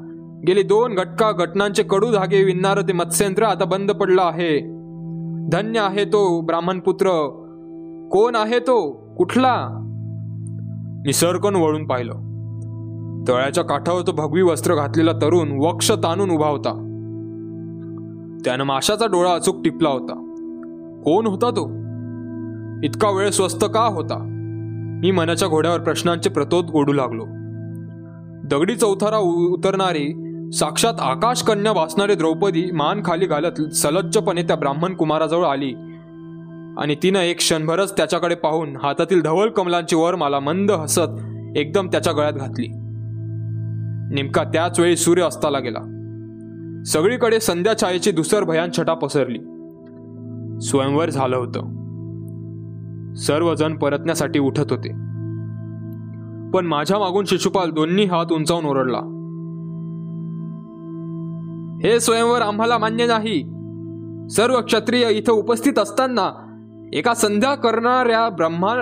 गेली 0.47 0.63
दोन 0.63 0.95
घटका 0.95 1.33
घटनांचे 1.33 1.83
कडू 1.83 2.13
धागे 2.13 2.45
विणणारं 2.45 2.83
ते 2.83 2.93
मत्स्यंत्र 2.93 3.43
आता 3.43 3.65
बंद 3.65 3.93
पडलं 3.93 4.23
आहे. 4.23 4.61
धन्य 5.49 5.81
आहे 5.81 6.05
तो 6.05 6.41
ब्राह्मण 6.41 6.81
पुत्र. 6.81 7.07
कोण 8.13 8.35
आहे 8.35 8.59
तो? 8.59 8.91
कुठला? 9.19 9.85
निसर्गन 11.07 11.57
वळून 11.57 11.87
पाहिलं. 11.87 12.13
तळ्याच्या 13.29 13.65
काठावर 13.65 14.03
तो 14.07 14.13
भगवी 14.13 14.43
वस्त्र 14.43 14.75
घातलेला 14.75 15.13
तरुण 15.13 15.49
वक्ष 15.59 15.93
ताणून 15.93 16.31
उभा 16.31 16.49
होता. 16.49 16.73
त्यानं 18.45 18.65
माशाचा 18.65 19.07
डोळा 19.07 19.33
अचूक 19.33 19.63
टिपला 19.65 19.89
होता. 19.89 20.28
कोण 21.09 21.27
होता 21.27 21.51
तो? 21.51 21.67
इतका 22.85 23.11
वेळ 23.11 23.31
स्वस्त 23.31 23.65
का 23.65 23.81
होता? 23.81 24.19
मी 25.03 25.11
मनाच्या 25.11 25.49
घोड्यावर 25.49 25.81
प्रश्नांचे 25.81 26.31
प्रतोद 26.31 26.67
गोडू 26.67 26.93
लागलो. 26.93 27.25
दगडी 28.49 28.75
चौथारा 28.75 29.17
उतरणारी 29.17 30.35
साक्षात 30.53 30.95
आकाश 31.01 31.43
कन्या 31.43 31.73
वाचणारी 31.73 32.15
द्रौपदी 32.15 32.71
मान 32.73 33.03
खाली 33.05 33.27
घालत 33.27 33.75
सलज्जपणे 33.75 34.43
त्या 34.43 34.57
ब्राह्मण 34.57 34.95
कुमाराजवळ 34.95 35.45
आली. 35.45 35.75
आणि 36.79 36.97
तिनं 37.03 37.19
एक 37.19 37.37
क्षणभरच 37.37 37.97
त्याच्याकडे 37.97 38.35
पाहून 38.35 38.77
हातातील 38.77 39.23
धवल 39.23 39.49
कमलांची 39.49 39.97
वर 39.97 40.15
मला 40.15 40.41
मंद 40.41 40.71
हसत 40.71 41.21
एकदम 41.57 41.87
त्याच्या 41.87 42.13
गळ्यात 42.13 42.33
घातली. 42.33 42.67
नेमका 44.15 44.45
त्याच 44.45 44.81
वेळी 44.81 44.97
सूर्य 44.97 45.23
अस्ताला 45.23 45.59
गेला. 45.59 45.81
सगळीकडे 46.87 47.41
संध्या 47.41 47.79
छायेची 47.81 48.11
दुसर 48.11 48.45
भयान 48.45 48.69
छटा 48.79 48.95
पसरली. 48.95 49.39
स्वयंवर 50.61 51.11
झालं 51.11 51.37
होतं. 51.37 51.79
सर्वजण 53.15 53.77
परतण्यासाठी 53.77 54.39
उठत 54.39 54.65
होते. 54.71 54.89
पण 56.51 56.67
माझ्या 56.67 56.99
मागून 56.99 57.25
शिशुपाल 57.25 57.71
दोन्ही 57.71 58.05
हात 58.05 58.33
उंचावून 58.33 58.65
ओरडला. 58.65 58.99
हे 61.85 62.01
स्वयंवर 62.01 62.43
आम्हाला 62.43 62.79
मान्य 62.79 63.07
नाही. 63.07 63.43
सर्व 64.31 64.61
क्षत्रिय 64.61 65.09
इथं 65.11 65.33
उपस्थित 65.33 65.79
असताना 65.79 66.45
एका 66.93 67.15
संध्या 67.15 67.55
करणाऱ्या 67.55 68.29
ब्रह्मा 68.29 68.75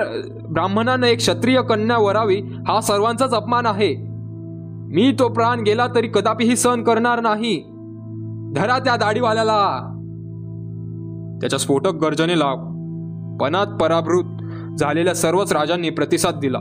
ब्राह्मणानं 0.51 1.07
एक 1.07 1.19
क्षत्रिय 1.19 1.63
कन्या 1.63 1.99
वरावी 1.99 2.43
हा 2.69 2.81
सर्वांचाच 2.81 3.35
अपमान 3.35 3.67
आहे. 3.67 3.97
मी 4.89 5.13
तो 5.19 5.29
प्राण 5.29 5.61
गेला 5.61 5.87
तरी 5.95 6.09
कदापिही 6.15 6.57
सहन 6.57 6.83
करणार 6.83 7.21
नाही. 7.21 7.63
धरा 8.57 8.79
त्या 8.79 8.97
दाढीवाल्याला. 8.97 9.93
त्याच्या 11.41 11.59
स्फोटक 11.59 11.95
गर्जनेला 11.95 12.55
पनात 13.41 13.67
पराभूत 13.67 14.25
झालेल्या 14.77 15.15
सर्वच 15.15 15.53
राजांनी 15.53 15.91
प्रतिसाद 15.91 16.35
दिला. 16.39 16.59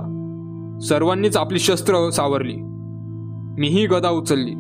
सर्वांनीच 0.82 1.38
आपली 1.38 1.60
शस्त्र 1.60 2.10
सावरली. 2.10 2.56
मीही 3.60 3.88
गदा 3.88 4.10
उचलली. 4.10 4.52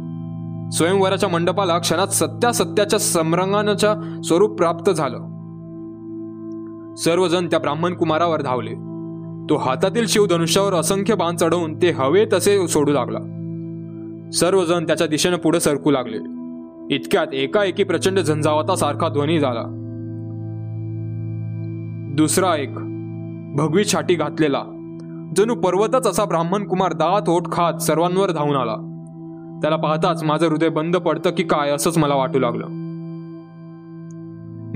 स्वयंवराच्या 0.71 1.29
मंडपाला 1.29 1.77
क्षणात 1.77 2.07
सत्यासत्याच्या 2.07 2.99
समरंगानाच्या 2.99 4.21
स्वरूप 4.23 4.57
प्राप्त 4.57 4.91
झालं. 4.91 5.17
सर्वजण 6.95 7.47
त्या 7.47 7.59
ब्राह्मण 7.59 7.93
कुमारावर 7.93 8.41
धावले. 8.41 8.73
तो 9.49 9.57
हातातील 9.57 10.05
शिवधनुष्यावर 10.07 10.73
असंख्य 10.73 11.15
बाण 11.15 11.35
चढवून 11.35 11.81
ते 11.81 11.91
हवे 11.91 12.25
तसे 12.33 12.67
सोडू 12.67 12.91
लागला. 12.91 13.19
सर्वजण 14.33 14.87
त्याच्या 14.87 15.07
दिशेने 15.07 15.35
पुढे 15.35 15.59
सरकू 15.59 15.91
लागले. 15.91 16.17
इतक्यात 16.95 17.27
एकाएकी 17.33 17.83
प्रचंड 17.83 18.19
सारखा 18.71 19.09
ध्वनी 19.09 19.39
झाला. 19.39 19.81
दुसरा 22.17 22.55
एक. 22.55 22.73
भगवी 23.55 23.83
छाटी 23.83 24.15
घातलेला. 24.15 24.63
जणू 25.37 25.55
पर्वतच 25.55 26.07
असा 26.07 26.25
ब्राह्मण 26.25 26.67
कुमार 26.67 26.93
दात 26.93 27.29
ओठ 27.29 27.51
खात 27.51 27.73
सर्वांवर 27.73 28.31
धावून 28.31 28.55
आला. 28.55 28.75
त्याला 29.61 29.75
पाहताच 29.75 30.23
माझं 30.23 30.47
हृदय 30.47 30.69
बंद 30.69 30.97
पडतं 30.97 31.29
की 31.29 31.43
काय 31.43 31.69
असंच 31.69 31.97
मला 31.97 32.15
वाटू 32.15 32.39
लागलं. 32.39 32.65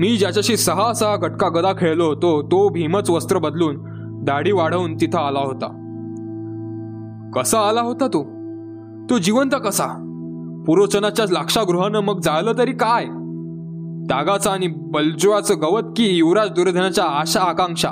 मी 0.00 0.16
ज्याच्याशी 0.16 0.56
सहा 0.56 0.92
सहा 0.92 1.16
गटका 1.16 1.48
गदा 1.48 1.72
खेळलो 1.72 2.04
होतो 2.04 2.42
तो 2.42 2.68
भीमच 2.68 3.10
वस्त्र 3.10 3.38
बदलून 3.38 3.76
दाढी 4.24 4.52
वाढवून 4.52 4.94
तिथं 4.94 5.18
आला 5.18 5.40
होता. 5.40 5.66
कसा 7.36 7.60
आला 7.60 7.80
होता 7.80 8.06
तो? 8.06 8.22
तो 9.10 9.18
जिवंत 9.18 9.54
कसा? 9.64 9.86
पुरोचनाच्या 10.66 11.26
लाक्षागृहानं 11.30 12.00
मग 12.00 12.20
जाळलं 12.20 12.52
तरी 12.58 12.72
काय? 12.72 13.04
दागाचं 14.08 14.50
आणि 14.50 14.66
बलजुआचं 14.66 15.54
गवत 15.60 15.82
की 15.96 16.16
युवराज 16.16 16.50
दुर्धनाच्या 16.50 17.04
आशा 17.04 17.40
आकांक्षा? 17.40 17.88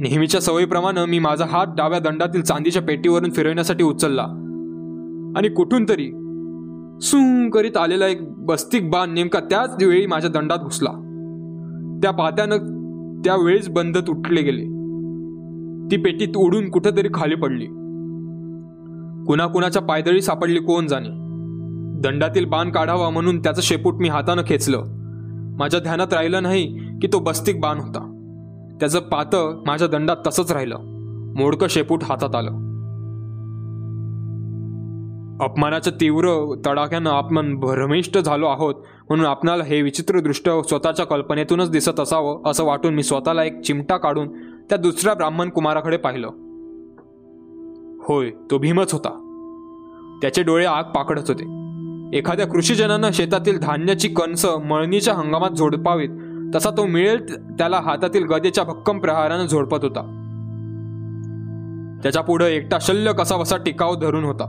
नेहमीच्या 0.00 0.40
सवयीप्रमाणे 0.40 1.06
मी 1.06 1.18
माझा 1.18 1.44
हात 1.48 1.66
डाव्या 1.76 1.98
दंडातील 1.98 2.42
चांदीच्या 2.42 2.82
पेटीवरून 2.82 3.30
फिरवण्यासाठी 3.30 3.84
उचलला. 3.84 4.22
आणि 5.36 5.48
कुठून 5.48 5.84
तरी 5.88 6.10
सू 7.02 7.50
करीत 7.50 7.76
आलेला 7.76 8.06
एक 8.06 8.18
बस्तिक 8.46 8.90
बाण 8.90 9.14
नेमका 9.14 9.40
त्याच 9.40 9.84
वेळी 9.84 10.06
माझ्या 10.06 10.30
दंडात 10.30 10.58
घुसला. 10.58 10.90
त्या 12.02 12.10
पात्यानं 12.10 12.56
त्यावेळीच 13.24 13.68
बंद 13.68 13.98
तुटले 13.98 14.42
गेले. 14.42 14.62
ती 15.90 15.96
पेटी 15.96 16.32
उडून 16.36 16.70
कुठेतरी 16.70 17.08
खाली 17.14 17.34
पडली. 17.34 17.66
कुणाकुणाच्या 19.26 19.82
पायदळी 19.82 20.22
सापडली 20.22 20.58
कोण 20.58 20.86
जाणे? 20.86 21.25
दंडातील 22.06 22.44
बाण 22.44 22.70
काढावा 22.70 23.10
म्हणून 23.10 23.38
त्याचं 23.38 23.62
शेपूट 23.62 23.94
मी 23.94 24.08
हातानं 24.08 24.42
खेचलं. 24.46 24.84
माझ्या 25.58 25.80
ध्यानात 25.80 26.12
राहिलं 26.12 26.42
नाही 26.42 26.78
की 26.98 27.06
तो 27.06 27.18
बस्तिक 27.18 27.60
बाण 27.60 27.78
होता. 27.78 28.12
त्याचं 28.80 29.00
पातं 29.00 29.62
माझ्या 29.66 29.88
दंडात 29.88 30.16
तसंच 30.26 30.52
राहिलं. 30.52 30.78
मोडकं 31.36 31.66
शेपूट 31.70 32.04
हातात 32.04 32.34
आलं. 32.34 32.66
अपमानाच्या 35.40 35.92
तीव्र 36.00 36.54
तडाख्यानं 36.66 37.10
आपण 37.10 37.60
भ्रमिष्ट 37.60 38.18
झालो 38.18 38.46
आहोत 38.46 38.74
म्हणून 39.08 39.26
आपणाला 39.26 39.64
हे 39.64 39.82
विचित्र 39.82 40.20
दृष्ट 40.20 40.50
स्वतःच्या 40.68 41.06
कल्पनेतूनच 41.06 41.70
दिसत 41.70 42.00
असावं 42.00 42.50
असं 42.50 42.64
वाटून 42.64 42.94
मी 42.94 43.02
स्वतःला 43.02 43.44
एक 43.44 43.60
चिमटा 43.60 43.96
काढून 43.96 44.28
त्या 44.68 44.78
दुसऱ्या 44.78 45.14
ब्राह्मण 45.14 45.48
कुमाराकडे 45.48 45.96
पाहिलं. 45.96 46.26
होय 48.08 48.30
तो 48.50 48.58
भीमच 48.58 48.92
होता. 48.92 49.22
त्याचे 50.22 50.42
डोळे 50.42 50.64
आग 50.64 50.84
पाकडत 50.84 51.22
होते. 51.28 51.65
एखाद्या 52.12 52.46
कृषीजनानं 52.46 53.10
शेतातील 53.12 53.58
धान्याची 53.58 54.08
कणस 54.08 54.44
मळणीच्या 54.44 55.14
हंगामात 55.14 55.50
झोडपावीत 55.50 56.08
तसा 56.54 56.70
तो 56.70 56.86
मिळेल 56.86 57.34
त्याला 57.58 57.80
हातातील 57.80 58.24
गदेच्या 58.24 58.64
भक्कम 58.64 58.98
प्रहारानं 58.98 59.46
झोडपत 59.46 59.78
होता. 59.82 60.00
त्याच्या 62.02 62.22
पुढे 62.22 62.56
एकटा 62.56 62.78
शल्य 62.80 63.12
कसा 63.12 63.36
वसा 63.36 63.56
टिकाव 63.56 63.94
धरून 63.94 64.24
होता. 64.24 64.44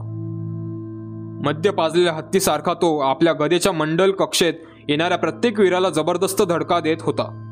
मध्य 1.46 1.72
पाजलेल्या 1.72 2.14
हत्तीसारखा 2.14 2.74
तो 2.74 3.00
आपल्या 3.00 3.34
गदेच्या 3.34 3.72
मंडल 3.72 4.12
कक्षेत 4.12 4.54
येणाऱ्या 4.90 5.18
प्रत्येक 5.18 5.60
वीराला 5.60 5.90
जबरदस्त 5.90 6.44
धडका 6.44 6.80
देत 6.80 6.98
होता. 7.02 7.44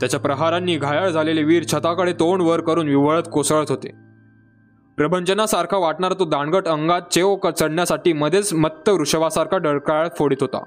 त्याच्या 0.00 0.20
प्रहारांनी 0.20 0.76
घायाळ 0.76 1.08
झालेले 1.08 1.42
वीर 1.42 1.64
छताकडे 1.72 2.12
तोंड 2.12 2.42
वर 2.42 2.60
करून 2.60 2.88
विवळत 2.88 3.22
कोसळत 3.32 3.66
होते. 3.68 4.09
प्रभंजनासारखा 5.00 5.76
वाटणारा 5.76 6.14
तो 6.18 6.24
दांडगट 6.24 6.68
अंगात 6.68 7.00
चेव 7.12 7.36
चढण्यासाठी 7.60 8.12
मध्येच 8.12 8.54
मत्त 8.54 8.88
वृषभासारखा 8.88 9.58
डरकाळ 9.58 10.08
फोडीत 10.18 10.36
होता. 10.40 10.64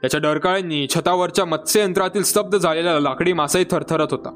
त्याच्या 0.00 0.20
डरकाळ्यांनी 0.20 0.86
छतावरच्या 0.90 1.44
मत्स्ययंत्रातील 1.44 2.22
स्तब्ध 2.22 2.58
झालेला 2.58 3.00
लाकडी 3.00 3.32
मासाही 3.32 3.64
थरथरत 3.70 4.06
होता. 4.10 4.30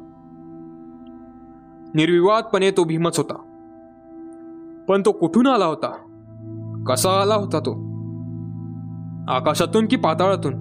निर्विवादपणे 1.95 2.71
तो 2.71 2.85
भीमच 2.85 3.19
होता. 3.19 3.35
पण 4.89 5.03
तो 5.07 5.13
कुठून 5.13 5.47
आला 5.47 5.67
होता? 5.67 5.91
कसा 6.89 7.11
आला 7.11 7.35
होता 7.35 7.61
तो? 7.61 7.73
आकाशातून 9.33 9.87
की 9.87 9.97
पाताळातून? 9.97 10.55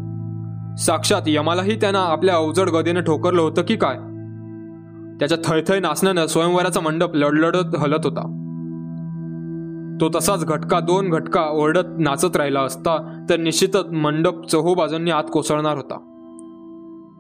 साक्षात 0.76 1.22
यमालाही 1.28 1.82
त्यानं 1.82 2.00
आपल्या 2.00 2.36
अवजड 2.36 2.70
गदेनं 2.70 3.02
ठोकरलं 3.02 3.42
होतं 3.42 3.62
की 3.62 3.76
काय? 3.76 4.09
त्याच्या 5.20 5.38
थळथळ 5.46 5.80
नाचण्यानं 5.80 6.26
स्वयंवराचा 6.26 6.80
मंडप 6.80 7.16
लडलडत 7.16 7.76
हलत 7.78 8.00
होता. 8.04 8.36
तो 10.02 10.10
तसाच 10.16 10.46
घटका 10.46 10.80
दोन 10.80 11.10
घटका 11.10 11.42
ओरडत 11.42 12.00
नाचत 12.00 12.38
राहिला 12.38 12.60
असता 12.60 13.26
तर 13.30 13.38
निश्चितच 13.38 13.88
मंडप 13.92 14.46
चहोबाजूंनी 14.46 15.12
आत 15.12 15.24
कोसळणार 15.34 15.76
होता. 15.76 15.98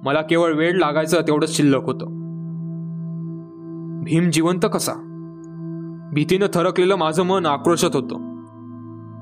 मला 0.03 0.21
केवळ 0.21 0.53
वेळ 0.53 0.71
लागायचं 0.71 1.21
तेवढंच 1.21 1.57
शिल्लक 1.57 1.83
होतं. 1.83 2.05
भीम 4.03 4.29
जिवंत 4.29 4.65
कसा? 4.73 4.93
भीतीनं 6.13 6.45
थरकलेलं 6.53 6.95
माझं 6.95 7.23
मन 7.23 7.45
आक्रोशत 7.45 7.95
होतं. 7.95 8.29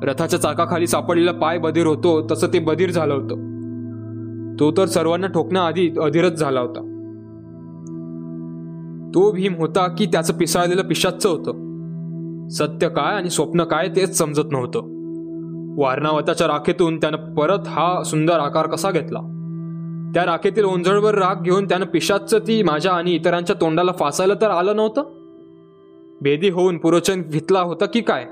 रथाच्या 0.04 0.40
चाकाखाली 0.40 0.88
सापडलेला 0.88 1.32
पाय 1.32 1.58
बधीर 1.58 1.86
होतो 1.86 2.28
तसं 2.32 2.48
ते 2.48 2.60
बधीर 2.60 2.92
झालं 2.92 3.14
होतं. 3.14 3.36
तो 4.60 4.72
तर 4.72 4.86
सर्वांना 4.86 5.28
ठोकण्याआधी 5.28 6.00
अधीरच 6.04 6.32
झाला 6.32 6.60
होता. 6.60 6.94
तो 9.14 9.32
भीम 9.32 9.56
होता 9.56 9.88
की 9.88 10.06
त्याचं 10.06 10.34
पिसाळलेलं 10.34 10.82
पिशाचं 10.82 11.30
होतं. 11.30 11.68
सत्य 12.50 12.90
काय 12.90 13.16
आणि 13.16 13.30
स्वप्न 13.30 13.64
काय 13.64 13.88
तेच 13.88 14.18
समजत 14.18 14.52
नव्हतं. 14.52 14.80
वारणावताच्या 15.82 16.48
राखेतून 16.48 16.98
त्यानं 16.98 17.34
परत 17.34 17.68
हा 17.68 18.04
सुंदर 18.04 18.40
आकार 18.40 18.68
कसा 18.68 18.92
घेतला? 18.92 19.20
त्या 20.14 20.26
राखेतील 20.26 20.64
ओंजळवर 20.64 21.16
राख 21.16 21.36
घेऊन 21.42 21.66
त्यानं 21.66 21.86
पिशाचं 21.86 22.40
ती 22.40 22.64
माझ्या 22.64 22.92
आणि 22.92 23.12
इतरांच्या 23.12 23.56
तोंडाला 23.62 23.92
फासायला 23.92 24.34
तर 24.34 24.50
आलं 24.50 24.76
नव्हतं? 24.76 25.04
भेदी 26.22 26.50
होऊन 26.50 26.78
पुरोचन 26.78 27.22
घेतला 27.22 27.60
होता 27.60 27.86
की 27.86 28.02
काय? 28.02 28.26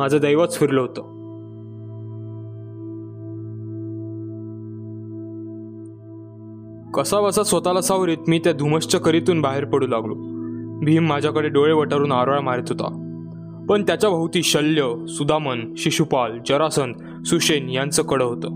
माझं 0.00 0.18
दैवच 0.18 0.58
फिरलं 0.58 0.80
होतं. 0.80 1.15
कसा 6.96 7.20
बसा 7.20 7.42
स्वतःला 7.42 7.80
सावरीत 7.80 8.16
मी 8.28 8.38
त्या 8.38 8.52
धुमश्च 8.52 8.96
करीतून 8.96 9.40
बाहेर 9.40 9.64
पडू 9.64 9.86
लागलो. 9.86 10.14
भीम 10.84 11.08
माझ्याकडे 11.08 11.48
डोळे 11.48 11.72
वटारून 11.72 12.12
आरोळा 12.12 12.40
मारत 12.40 12.62
होता. 12.68 13.02
पण 13.68 13.82
त्याच्या 13.82 14.10
भोवती 14.10 14.42
शल्य 14.42 15.06
सुदामन 15.08 15.74
शिशुपाल 15.76 16.38
जरासंत 16.48 16.94
सुशेन 17.26 17.68
यांचं 17.68 18.02
कडं 18.02 18.24
होतं. 18.24 18.48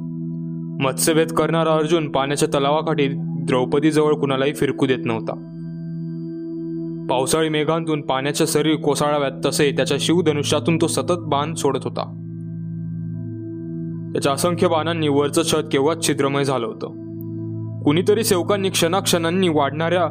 मत्स्यभेद 0.82 1.28
करणारा 1.28 1.74
अर्जुन 1.74 2.10
पाण्याच्या 2.10 2.48
तलावाकाठी 2.48 3.08
द्रौपदीजवळ 3.16 4.12
कुणालाही 4.12 4.54
फिरकू 4.54 4.86
देत 4.86 5.04
नव्हता. 5.04 5.32
पावसाळी 7.10 7.48
मेघांतून 7.48 8.00
पाण्याच्या 8.00 8.46
शरीर 8.50 8.76
कोसळाव्यात 8.76 9.32
तसे 9.46 9.70
त्याच्या 9.70 9.96
शिवधनुष्यातून 10.00 10.76
तो 10.76 10.86
सतत 10.86 11.18
बाण 11.18 11.54
सोडत 11.54 11.80
होता. 11.84 12.02
त्याच्या 14.12 14.32
असंख्य 14.32 14.68
बाणांनी 14.68 15.08
वरचं 15.08 15.42
छत 15.42 15.68
केव्हाच 15.72 16.06
छिद्रमय 16.06 16.44
झालं 16.44 16.66
होतं. 16.66 16.99
कुणीतरी 17.84 18.24
सेवकांनी 18.24 18.70
क्षणाक्षणांनी 18.70 19.48
वाढणाऱ्या 19.48 20.04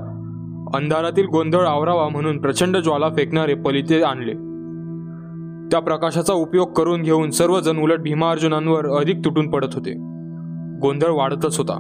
अंधारातील 0.74 1.26
गोंधळ 1.26 1.66
आवरावा 1.66 2.10
म्हणून 2.10 2.42
प्रचंड 2.42 2.78
ज्वाला 2.78 3.10
फेकणारे 3.10 3.54
पलिते 3.54 4.02
आणले. 4.02 4.34
त्या 5.72 5.80
प्रकाशाचा 5.80 6.34
उपयोग 6.34 6.74
करून 6.74 7.02
घेऊन 7.02 7.30
सर्वजण 7.30 7.78
उलट 7.78 8.00
भीमार्जुनांवर 8.00 8.88
अधिक 8.88 9.26
तुटून 9.26 9.50
पडत 9.52 9.68
होते. 9.74 9.94
गोंधळ 10.80 11.12
वाढतच 11.12 11.58
होता. 11.58 11.78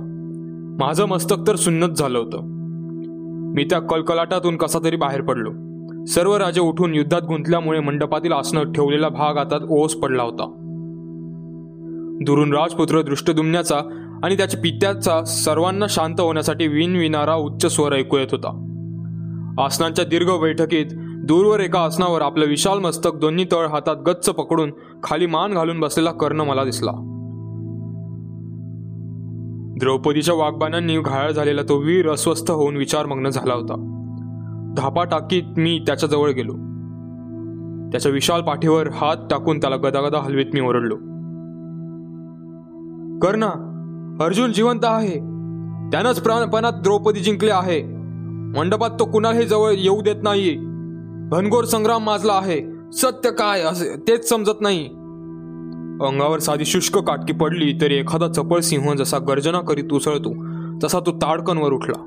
माझं 0.79 1.05
मस्तक 1.05 1.35
तर 1.47 1.55
सुन्नत 1.55 1.91
झालं 1.91 2.19
होतं. 2.19 2.39
मी 3.55 3.63
त्या 3.63 3.79
कलकलाटातून 3.79 4.57
कसा 4.57 4.79
तरी 4.83 4.95
बाहेर 4.95 5.21
पडलो. 5.21 5.51
सर्व 6.05 6.37
राजे 6.37 6.61
उठून 6.61 6.95
युद्धात 6.95 7.21
गुंतल्यामुळे 7.21 7.79
मंडपातील 7.79 8.31
आसनं 8.31 8.71
ठेवलेला 8.71 9.09
भाग 9.09 9.37
आता 9.37 9.65
ओस 9.69 9.95
पडला 9.95 10.23
होता. 10.23 10.55
दुरून 12.21 12.53
राजपुत्र 12.53 13.01
दृष्टदुम्न्याचा 13.01 13.98
आणि 14.23 14.37
त्याच्या 14.37 14.59
पित्याचा 14.59 15.23
सर्वांना 15.23 15.85
शांत 15.89 16.19
होण्यासाठी 16.19 16.67
विणविणारा 16.67 17.35
उच्च 17.35 17.75
स्वर 17.75 17.93
ऐकू 17.93 18.17
येत 18.17 18.27
होता. 18.31 18.65
आसनांच्या 19.59 20.05
दीर्घ 20.05 20.31
बैठकीत 20.41 20.85
दूरवर 21.25 21.59
एका 21.59 21.79
आसनावर 21.79 22.21
आपलं 22.21 22.45
विशाल 22.45 22.79
मस्तक 22.79 23.11
दोन्ही 23.21 23.45
तळ 23.45 23.67
हातात 23.67 23.95
गच्च 23.95 24.29
पकडून 24.29 24.71
खाली 25.03 25.25
मान 25.25 25.53
घालून 25.53 25.79
बसलेला 25.79 26.11
कर्ण 26.11 26.41
मला 26.41 26.63
दिसला. 26.63 26.91
द्रौपदीच्या 29.79 30.35
वाघबानांनी 30.35 30.97
घायाळ 30.97 31.31
झालेला 31.31 31.61
तो 31.61 31.77
वीर 31.77 32.09
अस्वस्थ 32.09 32.51
होऊन 32.51 32.77
विचारमग्न 32.77 33.29
झाला 33.29 33.53
होता. 33.53 33.95
धापा 34.77 35.03
टाकीत 35.03 35.43
मी 35.57 35.83
त्याच्याजवळ 35.87 36.29
गेलो. 36.29 36.53
त्याच्या 37.91 38.11
विशाल 38.11 38.41
पाठीवर 38.41 38.89
हात 38.89 39.17
टाकून 39.31 39.57
त्याला 39.57 39.75
गदागदा 39.75 40.19
हलवीत 40.19 40.45
मी 40.53 40.59
ओरडलो. 40.59 40.95
कर्णा 43.19 43.68
अर्जुन 44.21 44.51
जिवंत 44.51 44.79
आहे. 44.83 45.15
त्यानंच 45.91 46.21
प्राणपणात 46.21 46.73
द्रौपदी 46.73 47.19
जिंकले 47.19 47.51
आहे. 47.51 47.81
मंडपात 48.57 48.89
तो 48.99 49.05
कुणालाही 49.05 49.45
जवळ 49.45 49.71
येऊ 49.77 50.01
देत 50.01 50.23
नाही 50.23 50.55
भनगोर 51.31 51.63
संग्राम 51.63 52.03
माजला 52.03 52.33
आहे. 52.33 52.61
सत्य 52.93 53.31
काय 53.31 53.61
असे 53.61 53.95
तेच 54.07 54.29
समजत 54.29 54.61
नाही. 54.61 54.85
अंगावर 56.01 56.39
साधी 56.39 56.65
शुष्क 56.65 56.97
काटकी 56.97 57.33
पडली 57.33 57.81
तरी 57.81 57.95
एखादा 57.95 58.27
चपळ 58.27 58.59
सिंह 58.59 58.95
जसा 58.95 59.17
गर्जना 59.17 59.59
करीत 59.59 59.93
उसळतो 59.93 60.33
तसा 60.83 60.99
तो 60.99 61.11
ताडकनवर 61.11 61.71
उठला. 61.73 62.05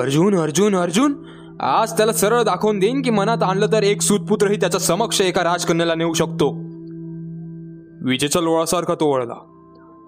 अर्जुन 0.00 0.34
अर्जुन 0.34 0.76
अर्जुन 0.76 1.14
आज 1.60 1.92
त्याला 1.92 2.12
सरळ 2.12 2.42
दाखवून 2.42 2.78
देईन 2.78 3.02
की 3.02 3.10
मनात 3.10 3.42
आणलं 3.42 3.66
तर 3.72 3.82
एक 3.82 4.02
सूतपुत्रही 4.02 4.56
त्याच्या 4.56 4.80
समक्ष 4.80 5.20
एका 5.20 5.44
राजकन्याला 5.44 5.94
नेऊ 5.94 6.12
शकतो. 6.12 6.50
विजेच्या 8.08 8.42
लोळासारखा 8.42 8.94
तो 8.94 9.12
वळला. 9.12 9.55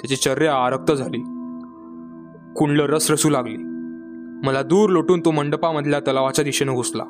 त्याची 0.00 0.16
चर्या 0.16 0.54
आरक्त 0.54 0.92
झाली. 0.92 1.18
कुंडलं 2.56 2.86
रसरसू 2.86 3.30
लागली. 3.30 3.56
मला 4.46 4.62
दूर 4.62 4.90
लोटून 4.90 5.20
तो 5.20 5.30
मंडपामधल्या 5.30 6.00
तलावाच्या 6.00 6.44
दिशेनं 6.44 6.74
घुसला. 6.74 7.04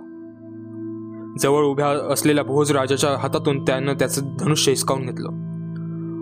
जवळ 1.39 1.65
उभ्या 1.65 2.13
असलेल्या 2.13 2.45
भोजराजाच्या 2.45 3.19
हातातून 3.19 3.63
त्यानं 3.63 3.95
त्याचं 3.95 4.23
धनुष्य 4.41 4.73
हिसकावून 4.73 5.03
घेतलं. 5.03 5.29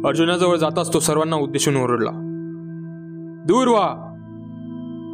अर्जुनाजवळ 0.09 0.57
जाताच 0.57 0.95
तो 0.95 1.01
सर्वांना 1.01 1.37
उद्देशून 1.37 1.77
ओरडला. 1.77 2.11
दूर 3.47 3.69
व्हा! 3.69 4.13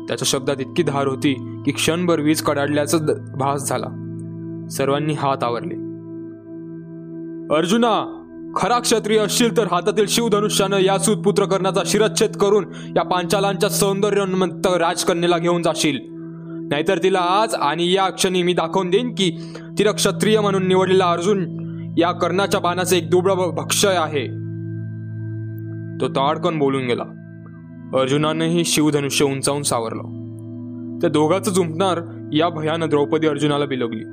त्याच्या 0.08 0.26
शब्दात 0.26 0.56
इतकी 0.60 0.82
धार 0.82 1.06
होती 1.06 1.62
की 1.64 1.72
क्षणभर 1.72 2.20
वीज 2.20 2.42
कडाडल्याचा 2.42 2.98
भास 3.36 3.68
झाला. 3.68 3.86
सर्वांनी 4.70 5.12
हात 5.12 5.44
आवरले. 5.44 5.74
अर्जुना 7.56 8.21
खरा 8.56 8.78
क्षत्रिय 8.78 9.18
असशील 9.18 9.56
तर 9.56 9.66
हातातील 9.70 10.06
शिवधनुष्यानं 10.08 10.78
या 10.78 10.98
सुतपुत्र 10.98 11.44
कर्णाचा 11.44 11.80
शिरच्छेद 11.86 12.36
करून 12.36 12.66
या 12.96 13.02
पांचालांच्या 13.02 13.68
सौंदर्यमंत 13.68 14.66
राजकन्येला 14.66 15.38
घेऊन 15.38 15.62
जाशील. 15.62 15.98
नाहीतर 16.70 16.98
तिला 16.98 17.18
आज 17.18 17.54
आणि 17.54 17.92
या 17.92 18.08
क्षणी 18.08 18.42
मी 18.42 18.52
दाखवून 18.52 18.90
देईन 18.90 19.14
की 19.14 19.36
तिला 19.78 19.92
क्षत्रिय 19.92 20.40
म्हणून 20.40 20.66
निवडलेला 20.66 21.04
अर्जुन 21.04 21.38
या 21.98 22.12
कर्णाच्या 22.12 22.60
बाणाचे 22.60 22.96
एक 22.96 23.10
दुबळ 23.10 23.32
भक्षय 23.32 23.94
आहे. 23.96 24.26
तो 26.00 26.08
ताडकन 26.08 26.58
बोलून 26.58 26.86
गेला. 26.86 27.04
अर्जुनानंही 28.00 28.64
शिवधनुष्य 28.64 29.24
उंचावून 29.24 29.62
सावरलं. 29.62 30.02
त्या 31.00 31.10
दोघांचं 31.10 31.50
झुंपणार 31.50 32.00
या 32.32 32.48
भयानं 32.48 32.88
द्रौपदी 32.88 33.26
अर्जुनाला 33.26 33.64
बिलगली. 33.64 34.04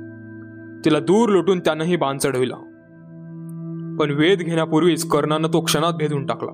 तिला 0.84 1.00
दूर 1.00 1.28
लुटून 1.28 1.60
त्यानंही 1.60 1.96
बाण 1.96 2.18
चढविला. 2.18 2.54
पण 4.00 4.10
वेध 4.10 4.38
घेण्यापूर्वीच 4.38 5.08
कर्णानं 5.08 5.48
तो 5.48 5.60
क्षणात 5.60 5.92
भेदून 5.92 6.26
टाकला. 6.26 6.50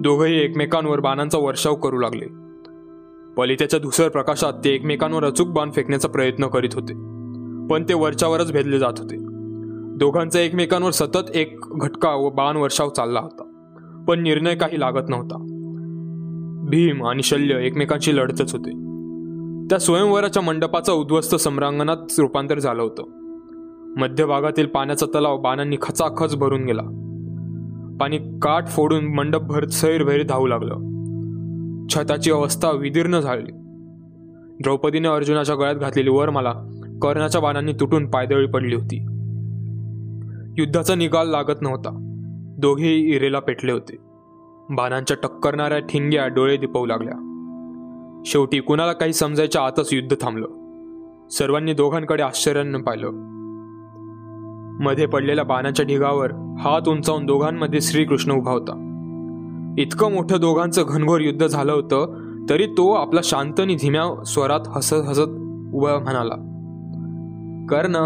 दोघंही 0.00 0.44
एकमेकांवर 0.44 1.00
बाणांचा 1.00 1.38
वर्षाव 1.38 1.74
करू 1.74 1.98
लागले. 1.98 2.26
पलित्याच्या 3.36 3.80
धुसर 3.80 4.08
प्रकाशात 4.08 4.52
ते 4.64 4.70
एकमेकांवर 4.70 5.24
अचूक 5.24 5.48
बाण 5.48 5.70
फेकण्याचा 5.70 6.08
प्रयत्न 6.08 6.46
करीत 6.46 6.74
होते 6.74 6.92
पण 7.68 7.84
ते 7.88 7.94
वरच्यावरच 7.94 8.52
भेदले 8.52 8.78
जात 8.78 8.92
होते. 8.98 9.16
दोघांचा 9.98 10.40
एकमेकांवर 10.40 10.90
सतत 10.90 11.30
एक 11.34 11.60
घटका 11.80 12.14
व 12.14 12.30
बाण 12.30 12.56
वर्षाव 12.56 12.88
चालला 12.88 13.20
होता 13.20 13.74
पण 14.08 14.22
निर्णय 14.22 14.54
काही 14.54 14.80
लागत 14.80 15.08
नव्हता. 15.08 15.36
भीम 16.68 17.06
आणि 17.06 17.22
शल्य 17.22 17.66
एकमेकांशी 17.66 18.16
लढतच 18.16 18.52
होते. 18.52 18.70
त्या 19.70 19.78
स्वयंवराच्या 19.78 20.42
मंडपाचा 20.42 20.92
उद्ध्वस्त 20.92 21.34
सम्रांगणात 21.34 21.96
रूपांतर 22.18 22.58
झालं 22.58 22.82
होतं. 22.82 23.21
मध्यभागातील 23.96 24.66
पाण्याचा 24.66 25.06
तलाव 25.06 25.40
बाणांनी 25.40 25.76
खचाखच 25.82 26.36
भरून 26.36 26.64
गेला. 26.64 26.82
पाणी 28.00 28.18
काठ 28.18 28.68
फोडून 28.68 29.04
मंडपभर 29.04 29.66
सैरभैर 29.66 30.22
धावू 30.22 30.46
लागलं. 30.46 30.78
छताची 31.88 32.30
अवस्था 32.30 32.70
विदीर्ण 32.70 33.20
झाली. 33.20 33.50
द्रौपदीने 34.62 35.08
अर्जुनाच्या 35.08 35.56
गळ्यात 35.56 35.74
घातलेली 35.74 36.10
वरमाला 36.10 36.52
कर्णाच्या 37.02 37.40
बाणांनी 37.40 37.72
तुटून 37.72 38.10
पायदळी 38.10 38.46
पडली 38.46 38.74
होती. 38.74 38.96
युद्धाचा 40.58 40.94
निकाल 40.94 41.30
लागत 41.30 41.62
नव्हता. 41.62 41.90
दोघेही 42.58 43.16
इरेला 43.16 43.38
पेटले 43.38 43.72
होते. 43.72 43.96
बाणांच्या 44.70 45.16
टक्करणाऱ्या 45.22 45.78
ठिंग्या 45.78 46.26
डोळे 46.26 46.56
दिपवू 46.56 46.86
लागल्या. 46.86 47.14
शेवटी 48.26 48.60
कुणाला 48.60 48.92
काही 48.92 49.12
समजायच्या 49.12 49.62
आतच 49.62 49.88
युद्ध 49.92 50.16
थांबलं. 50.20 50.46
सर्वांनी 51.30 51.72
दोघांकडे 51.72 52.22
आश्चर्यानं 52.22 52.82
पाहिलं. 52.82 53.31
मध्ये 54.80 55.06
पडलेल्या 55.06 55.44
बाणाच्या 55.44 55.86
ढिगावर 55.86 56.32
हात 56.60 56.88
उंचावून 56.88 57.26
दोघांमध्ये 57.26 57.80
श्रीकृष्ण 57.80 58.32
उभा 58.32 58.52
होता. 58.52 58.72
इतकं 59.78 60.12
मोठं 60.12 60.40
दोघांचं 60.40 60.84
घनघोर 60.88 61.20
युद्ध 61.20 61.46
झालं 61.46 61.72
होतं 61.72 62.20
तरी 62.50 62.66
तो 62.66 62.92
आपला 62.92 63.20
शांत 63.24 63.60
आणि 63.60 63.74
धीम्या 63.74 64.24
स्वरात 64.24 64.68
हसत 64.68 65.08
हसत 65.08 65.30
उभा 65.72 65.98
म्हणाला 65.98 66.34
कर्ण 67.70 67.96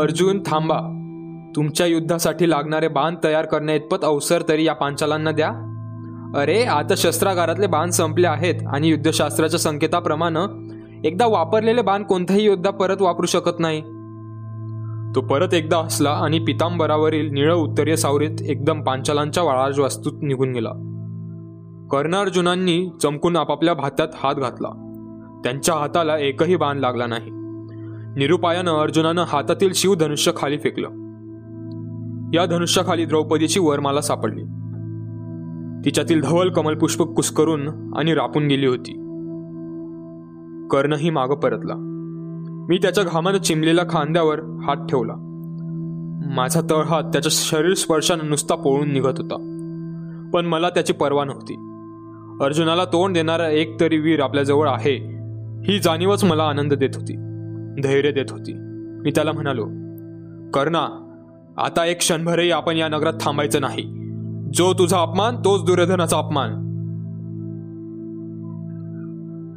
अर्जुन 0.00 0.40
थांबा. 0.46 0.78
तुमच्या 1.56 1.86
युद्धासाठी 1.86 2.50
लागणारे 2.50 2.88
बाण 2.88 3.14
तयार 3.24 3.46
करण्या 3.46 3.74
इतपत 3.74 4.04
अवसर 4.04 4.42
तरी 4.48 4.64
या 4.64 4.74
पांचालांना 4.74 5.30
द्या. 5.30 5.50
अरे 6.36 6.62
आता 6.62 6.94
शस्त्रागारातले 6.96 7.66
बाण 7.66 7.90
संपले 7.90 8.26
आहेत 8.26 8.66
आणि 8.66 8.88
युद्धशास्त्राच्या 8.88 9.60
संकेताप्रमाणे 9.60 11.08
एकदा 11.08 11.26
वापरलेले 11.26 11.82
बाण 11.82 12.02
कोणताही 12.02 12.44
योद्धा 12.44 12.70
परत 12.70 13.02
वापरू 13.02 13.26
शकत 13.26 13.58
नाही. 13.58 13.82
तो 15.14 15.20
परत 15.20 15.54
एकदा 15.54 15.78
हसला 15.78 16.10
आणि 16.10 16.38
पितांबरावरील 16.38 17.30
निळ 17.30 17.52
उत्तरीय 17.52 17.96
सावरीत 17.96 18.42
एकदम 18.42 18.82
पांचालांच्या 18.82 19.44
वास्तूत 19.44 20.12
निघून 20.22 20.52
गेला. 20.52 20.70
कर्णार्जुनांनी 21.90 22.88
चमकून 23.02 23.36
आपापल्या 23.36 23.74
भात्यात 23.74 24.08
हात 24.14 24.34
घातला. 24.34 24.68
त्यांच्या 25.44 25.74
हाताला 25.74 26.18
एकही 26.18 26.56
बाण 26.56 26.78
लागला 26.78 27.06
नाही. 27.06 27.30
निरुपायानं 28.16 28.70
अर्जुनानं 28.70 29.24
हातातील 29.28 29.72
शिवधनुष्य 29.74 30.32
खाली 30.36 30.58
फेकलं. 30.58 30.88
या 32.34 32.46
धनुष्याखाली 32.46 33.04
द्रौपदीची 33.04 33.60
वरमाला 33.60 34.00
सापडली. 34.00 34.42
तिच्यातील 35.84 36.20
धवल 36.20 36.50
कमलपुष्प 36.50 37.02
कुस्करून 37.02 37.94
आणि 37.96 38.14
रापून 38.14 38.46
गेली 38.46 38.66
होती. 38.66 38.92
कर्णही 40.68 41.10
मागं 41.10 41.34
परतला. 41.34 41.91
मी 42.68 42.78
त्याच्या 42.78 43.04
घामानं 43.04 43.38
चिमलेल्या 43.38 43.84
खांद्यावर 43.90 44.40
हात 44.40 44.76
ठेवला. 44.76 45.14
माझा 46.34 46.60
तळहात 46.60 47.02
त्याच्या 47.02 47.32
शरीर 47.32 47.74
स्पर्शानं 47.74 48.28
नुसता 48.28 48.54
पोळून 48.54 48.92
निघत 48.92 49.18
होता. 49.18 49.36
पण 50.34 50.46
मला 50.46 50.68
त्याची 50.68 50.92
पर्वा 50.92 51.24
नव्हती. 51.24 51.54
अर्जुनाला 52.44 52.84
तोंड 52.84 53.14
देणारा 53.14 53.48
एक 53.48 53.80
तरी 53.80 53.98
वीर 53.98 54.20
आपल्याजवळ 54.20 54.68
आहे. 54.68 54.94
ही 55.64 55.78
जाणीवच 55.78 56.24
मला 56.24 56.42
आनंद 56.42 56.74
देत 56.74 56.88
होती. 56.94 57.16
धैर्य 57.82 58.10
देत 58.10 58.30
होती. 58.30 58.52
मी 59.02 59.10
त्याला 59.10 59.32
म्हणालो 59.32 59.64
कर्णा 60.50 60.98
आता 61.56 61.84
एक 61.86 61.98
क्षणभरही 61.98 62.50
आपण 62.50 62.76
या 62.76 62.88
नगरात 62.88 63.12
थांबायचं 63.20 63.60
नाही. 63.60 63.82
जो 64.54 64.72
तुझा 64.72 65.00
अपमान 65.00 65.36
तोच 65.36 65.64
दुर्योधनाचा 65.64 66.18
अपमान. 66.18 66.50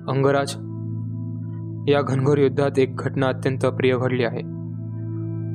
अंगराज 0.10 0.56
या 1.88 2.02
घनघोर 2.02 2.38
युद्धात 2.38 2.80
एक 2.80 2.96
घटना 2.96 3.28
अत्यंत 3.28 3.66
प्रिय 3.66 3.98
घडली 3.98 4.24
आहे. 4.24 4.42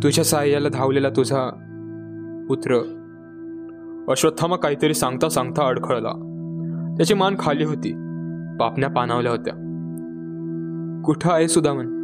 तुझ्या 0.03 0.25
सहाय्याला 0.25 0.69
धावलेला 0.69 1.09
तुझा 1.11 1.51
पुत्र. 2.49 2.77
अश्वत्थामा 4.09 4.57
काहीतरी 4.57 4.95
सांगता 4.95 5.29
सांगता 5.29 5.67
अडखळला. 5.67 6.13
त्याची 6.97 7.15
मान 7.15 7.37
खाली 7.39 7.65
होती. 7.65 7.93
पापण्या 8.61 8.91
पानावल्या 8.91 9.33
होत्या. 9.33 9.55
कुठं 11.05 11.33
आहे 11.33 11.49
सुदामन? 11.49 12.01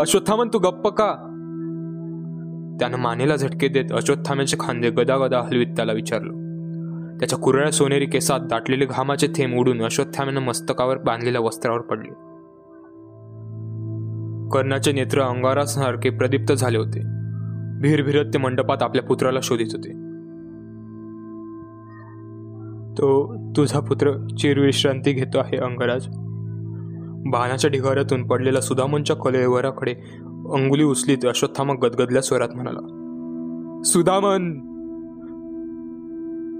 अश्वत्थामन 0.00 0.48
तू 0.52 0.58
गप्प 0.58 0.88
का? 0.88 1.14
त्यानं 2.80 2.98
मानेला 2.98 3.36
झटके 3.36 3.68
देत 3.68 3.92
अश्वत्थाम्याचे 3.92 4.56
खांदे 4.60 4.90
गदागदा 4.90 5.40
हलवीत 5.40 5.66
त्याला 5.66 5.92
विचारलं. 5.92 6.32
त्याच्या 7.18 7.38
कुरळ्या 7.38 7.72
सोनेरी 7.72 8.06
केसात 8.06 8.40
दाटलेले 8.40 8.84
घामाचे 8.84 9.26
थेंब 9.26 9.60
उडून 9.60 9.82
अश्वत्थाम्यानं 9.82 10.40
मस्तकावर 10.40 10.98
बांधलेल्या 10.98 11.40
वस्त्रावर 11.40 11.80
पडले. 11.80 12.29
कर्णाचे 14.52 14.92
नेत्र 14.92 15.20
अंगारासारखे 15.20 16.10
प्रदीप्त 16.10 16.52
झाले 16.52 16.78
होते. 16.78 17.00
भिरभिरत 17.80 18.24
ते 18.34 18.38
मंडपात 18.38 18.82
आपल्या 18.82 19.04
पुत्राला 19.04 19.40
शोधित 19.42 19.66
होते. 19.72 19.90
तो 22.98 23.34
तुझा 23.56 23.80
पुत्र 23.80 24.26
चिरविश्रांती 24.38 25.12
घेतो 25.12 25.38
आहे 25.38 25.56
अंगराज. 25.56 26.06
बाणाच्या 27.30 27.70
ढिगाऱ्यातून 27.70 28.26
पडलेला 28.26 28.60
सुदामनच्या 28.60 29.16
कलेवराकडे 29.16 29.92
अंगुली 30.54 30.84
उचलीत 30.84 31.26
अश्वत्थामा 31.26 31.74
गदगदल्या 31.74 32.22
स्वरात 32.22 32.48
म्हणाला 32.54 33.82
सुदामन! 33.84 34.66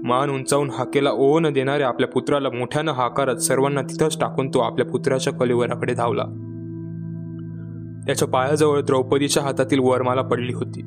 मान 0.05 0.29
उंचावून 0.29 0.69
हाकेला 0.69 1.09
ओ 1.11 1.39
न 1.39 1.53
देणाऱ्या 1.53 1.87
आपल्या 1.87 2.09
पुत्राला 2.09 2.49
मोठ्यानं 2.49 2.91
हाकारत 2.91 3.35
सर्वांना 3.35 3.81
तिथंच 3.81 4.19
टाकून 4.19 4.49
तो 4.49 4.59
आपल्या 4.59 4.85
पुत्राच्या 4.87 5.33
कलेवराकडे 5.33 5.93
धावला. 5.93 6.23
त्याच्या 8.05 8.27
पायाजवळ 8.27 8.81
द्रौपदीच्या 8.81 9.43
हातातील 9.43 9.79
वरमाला 9.79 10.21
पडली 10.21 10.53
होती. 10.53 10.81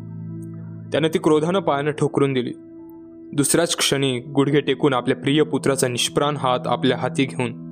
त्याने 0.93 1.09
ती 1.09 1.19
क्रोधानं 1.19 1.59
पायानं 1.59 1.91
ठोकरून 1.91 2.33
दिली. 2.33 2.53
दुसऱ्याच 3.37 3.77
क्षणी 3.77 4.19
गुडघे 4.19 4.61
टेकून 4.61 4.95
आपल्या 4.95 5.17
प्रिय 5.17 5.43
पुत्राचा 5.43 5.89
निष्प्राण 5.89 6.37
हात 6.37 6.61
आपल्या 6.67 6.99
हाती 6.99 7.25
घेऊन 7.25 7.65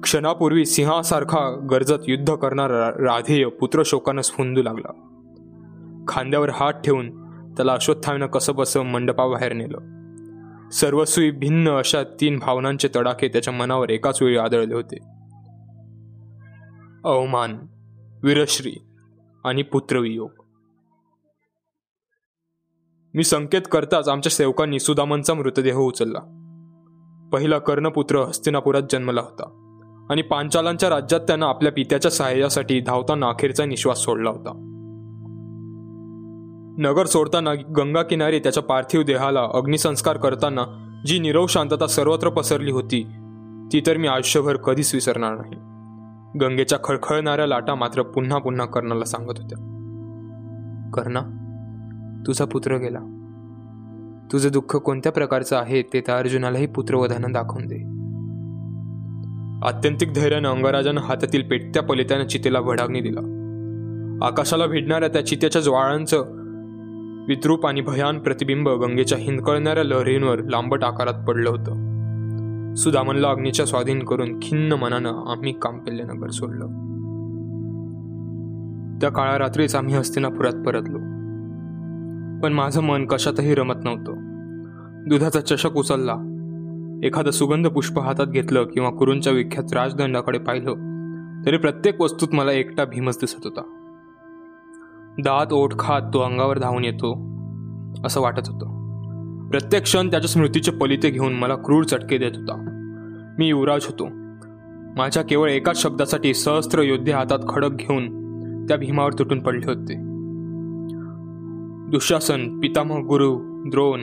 क्षणापूर्वी 0.00 0.66
सिंहासारखा 0.66 1.66
गरजत 1.70 2.08
युद्ध 2.08 2.34
करणारा 2.34 2.90
राधेय 2.90 3.46
पुत्र 3.46 3.82
शोकानं 3.86 4.22
स्फुंदू 4.22 4.62
लागला. 4.62 4.92
खांद्यावर 6.08 6.50
हात 6.50 6.72
ठेवून 6.72 7.10
त्याला 7.52 7.72
अश्वत्थामीनं 7.72 8.26
कसं 8.26 8.54
बसं 8.54 8.82
मंडपाबाहेर 8.82 9.52
नेलं. 9.52 9.78
सर्वस्वी 10.70 11.30
भिन्न 11.30 11.70
अशा 11.70 12.02
तीन 12.02 12.38
भावनांचे 12.38 12.88
तडाखे 12.96 13.28
त्याच्या 13.28 13.52
मनावर 13.52 13.90
एकाच 13.90 14.22
वेळी 14.22 14.36
आदळले 14.36 14.74
होते. 14.74 14.96
अवमान. 17.04 17.58
वीरश्री 18.22 18.72
आणि 19.44 19.62
पुत्रवियोग 19.62 20.30
मी 23.14 23.24
संकेत 23.24 23.62
करताच 23.72 24.08
आमच्या 24.08 24.32
सेवकांनी 24.32 24.80
सुदामनचा 24.80 25.34
मृतदेह 25.34 25.76
उचलला. 25.76 26.18
पहिला 27.32 27.58
कर्णपुत्र 27.58 28.18
हस्तिनापुरात 28.18 28.82
जन्मला 28.90 29.20
होता 29.20 29.44
आणि 30.10 30.22
पांचालांच्या 30.22 30.90
राज्यात 30.90 31.20
त्यानं 31.20 31.46
आपल्या 31.46 31.72
पित्याच्या 31.72 32.10
सहाय्यासाठी 32.10 32.80
धावताना 32.80 33.28
अखेरचा 33.28 33.64
निश्वास 33.64 33.98
सोडला 33.98 34.30
होता. 34.30 34.52
नगर 36.78 37.06
सोडताना 37.06 37.54
गंगा 37.54 38.02
किनारी 38.02 38.40
त्याच्या 38.40 38.62
पार्थिव 38.62 39.02
देहाला 39.02 39.48
अग्निसंस्कार 39.54 40.16
करताना 40.16 40.64
जी 41.06 41.18
निरव 41.18 41.46
शांतता 41.46 41.86
सर्वत्र 41.86 42.28
पसरली 42.28 42.70
होती 42.70 43.02
ती 43.72 43.82
तर 43.86 43.96
मी 43.96 44.08
आयुष्यभर 44.08 44.56
कधीच 44.56 44.94
विसरणार 44.94 45.36
नाही. 45.36 45.69
गंगेच्या 46.36 46.78
खळखळणाऱ्या 46.84 47.46
लाटा 47.46 47.74
मात्र 47.74 48.02
पुन्हा 48.02 48.38
पुन्हा 48.38 48.66
कर्णाला 48.66 49.04
सांगत 49.04 49.38
होत्या. 49.38 49.66
कर्णा 50.94 51.20
तुझा 52.26 52.44
पुत्र 52.44 52.76
गेला. 52.76 52.98
तुझं 54.32 54.48
दुःख 54.52 54.76
कोणत्या 54.76 55.12
प्रकारचं 55.12 55.56
आहे 55.56 55.82
ते 55.82 56.00
त्या 56.00 56.18
अर्जुनालाही 56.18 56.66
पुत्रवधानं 56.66 57.32
दाखवून 57.32 57.66
दे. 57.66 58.00
आत्यंतिक 59.68 60.12
धैर्यानं 60.12 60.48
अंगराजानं 60.48 61.00
हातातील 61.00 61.48
पेटत्या 61.48 61.82
पलित्यानं 61.82 62.26
चितेला 62.26 62.60
भडागणी 62.60 63.00
दिला. 63.00 63.20
आकाशाला 64.26 64.66
भिडणाऱ्या 64.66 65.08
त्या 65.08 65.26
चितेच्या 65.26 65.62
ज्वाळांचं 65.62 66.20
विद्रूप 67.28 67.66
आणि 67.66 67.80
भयान 67.80 68.18
प्रतिबिंब 68.18 68.68
गंगेच्या 68.68 69.18
हिंदकळणाऱ्या 69.18 69.84
लहरींवर 69.84 70.38
लांबट 70.38 70.84
आकारात 70.84 71.26
पडलं 71.28 71.50
होतं. 71.50 71.89
सुदामनला 72.76 73.28
अग्नीच्या 73.28 73.66
स्वाधीन 73.66 74.02
करून 74.02 74.38
खिन्न 74.42 74.72
मनानं 74.72 75.08
आम्ही 75.08 75.52
कांपिल्यनगर 75.52 76.28
सोडलं. 76.28 76.66
त्या 79.00 79.10
काळा 79.10 79.38
रात्रीच 79.38 79.74
आम्ही 79.74 79.94
हस्तिनापुरात 79.94 80.52
परतलो. 80.52 80.98
पण 82.42 82.52
माझं 82.52 82.82
मन 82.82 83.06
कशातही 83.06 83.54
रमत 83.54 83.74
नव्हतं. 83.84 84.12
दुधाचा 85.08 85.40
चषक 85.40 85.76
उचलला. 85.76 86.14
एखादं 87.04 87.30
सुगंध 87.30 87.66
पुष्प 87.66 87.98
हातात 87.98 88.26
घेतलं 88.26 88.64
किंवा 88.64 88.90
कुरूंच्या 88.90 89.32
विख्यात 89.32 89.72
राजदंडाकडे 89.72 90.38
पाहिलं 90.38 90.74
तरी 91.46 91.56
प्रत्येक 91.56 92.00
वस्तूत 92.00 92.28
मला 92.32 92.52
एकटा 92.52 92.84
भीमच 92.84 93.16
दिसत 93.20 93.40
होता. 93.44 93.60
दात 95.18 95.52
ओठ 95.52 95.78
खात 95.78 96.00
तो 96.14 96.20
अंगावर 96.20 96.58
धावून 96.58 96.84
येतो 96.84 97.12
असं 98.06 98.20
वाटत 98.20 98.48
होतं. 98.48 98.79
प्रत्येक 99.50 99.82
क्षण 99.82 100.10
त्याच्या 100.10 100.28
स्मृतीचे 100.28 100.70
पलिते 100.70 101.10
घेऊन 101.10 101.32
मला 101.32 101.54
क्रूर 101.54 101.84
चटके 101.84 102.18
देत 102.18 102.32
होता. 102.36 102.66
मी 103.38 103.48
युवराज 103.48 103.86
होतो. 103.86 104.08
माझ्या 104.96 105.22
केवळ 105.22 105.50
एकाच 105.50 105.82
शब्दासाठी 105.82 106.34
सहस्त्र 106.34 106.82
योद्धे 106.82 107.12
हातात 107.12 107.38
खडक 107.48 107.70
घेऊन 107.70 108.20
त्या 108.66 108.76
भीमावर 108.76 109.12
तुटून 109.12 109.40
पडले 109.40 109.66
होते. 109.66 109.94
दुःशासन 111.90 112.60
पितामह 112.60 112.96
गुरु 112.96 113.36
द्रोण 113.70 114.00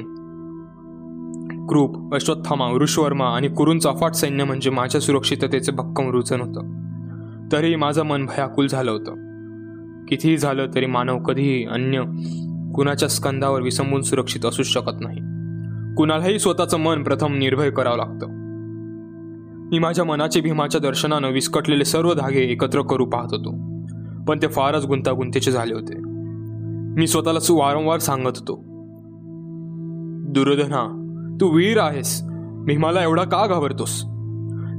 क्रूप 1.67 2.15
अश्वत्थामा 2.15 2.71
ऋषवर्मा 2.71 3.25
आणि 3.25 3.47
कुरूंचा 3.47 3.89
अफाट 3.89 4.13
सैन्य 4.13 4.43
म्हणजे 4.43 4.69
माझ्या 4.69 5.01
सुरक्षिततेचे 5.01 5.71
भक्कम 5.71 6.09
रुचन 6.09 6.41
होतं. 6.41 6.61
तरीही 7.51 7.75
माझं 7.75 8.03
मन 8.03 8.25
भयाकुल 8.25 8.67
झालं 8.67 8.91
होतं. 8.91 9.11
कितीही 10.05 10.37
झालं 10.37 10.67
तरी 10.75 10.85
मानव 10.85 11.17
कधीही 11.19 11.65
अन्य 11.65 11.99
कुणाच्या 12.75 13.09
स्कंदावर 13.09 13.61
विसंबून 13.61 14.01
सुरक्षित 14.01 14.45
असूच 14.45 14.65
शकत 14.65 15.01
नाही. 15.01 15.36
कुणालाही 15.97 16.39
स्वतःचं 16.39 16.79
मन 16.79 17.03
प्रथम 17.03 17.37
निर्भय 17.37 17.69
करावं 17.69 17.97
लागतं. 17.97 18.27
मी 19.71 19.79
माझ्या 19.79 20.05
मनाचे 20.05 20.41
भीमाच्या 20.41 20.81
दर्शनानं 20.81 21.31
विस्कटलेले 21.31 21.85
सर्व 21.85 22.13
धागे 22.13 22.39
एकत्र 22.39 22.81
करू 22.81 23.05
पाहत 23.05 23.27
होतो. 23.31 23.51
पण 24.23 24.39
ते 24.41 24.47
फारच 24.47 24.85
गुंतागुंतीचे 24.85 25.51
झाले 25.51 25.73
होते. 25.73 25.93
मी 26.99 27.07
स्वतःला 27.07 27.39
वारंवार 27.49 27.99
सांगत 27.99 28.27
होतो. 28.27 28.55
दुर्धना 30.33 31.03
तू 31.41 31.47
वीर 31.47 31.77
आहेस. 31.79 32.23
भीमाला 32.65 33.03
एवढा 33.03 33.23
का 33.23 33.47
घाबरतोस? 33.47 34.01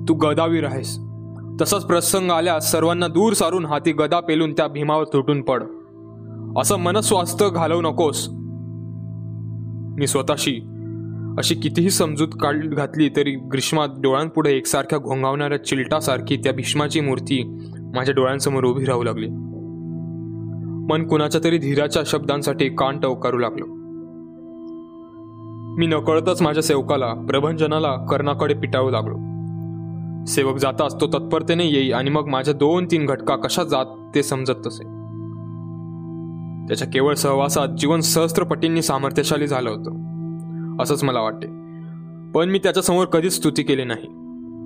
तू 0.09 0.15
गदावीर 0.15 0.65
आहेस. 0.65 0.99
तसाच 1.63 1.85
प्रसंग 1.85 2.31
आल्यास 2.31 2.73
सर्वांना 2.73 3.09
दूर 3.09 3.33
सारून 3.33 3.67
हाती 3.67 3.93
गदा 3.93 4.21
पेलून 4.21 4.53
त्या 4.53 4.69
भीमावर 4.69 5.05
तुटून 5.05 5.43
पड. 5.43 5.63
असं 6.59 6.77
मनस्वास्थ्य 6.77 7.51
घालवू 7.51 7.83
नकोस. 7.83 8.29
मी 9.99 10.07
स्वतःशी 10.07 10.61
अशी 11.39 11.55
कितीही 11.55 11.91
समजूत 11.91 12.29
काढ 12.41 12.57
घातली 12.57 13.09
तरी 13.17 13.31
ग्रीष्मात 13.31 13.89
डोळ्यांपुढे 13.99 14.53
एकसारख्या 14.53 14.99
घोंगावणाऱ्या 14.99 15.65
चिलटासारखी 15.65 16.37
त्या 16.37 16.53
भीष्माची 16.53 17.01
मूर्ती 17.01 17.59
माझ्या 17.95 18.15
डोळ्यांसमोर 18.15 18.65
उभी 18.65 18.85
राहू 18.85 19.03
लागली. 19.03 19.27
मन 20.93 21.07
कुणाच्या 21.07 21.41
तरी 21.45 21.59
धीराच्या 21.59 22.03
शब्दांसाठी 22.07 22.69
कान 22.69 23.01
टवकारू 23.01 23.39
लागलो. 23.39 23.65
मी 25.79 25.87
नकळतच 25.87 26.43
माझ्या 26.43 26.63
सेवकाला 26.63 27.15
प्रभंजनाला 27.15 27.97
कर्णाकडे 27.97 28.55
पिटाळू 28.55 28.91
लागलो. 28.91 29.17
सेवक 30.27 30.57
जाताच 30.57 31.01
तो 31.01 31.07
तत्परतेने 31.07 31.67
येई 31.67 31.91
आणि 31.91 32.11
मग 32.11 32.27
माझ्या 32.27 32.55
दोन 32.55 32.87
तीन 32.91 33.07
घटका 33.07 33.37
कशा 33.37 33.65
जात 33.65 33.87
ते 34.15 34.23
समजत 34.23 34.67
तसे. 34.67 34.85
त्याच्या 36.69 36.89
केवळ 36.89 37.15
सहवासात 37.15 37.69
जीवन 37.69 38.01
सहस्त्रपटींनी 38.01 38.83
सामर्थ्यशाली 38.83 39.47
झालं 39.47 39.71
होतं. 39.71 40.08
असंच 40.81 41.05
मला 41.05 41.21
वाटते. 41.21 41.47
पण 42.33 42.49
मी 42.49 42.59
त्याच्यासमोर 42.59 43.05
कधीच 43.05 43.33
स्तुती 43.33 43.63
केली 43.63 43.85
नाही. 43.85 44.07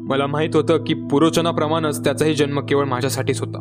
मला 0.09 0.27
माहीत 0.27 0.51
होतं 0.55 0.85
की 0.85 0.95
पुरोचनाप्रमाणेच 0.95 2.05
त्याचाही 2.05 2.35
जन्म 2.35 2.61
केवळ 2.61 2.85
माझ्यासाठीच 2.85 3.41
होता. 3.41 3.59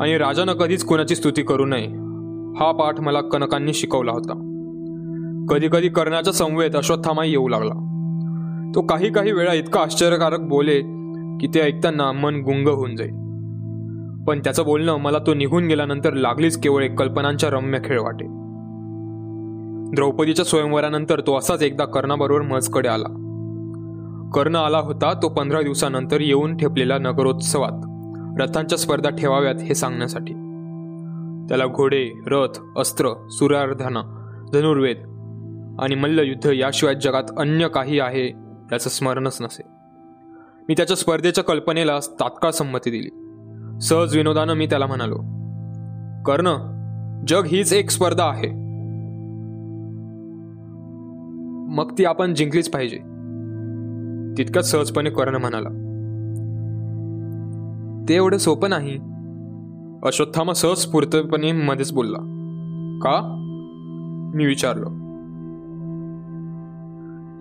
आणि 0.00 0.18
राजानं 0.18 0.52
कधीच 0.52 0.84
कोणाची 0.84 1.16
स्तुती 1.16 1.42
करू 1.42 1.66
नये 1.66 1.86
हा 2.58 2.72
पाठ 2.72 3.00
मला 3.00 3.20
कनकांनी 3.20 3.74
शिकवला 3.74 4.12
होता. 4.12 4.48
कधी 5.50 5.68
कधी 5.72 5.88
करण्याचा 5.88 6.32
संवेद 6.32 6.76
अश्वत्थामाही 6.76 7.30
येऊ 7.30 7.48
लागला. 7.48 7.88
तो 8.74 8.82
काही 8.82 9.12
काही 9.12 9.32
वेळा 9.32 9.54
इतका 9.54 9.80
आश्चर्यकारक 9.80 10.40
बोले 10.40 10.80
की 11.40 11.46
ते 11.46 11.60
ऐकताना 11.60 12.12
मन 12.12 12.34
गुंग 12.34 12.68
होऊन 12.68 12.96
जाईल. 12.96 13.10
पण 14.24 14.40
त्याचं 14.44 14.64
बोलणं 14.64 14.96
मला 14.96 15.18
तो 15.18 15.34
निघून 15.34 15.66
गेल्यानंतर 15.66 16.12
लागलीच 16.12 16.60
केवळ 16.60 16.82
एक 16.82 16.98
कल्पनांच्या 16.98 17.50
रम्य 17.50 17.78
खेळ 17.84 18.00
वाटे. 18.00 18.41
द्रौपदीच्या 19.94 20.44
स्वयंवरानंतर 20.44 21.20
तो 21.20 21.38
असाच 21.38 21.62
एकदा 21.62 21.84
कर्णाबरोबर 21.84 22.42
मजकडे 22.42 22.88
आला. 22.88 23.08
कर्ण 24.34 24.56
आला 24.56 24.78
होता 24.78 25.12
तो 25.22 25.28
पंधरा 25.28 25.62
दिवसानंतर 25.62 26.20
येऊन 26.20 26.56
ठेपलेल्या 26.56 26.98
नगरोत्सवात 26.98 27.80
रथांच्या 28.40 28.78
स्पर्धा 28.78 29.10
ठेवाव्यात 29.10 29.54
हे 29.54 29.74
सांगण्यासाठी. 29.74 30.32
त्याला 31.48 31.66
घोडे 31.66 32.10
रथ 32.26 32.60
अस्त्र 32.76 33.28
सूर्यार्धना 33.30 34.00
धनुर्वेद 34.52 34.96
आणि 35.80 35.94
मल्लयुद्ध 35.94 36.50
याशिवाय 36.52 36.94
जगात 36.94 37.24
अन्य 37.38 37.68
काही 37.68 38.00
आहे 38.00 38.28
त्याचं 38.70 38.90
स्मरणच 38.90 39.38
नसे. 39.40 39.62
मी 40.68 40.74
त्याच्या 40.76 40.96
स्पर्धेच्या 40.96 41.44
कल्पनेला 41.44 41.98
तात्काळ 42.20 42.50
संमती 42.50 42.90
दिली. 42.90 43.08
सहज 43.80 44.16
विनोदानं 44.16 44.54
मी 44.54 44.66
त्याला 44.66 44.86
म्हणालो 44.86 45.16
कर्ण 46.22 46.56
जग 47.28 47.44
हीच 47.46 47.72
एक 47.72 47.90
स्पर्धा 47.90 48.24
आहे. 48.24 48.61
मग 51.72 51.94
ती 51.98 52.04
आपण 52.04 52.34
जिंकलीच 52.34 52.70
पाहिजे. 52.70 52.96
तितकंच 54.38 54.70
सहजपणे 54.70 55.10
कर्ण 55.10 55.36
म्हणाला 55.36 55.68
ते 58.08 58.14
एवढं 58.14 58.38
सोपं 58.38 58.70
नाही. 58.70 58.98
अश्वत्थामा 60.06 60.52
सहज 60.52 60.76
स्फूर्तपणे 60.76 61.52
मध्येच 61.52 61.92
बोलला 61.92 62.18
का? 63.02 63.38
मी 64.34 64.46
विचारलो. 64.46 64.86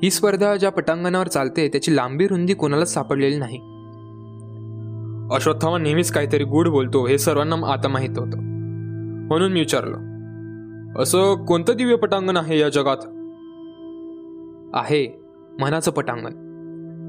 ही 0.03 0.09
स्पर्धा 0.09 0.55
ज्या 0.55 0.71
पटांगणावर 0.71 1.27
चालते 1.27 1.67
त्याची 1.67 1.95
लांबी 1.95 2.27
रुंदी 2.27 2.53
कोणालाच 2.53 2.93
सापडलेली 2.93 3.37
नाही. 3.37 3.57
अश्वत्थामा 5.35 5.77
नेहमीच 5.77 6.11
काहीतरी 6.11 6.43
गुढ 6.43 6.67
बोलतो 6.67 7.07
हे 7.07 7.17
सर्वांना 7.17 7.55
आता 7.73 7.87
माहीत 7.87 8.19
होतं. 8.19 8.37
म्हणून 9.27 9.51
मी 9.51 9.59
विचारलं 9.59 9.97
असं 11.01 11.45
कोणतं 11.45 11.73
दिव्य 11.77 11.95
पटांगण 11.95 12.37
आहे 12.37 12.59
या 12.59 12.69
जगात? 12.69 12.97
आहे 14.73 15.21
मनाचं 15.59 15.91
पटांगण. 15.91 16.51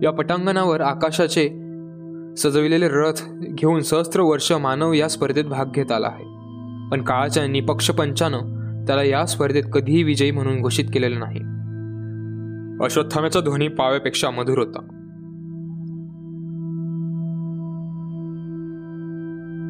या 0.03 0.11
पटांगणावर 0.11 0.81
आकाशाचे 0.81 1.49
सजविलेले 2.37 2.89
रथ 2.89 3.23
घेऊन 3.41 3.81
सहस्त्र 3.81 4.21
वर्ष 4.21 4.53
मानव 4.53 4.93
या 4.93 5.09
स्पर्धेत 5.09 5.45
भाग 5.45 5.65
घेत 5.75 5.93
आला 5.93 6.07
आहे. 6.07 6.25
पण 6.91 7.03
काळाच्या 7.03 7.47
निपक्ष 7.47 7.91
पंचानं 7.91 8.39
त्याला 8.87 9.03
या 9.03 9.27
स्पर्धेत 9.27 9.63
कधीही 9.73 10.03
विजयी 10.03 10.31
म्हणून 10.31 10.61
घोषित 10.61 10.85
केलेलं 10.85 11.21
नाही. 11.21 11.41
अश्वत्थाम्याचा 12.85 13.41
ध्वनी 13.41 13.69
पाव्यापेक्षा 13.69 14.31
मधुर 14.31 14.59
होता. 14.59 14.81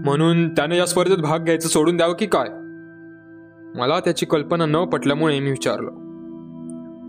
म्हणून 0.06 0.48
त्याने 0.48 0.76
या 0.76 0.86
स्पर्धेत 0.86 1.18
भाग 1.18 1.38
घ्यायचं 1.38 1.68
सोडून 1.68 1.96
द्यावं 1.96 2.14
की 2.18 2.26
काय? 2.26 2.48
मला 3.80 4.00
त्याची 4.00 4.26
कल्पना 4.26 4.66
न 4.66 4.84
पटल्यामुळे 4.84 5.40
मी 5.40 5.50
विचारलं. 5.50 5.90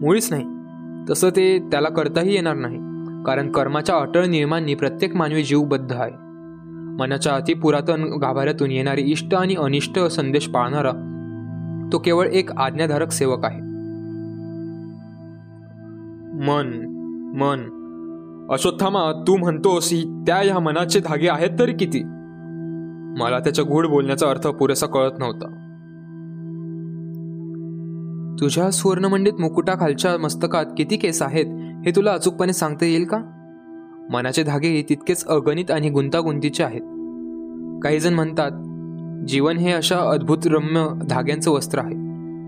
मुळीच 0.02 0.34
नाही. 0.34 0.63
तसं 1.10 1.30
ते 1.30 1.60
त्याला 1.60 1.90
करताही 1.90 2.34
येणार 2.34 2.56
नाही 2.56 2.78
कारण 3.26 3.52
कर्माच्या 3.52 3.96
अटळ 3.96 4.26
नियमांनी 4.26 4.76
प्रत्येक 4.76 5.16
मानवी 5.16 5.44
जीवबद्ध 5.44 5.94
आहे. 5.94 6.12
मनाच्या 7.00 7.34
अतिपुरातन 7.34 8.04
गाभाऱ्यातून 8.04 8.72
येणारी 8.72 9.02
इष्ट 9.02 9.36
आणि 9.36 9.56
अनिष्ट 9.56 10.00
संदेश 10.00 10.48
पाळणारा 10.48 10.92
तो 11.94 11.98
केवळ 11.98 12.26
एक 12.26 12.52
आज्ञाधारक 12.52 13.12
सेवक 13.12 13.46
आहे. 13.46 13.60
मन 16.46 16.90
मन 17.36 17.80
अश्वत्थामा 18.54 19.24
तू 19.28 19.38
म्हणतोस 19.38 19.90
ही 19.92 20.24
त्या 20.28 20.36
ह्या 20.36 20.60
मनाचे 20.60 21.00
धागे 21.00 21.28
आहेत 21.30 21.60
तरी 21.60 21.74
किती? 21.74 22.04
मला 23.22 23.40
त्याच्या 23.40 23.66
गूढ 23.66 23.86
बोलण्याचा 23.86 24.30
अर्थ 24.30 24.48
पुरेसा 24.48 24.88
कळत 24.88 25.12
नव्हता. 25.20 25.63
तुझ्या 28.40 28.72
सुवर्णमंडित 28.72 29.34
मुकुटाखालच्या 29.40 30.18
मस्तकात 30.18 30.66
किती 30.78 30.98
केस 30.98 31.22
आहेत 31.22 31.46
हे 31.86 31.92
तुला 31.96 32.12
अचूकपणे 32.12 32.54
सांगता 32.54 32.86
येईल 32.86 33.06
का? 33.06 33.18
मनाचे 34.12 34.44
धागे 34.44 34.86
तितकेच 34.90 35.26
अगणित 35.26 35.72
आणि 35.72 35.90
गुंतागुंतीचे 35.90 36.64
आहेत. 36.64 36.82
काही 37.84 38.00
जण 38.00 38.14
म्हणतात 38.14 38.52
जीवन 39.28 39.58
हे 39.58 39.72
अशा 39.72 40.00
अद्भुत 40.00 40.38
रम्य 40.46 41.06
धाग्यांचं 41.10 41.52
वस्त्र 41.52 41.80
आहे 41.80 41.94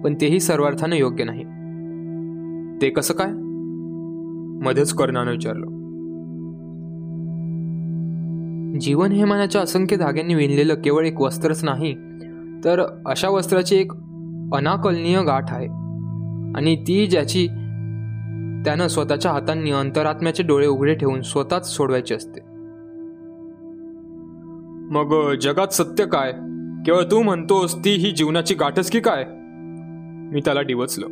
पण 0.01 0.15
तेही 0.21 0.39
सर्वार्थानं 0.39 0.95
योग्य 0.95 1.23
नाही. 1.23 1.43
ते 2.81 2.89
कसं 2.89 3.13
काय? 3.13 3.31
मध्येच 4.67 4.93
कर्णानं 4.93 5.31
विचारलं. 5.31 5.65
जीवन 8.79 9.11
हे 9.11 9.25
मनाच्या 9.25 9.61
असंख्य 9.61 9.95
धाग्यांनी 9.95 10.35
विणलेलं 10.35 10.75
केवळ 10.75 11.05
एक 11.05 11.21
वस्त्रच 11.21 11.63
नाही 11.63 11.95
तर 12.63 13.01
अशा 13.05 13.29
वस्त्राची 13.29 13.75
एक 13.75 13.91
अनाकलनीय 14.53 15.23
गाठ 15.23 15.53
आहे. 15.53 15.67
आणि 16.55 16.75
ती 16.75 17.07
ज्याची 17.07 17.47
त्यानं 18.65 18.87
स्वतःच्या 18.87 19.31
हातांनी 19.31 19.71
अंतरात्म्याचे 19.71 20.43
डोळे 20.43 20.67
उघडे 20.67 20.95
ठेवून 20.95 21.21
स्वतःच 21.21 21.75
सोडवायची 21.75 22.13
असते. 22.13 22.39
मग 24.91 25.33
जगात 25.41 25.67
सत्य 25.67 26.05
काय? 26.05 26.31
केवळ 26.85 27.03
तू 27.11 27.23
म्हणतोस 27.23 27.75
ती 27.85 27.95
ही 27.95 28.11
जीवनाची 28.11 28.55
गाठच 28.55 28.91
की 28.91 28.99
काय? 28.99 29.25
मी 30.33 30.41
त्याला 30.45 30.61
डिवचलं. 30.61 31.07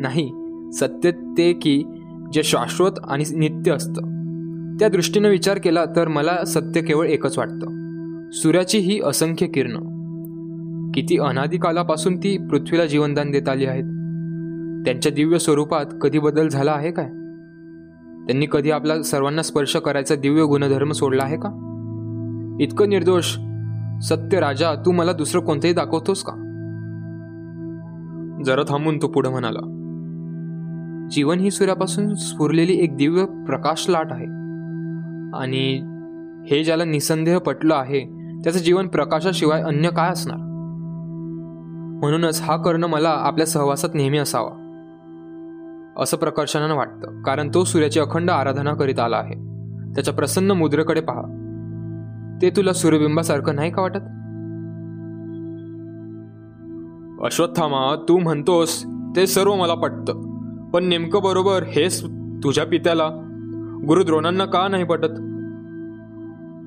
नाही 0.00 0.32
सत्य 0.72 1.10
ते 1.10 1.52
की 1.52 1.84
जे 2.32 2.42
शाश्वत 2.42 2.90
आणि 3.04 3.24
नित्य 3.36 3.72
असतं. 3.72 4.02
त्या 4.80 4.88
दृष्टीनं 4.88 5.28
विचार 5.28 5.58
केला 5.58 5.84
तर 5.84 6.08
मला 6.08 6.44
सत्य 6.44 6.82
केवळ 6.82 7.06
एकच 7.06 7.38
वाटतं. 7.38 7.90
सूर्याची 8.30 8.78
ही 8.78 9.00
असंख्य 9.04 9.46
किरणं. 9.46 9.95
किती 10.94 11.18
अनादिकालापासून 11.18 12.16
ती 12.16 12.38
पृथ्वीला 12.38 12.86
जीवनदान 12.86 13.30
देत 13.30 13.48
आली 13.48 13.66
आहेत? 13.66 13.84
त्यांच्या 14.84 15.12
दिव्य 15.12 15.38
स्वरूपात 15.38 15.84
कधी 16.00 16.18
बदल 16.18 16.48
झाला 16.48 16.72
आहे 16.72 16.90
काय? 16.90 17.06
त्यांनी 18.26 18.46
कधी 18.52 18.70
आपला 18.70 19.02
सर्वांना 19.02 19.42
स्पर्श 19.42 19.76
करायचा 19.76 20.14
दिव्य 20.14 20.42
गुणधर्म 20.42 20.92
सोडला 20.92 21.22
आहे 21.22 21.36
का? 21.36 21.48
इतकं 22.60 22.88
निर्दोष 22.88 23.36
सत्य 24.02 24.40
राजा 24.40 24.74
तू 24.74 24.92
मला 24.92 25.12
दुसरं 25.12 25.40
कोणतंही 25.42 25.72
दाखवतोस 25.72 26.22
का? 26.22 26.32
जरा 28.44 28.62
थांबून 28.62 28.98
तो 29.02 29.08
पुढे 29.08 29.28
म्हणाला. 29.28 29.72
जीवन 31.10 31.38
ही 31.38 31.50
सूर्यापासून 31.50 32.14
स्फुरलेली 32.14 32.72
एक 32.72 32.96
दिव्य 32.96 33.24
प्रकाश 33.24 33.86
लाट 33.88 34.12
आहे. 34.12 34.26
आणि 35.42 35.78
हे 36.50 36.64
ज्याला 36.64 36.84
निसंदेह 36.84 37.38
पटलं 37.38 37.74
आहे 37.74 38.00
त्याचं 38.44 38.58
जीवन 38.58 38.86
प्रकाशाशिवाय 38.86 39.62
अन्य 39.62 39.88
काय 39.88 40.10
असणार? 40.10 40.45
म्हणूनच 41.96 42.42
हा 42.42 42.56
कर्ण 42.56 42.84
मला 42.84 43.08
आपल्या 43.08 43.46
सहवासात 43.46 43.88
नेहमी 43.94 44.18
असावा. 44.18 44.62
असं 45.98 46.16
प्रकर्षानं 46.16 46.74
वाटतं 46.74 47.22
कारण 47.22 47.50
तो 47.54 47.64
सूर्याची 47.64 48.00
अखंड 48.00 48.30
आराधना 48.30 48.74
करीत 48.74 48.98
आला 48.98 49.16
आहे. 49.16 49.34
त्याच्या 49.94 50.14
प्रसन्न 50.14 50.50
मुद्रेकडे 50.50 51.00
पहा. 51.00 51.22
ते 52.42 52.50
तुला 52.50 52.72
सूर्यबिंबासारखं 52.72 53.54
नाही 53.54 53.70
का 53.70 53.82
वाटत? 53.82 54.04
अश्वत्थामा 57.24 58.04
तू 58.08 58.18
म्हणतोस 58.18 58.86
ते 59.16 59.26
सर्व 59.26 59.54
मला 59.54 59.74
पटतं. 59.74 60.36
पण 60.70 60.84
नेमकं 60.84 61.22
बरोबर 61.22 61.62
हेच 61.62 62.04
तुझ्या 62.42 62.66
पित्याला? 62.66 63.08
गुरुद्रोणांना 63.88 64.44
का 64.44 64.68
नाही 64.68 64.84
पटत? 64.84 65.20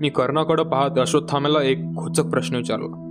मी 0.02 0.10
कर्णाकडं 0.10 0.64
पाहत 0.64 1.00
अश्वत्थामाला 1.00 1.62
एक 1.62 1.84
खोचक 1.98 2.26
प्रश्न 2.26 2.56
विचारला. 2.56 3.09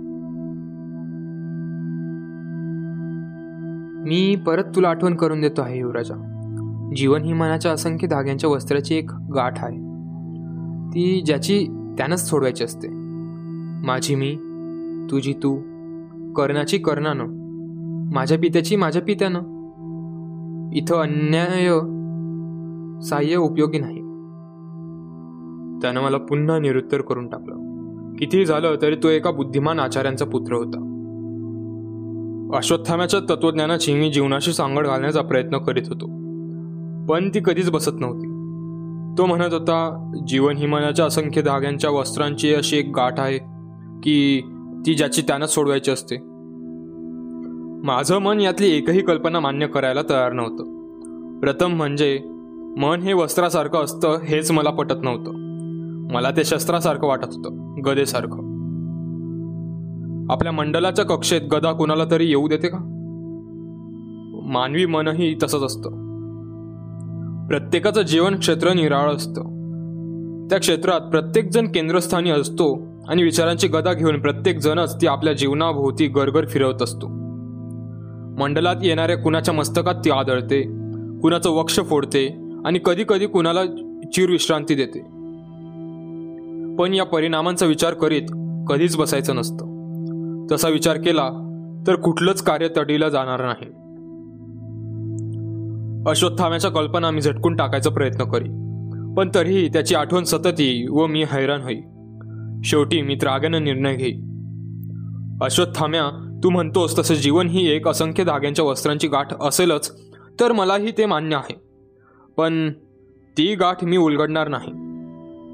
मी 4.09 4.35
परत 4.35 4.63
तुला 4.75 4.89
आठवण 4.89 5.15
करून 5.15 5.41
देतो 5.41 5.61
आहे 5.61 5.79
युवराजा. 5.79 6.25
जीवन 6.95 7.21
ही 7.21 7.33
मनाच्या 7.33 7.71
असंख्य 7.71 8.07
धाग्यांच्या 8.07 8.49
वस्त्राची 8.49 8.95
एक 8.95 9.11
गाठ 9.13 9.63
आहे. 9.63 9.77
ती 10.89 11.21
ज्याची 11.25 11.67
त्यानंच 11.97 12.29
सोडवायची 12.29 12.63
असते. 12.63 12.87
माझी 13.87 14.15
मी 14.15 14.35
तुझी 15.11 15.33
तू 15.33 15.55
कर्णाची 16.33 16.77
कर्णानं 16.77 17.25
माझ्या 18.15 18.37
पित्याची 18.37 18.75
माझ्या 18.75 19.01
पित्यानं. 19.01 19.39
इथं 20.73 20.95
अन्याय 20.95 21.67
साह्य 23.01 23.35
उपयोगी 23.35 23.79
नाही. 23.79 23.99
त्यानं 25.81 26.01
मला 26.01 26.17
पुन्हा 26.17 26.59
निरुत्तर 26.59 27.01
करून 27.01 27.27
टाकलं. 27.27 27.55
कितीही 28.15 28.45
झालं 28.45 28.75
तरी 28.81 28.95
तो 28.95 29.07
एका 29.07 29.31
बुद्धिमान 29.31 29.79
आचार्यांचा 29.79 30.25
पुत्र 30.25 30.55
होता. 30.55 30.95
अश्वत्थाम्याच्या 32.55 33.19
तत्वज्ञानाची 33.19 33.93
मी 33.93 34.11
जीवनाशी 34.11 34.53
सांगड 34.53 34.87
घालण्याचा 34.87 35.21
प्रयत्न 35.21 35.57
करीत 35.57 35.83
होतो. 35.87 36.05
पण 37.05 37.29
ती 37.29 37.39
कधीच 37.45 37.71
बसत 37.71 37.91
नव्हती. 37.99 38.25
तो 39.17 39.25
म्हणत 39.25 39.53
होता 39.53 40.11
जीवन 40.27 40.57
हिमानाच्या 40.57 41.05
असंख्य 41.05 41.41
धाग्यांच्या 41.41 41.89
वस्त्रांची 41.89 42.55
अशी 42.55 42.77
एक 42.77 42.91
गाठ 42.95 43.19
आहे 43.19 43.37
की 44.03 44.41
ती 44.85 44.93
ज्याची 44.93 45.21
त्यानंच 45.21 45.49
सोडवायची 45.49 45.91
असते. 45.91 46.17
माझं 47.83 48.19
मन 48.19 48.39
यातली 48.39 48.77
एकही 48.77 49.01
कल्पना 49.01 49.39
मान्य 49.39 49.67
करायला 49.67 50.01
तयार 50.01 50.33
नव्हतं. 50.33 50.79
प्रथम 51.39 51.71
म्हणजे 51.71 52.19
मन 52.77 53.01
हे 53.01 53.13
वस्त्रासारखं 53.13 53.83
असतं 53.83 54.19
हेच 54.23 54.51
मला 54.51 54.69
पटत 54.69 55.03
नव्हतं. 55.03 55.31
मला 56.13 56.31
ते 56.31 56.43
शस्त्रासारखं 56.43 57.07
वाटत 57.07 57.25
होतं 57.25 57.75
गदेसारखं. 57.85 58.48
आपल्या 60.29 60.51
मंडलाच्या 60.51 61.05
कक्षेत 61.05 61.41
गदा 61.41 61.71
कुणाला 61.71 62.03
तरी 62.11 62.25
येऊ 62.25 62.47
देते 62.47 62.67
का? 62.67 62.77
मानवी 64.45 64.85
मनही 64.85 65.37
तसंच 65.43 65.61
असतं. 65.61 65.89
प्रत्येकाचं 67.47 68.01
जीवन 68.01 68.39
क्षेत्र 68.39 68.73
निराळ 68.73 69.11
असतं. 69.11 69.43
त्या 70.49 70.59
क्षेत्रात 70.59 71.01
प्रत्येकजण 71.01 71.67
केंद्रस्थानी 71.67 72.29
असतो 72.29 72.79
आणि 73.07 73.23
विचारांची 73.23 73.67
गदा 73.67 73.93
घेऊन 73.93 74.21
प्रत्येकजणच 74.21 75.01
ती 75.01 75.07
आपल्या 75.07 75.33
जीवनाभोवती 75.33 76.07
गरगर 76.07 76.45
फिरवत 76.45 76.81
असतो. 76.81 77.07
मंडलात 78.39 78.75
येणाऱ्या 78.83 79.17
कुणाच्या 79.17 79.53
मस्तकात 79.53 79.95
ती 80.05 80.11
आदळते 80.11 80.61
कुणाचं 81.21 81.49
वक्ष 81.49 81.79
फोडते 81.79 82.51
आणि 82.65 82.79
कधी 82.85 83.03
कधी 83.09 83.27
कुणाला 83.27 83.65
चिरविश्रांती 84.13 84.75
देते. 84.75 84.99
पण 86.75 86.93
या 86.93 87.03
परिणामांचा 87.03 87.65
विचार 87.65 87.93
करीत 87.93 88.27
कधीच 88.67 88.97
बसायचं 88.97 89.35
नसतं. 89.35 89.68
तसा 90.51 90.69
विचार 90.69 90.97
केला 90.97 91.29
तर 91.87 91.95
कुठलंच 91.95 92.41
कार्य 92.41 92.67
तडीला 92.77 93.09
जाणार 93.09 93.41
नाही. 93.41 93.67
अश्वत्थाम्याच्या 96.09 96.71
कल्पना 96.71 97.11
मी 97.11 97.21
झटकून 97.21 97.55
टाकायचा 97.55 97.89
प्रयत्न 97.89 98.23
करी 98.23 98.49
पण 99.17 99.29
तरीही 99.35 99.67
त्याची 99.67 99.95
आठवण 99.95 100.23
सतत 100.23 100.59
येई 100.59 100.85
व 100.87 101.05
मी 101.05 101.23
हैराण 101.23 101.61
होई. 101.61 101.79
शेवटी 102.63 103.01
मी 103.01 103.15
त्रागानं 103.15 103.63
निर्णय 103.63 103.95
घेई. 103.95 104.13
अश्वत्थाम्या 105.41 106.39
तू 106.43 106.49
म्हणतोस 106.49 106.99
तसं 106.99 107.13
जीवन 107.13 107.47
ही 107.47 107.67
एक 107.71 107.87
असंख्य 107.87 108.23
धाग्यांच्या 108.23 108.65
वस्त्रांची 108.65 109.07
गाठ 109.07 109.33
असेलच 109.41 109.91
तर 110.39 110.51
मलाही 110.51 110.91
ते 110.91 111.05
मान्य 111.05 111.35
आहे. 111.35 111.55
पण 112.37 112.71
ती 113.37 113.55
गाठ 113.55 113.83
मी 113.83 113.97
उलगडणार 113.97 114.47
नाही. 114.47 114.71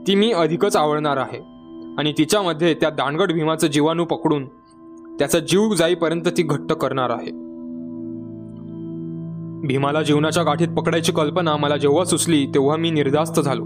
ती 0.08 0.16
मी 0.16 0.32
अधिकच 0.32 0.76
आवडणार 0.76 1.18
आहे 1.18 1.38
आणि 1.98 2.14
तिच्यामध्ये 2.18 2.74
त्या 2.74 2.90
दांडगड 2.90 3.32
भीमाचं 3.32 3.68
जीवाणू 3.68 4.06
पकडून 4.06 4.46
त्याचा 5.20 5.40
जीव 5.40 5.74
जाईपर्यंत 5.74 6.24
ती 6.38 6.44
घट्ट 6.44 6.74
करणार 6.74 7.10
आहे. 7.10 7.32
भीमाला 9.68 10.02
जीवनाच्या 10.02 10.44
गाठीत 10.44 10.68
पकडायची 10.68 11.12
कल्पना 11.12 11.58
मला 11.58 11.78
जेव्हा 11.78 12.06
सुचली 12.06 12.46
तेव्हा 12.46 12.78
मी 12.78 12.92
निर्धास्त 12.92 13.40
झालो. 13.40 13.64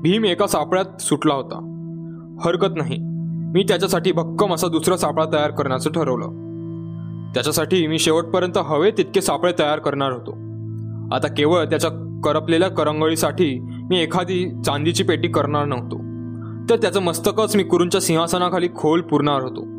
भीम 0.00 0.24
एका 0.24 0.46
सापळ्यात 0.46 1.02
सुटला 1.02 1.34
होता. 1.34 1.72
हरकत 2.44 2.76
नाही. 2.76 2.96
मी 3.54 3.62
त्याच्यासाठी 3.62 4.12
भक्कम 4.12 4.54
असा 4.54 4.68
दुसरा 4.68 4.96
सापळा 4.96 5.24
तयार 5.24 5.50
करण्याचं 5.50 5.92
ठरवलं. 5.92 6.28
त्याच्यासाठी 7.34 7.86
मी 7.86 7.98
शेवटपर्यंत 7.98 8.58
हवे 8.58 8.90
तितके 8.90 9.20
सापळे 9.20 9.52
तयार 9.58 9.78
करणार 9.78 10.12
होतो. 10.12 10.30
आता 11.14 11.28
केवळ 11.28 11.64
त्याच्या 11.64 12.20
करपलेल्या 12.24 12.68
करंगळीसाठी 12.68 13.58
मी 13.60 14.00
एखादी 14.00 14.62
चांदीची 14.66 15.04
पेटी 15.04 15.28
करणार 15.28 15.64
नव्हतो. 15.64 15.96
तर 16.70 16.76
त्याचं 16.76 17.02
मस्तकच 17.02 17.56
मी 17.56 17.62
कुरूंच्या 17.62 18.00
सिंहासनाखाली 18.00 18.68
खोल 18.76 19.00
पुरणार 19.00 19.42
होतो. 19.42 19.75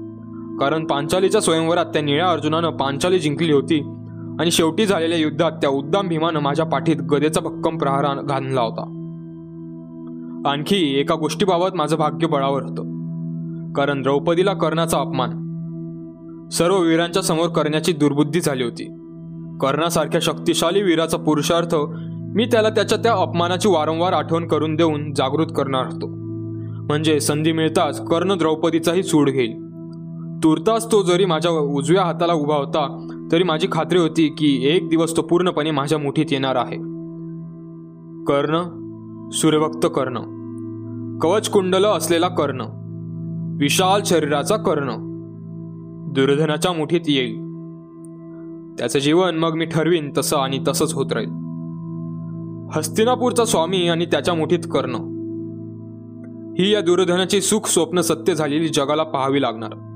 कारण 0.60 0.86
पांचालीच्या 0.86 1.42
स्वयंवरात 1.42 1.86
त्या 1.86 2.02
निळ्या 2.02 2.30
अर्जुनानं 2.30 2.70
पांचाली 2.70 3.20
जिंकली 3.20 3.54
होती. 3.54 3.94
आणि 4.40 4.52
शेवटी 4.52 4.86
झालेल्या 4.86 5.18
युद्धात 5.18 5.52
त्या 5.52 5.70
उद्दाम 5.70 6.08
भीमानं 6.08 6.40
माझ्या 6.40 6.66
पाठीत 6.66 6.96
गदेचा 6.96 7.42
भक्कम 7.42 7.78
प्रहार 7.78 8.22
घालला 8.22 8.62
होता. 8.62 8.82
आणखी 10.46 11.00
एका 11.00 11.16
गोष्टीबाबत 11.16 11.76
माझं 11.76 11.98
भाग्य 11.98 12.28
बळावर 12.28 12.64
होतं. 12.64 12.98
कारण 13.74 14.02
द्रौपदीला 14.02 14.54
कर्णाचा 14.54 15.00
अपमान. 15.00 15.30
सर्व 16.52 16.78
वीरांच्या 16.78 17.24
समोर 17.24 17.48
करण्याची 17.48 17.94
दुर्बुद्धी 17.94 18.42
झाली 18.42 18.64
होती. 18.64 18.84
कर्णासारख्या 19.62 20.22
शक्तिशाली 20.22 20.82
वीराचा 20.82 21.18
पुरुषार्थ 21.18 21.76
मी 22.36 22.46
त्याला 22.46 22.70
त्याच्या 22.70 22.98
त्या 22.98 23.14
अपमानाची 23.14 23.70
वारंवार 23.70 24.14
आठवण 24.14 24.48
करून 24.48 24.76
देऊन 24.76 25.14
जागृत 25.14 25.48
करणार 25.56 25.86
होतो. 25.86 26.08
म्हणजे 26.86 27.20
संधी 27.20 27.52
मिळताच 27.52 28.06
कर्ण 28.06 28.38
द्रौपदीचाही 28.38 29.04
सूड 29.04 29.30
घेईल. 29.30 29.67
तुर्तास 30.44 30.92
तो 30.92 31.02
जरी 31.02 31.26
माझ्या 31.26 31.52
उजव्या 31.52 32.04
हाताला 32.04 32.34
उभा 32.34 32.56
होता 32.56 33.08
तरी 33.32 33.44
माझी 33.44 33.68
खात्री 33.72 34.00
होती 34.00 34.28
की 34.28 34.60
एक 34.64 34.90
दिवस 34.90 35.18
तो 35.18 35.22
पूर्णपणे 35.22 35.72
माझ्या 35.72 35.98
मुठीत 35.98 36.26
येणार 36.32 36.56
आहे. 36.56 36.78
कर्ण 38.24 38.64
सूर्यभक्त 39.30 39.86
कर्ण. 39.86 40.18
कवच 41.20 41.50
कुंडल 41.50 41.86
असलेला 41.86 42.28
कर्ण. 42.28 42.62
विशाल 43.60 44.02
शरीराचा 44.06 44.56
कर्ण. 44.56 44.90
दुर्धनाच्या 46.14 46.72
मुठीत 46.72 47.02
येईल. 47.08 47.36
त्याचं 48.80 49.00
जीवन 49.00 49.36
मग 49.36 49.54
मी 49.54 49.66
ठरवीन 49.66 50.12
तसं 50.18 50.38
आणि 50.38 50.60
तसंच 50.68 50.94
होत 50.94 51.14
राहील. 51.14 51.30
हस्तिनापूरचा 52.78 53.46
स्वामी 53.46 53.88
आणि 53.88 54.06
त्याच्या 54.06 54.34
मुठीत 54.34 54.68
कर्ण. 54.72 54.96
ही 56.60 56.74
या 56.74 56.82
दुर्धनाची 56.82 57.42
सुख 57.42 57.68
स्वप्न 57.68 58.02
सत्य 58.02 58.36
झालेली 58.36 58.68
जगाला 58.68 59.04
पाहावी 59.04 59.42
लागणार. 59.42 59.87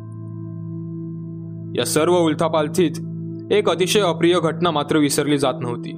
या 1.75 1.85
सर्व 1.85 2.17
उलथापालथीत 2.17 2.91
एक 3.51 3.69
अतिशय 3.69 3.99
अप्रिय 3.99 4.39
घटना 4.39 4.71
मात्र 4.71 4.97
विसरली 4.97 5.37
जात 5.37 5.53
नव्हती. 5.61 5.91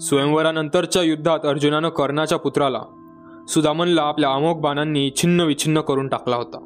स्वयंवरानंतरच्या 0.00 1.02
युद्धात 1.02 1.38
अर्जुनानं 1.44 1.88
कर्णाच्या 1.88 2.38
पुत्राला 2.38 2.80
सुदामनला 3.48 4.02
आपल्या 4.02 4.30
अमोघ 4.30 4.56
बाणांनी 4.56 5.10
छिन्न 5.16 5.40
विछिन्न 5.40 5.80
करून 5.80 6.08
टाकला 6.08 6.36
होता. 6.36 6.58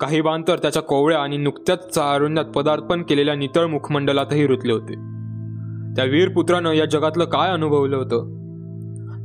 काही 0.00 0.20
बाण 0.20 0.42
तर 0.48 0.58
त्याच्या 0.58 0.82
कोवळ्या 0.82 1.18
आणि 1.18 1.36
नुकत्याच 1.36 1.88
चारुण्यात 1.88 2.46
पदार्पण 2.46 3.02
केलेल्या 3.02 3.34
नितळ 3.34 3.66
मुखमंडलातही 3.66 4.46
रुतले 4.46 4.72
होते. 4.72 4.94
त्या 5.96 6.04
वीरपुत्रानं 6.04 6.72
या 6.72 6.84
जगातलं 6.84 7.24
काय 7.24 7.50
अनुभवलं 7.50 7.96
होतं? 7.96 8.40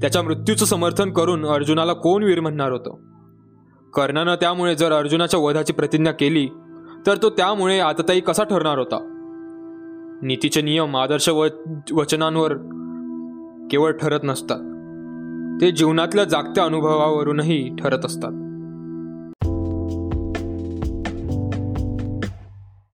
त्याच्या 0.02 0.22
मृत्यूचं 0.22 0.66
समर्थन 0.66 1.12
करून 1.12 1.46
अर्जुनाला 1.46 1.94
कोण 1.94 2.24
वीर 2.24 2.40
म्हणणार 2.40 2.72
होतं? 2.72 2.96
कर्णानं 3.94 4.36
त्यामुळे 4.36 4.76
जर 4.76 4.92
अर्जुनाच्या 4.92 5.40
वधाची 5.40 5.74
प्रतिज्ञा 5.74 6.12
केली 6.12 6.48
तर 7.08 7.16
तो 7.22 7.30
त्यामुळे 7.30 7.80
आतताई 7.80 8.20
कसा 8.20 8.44
ठरणार 8.44 8.78
होता? 8.78 9.12
नीतीचे 10.22 10.62
नियम 10.62 10.98
आदर्श 10.98 11.30
व 11.30 11.48
वचनांवर 11.92 12.54
केवळ 13.72 13.92
ठरत 13.92 14.20
नसतात. 14.24 14.60
ते 15.62 15.72
जीवनातल्या 15.72 16.24
जागत्या 16.24 16.64
अनुभवावरूनही 16.64 17.76
ठरत 17.80 18.06
असतात. 18.06 18.45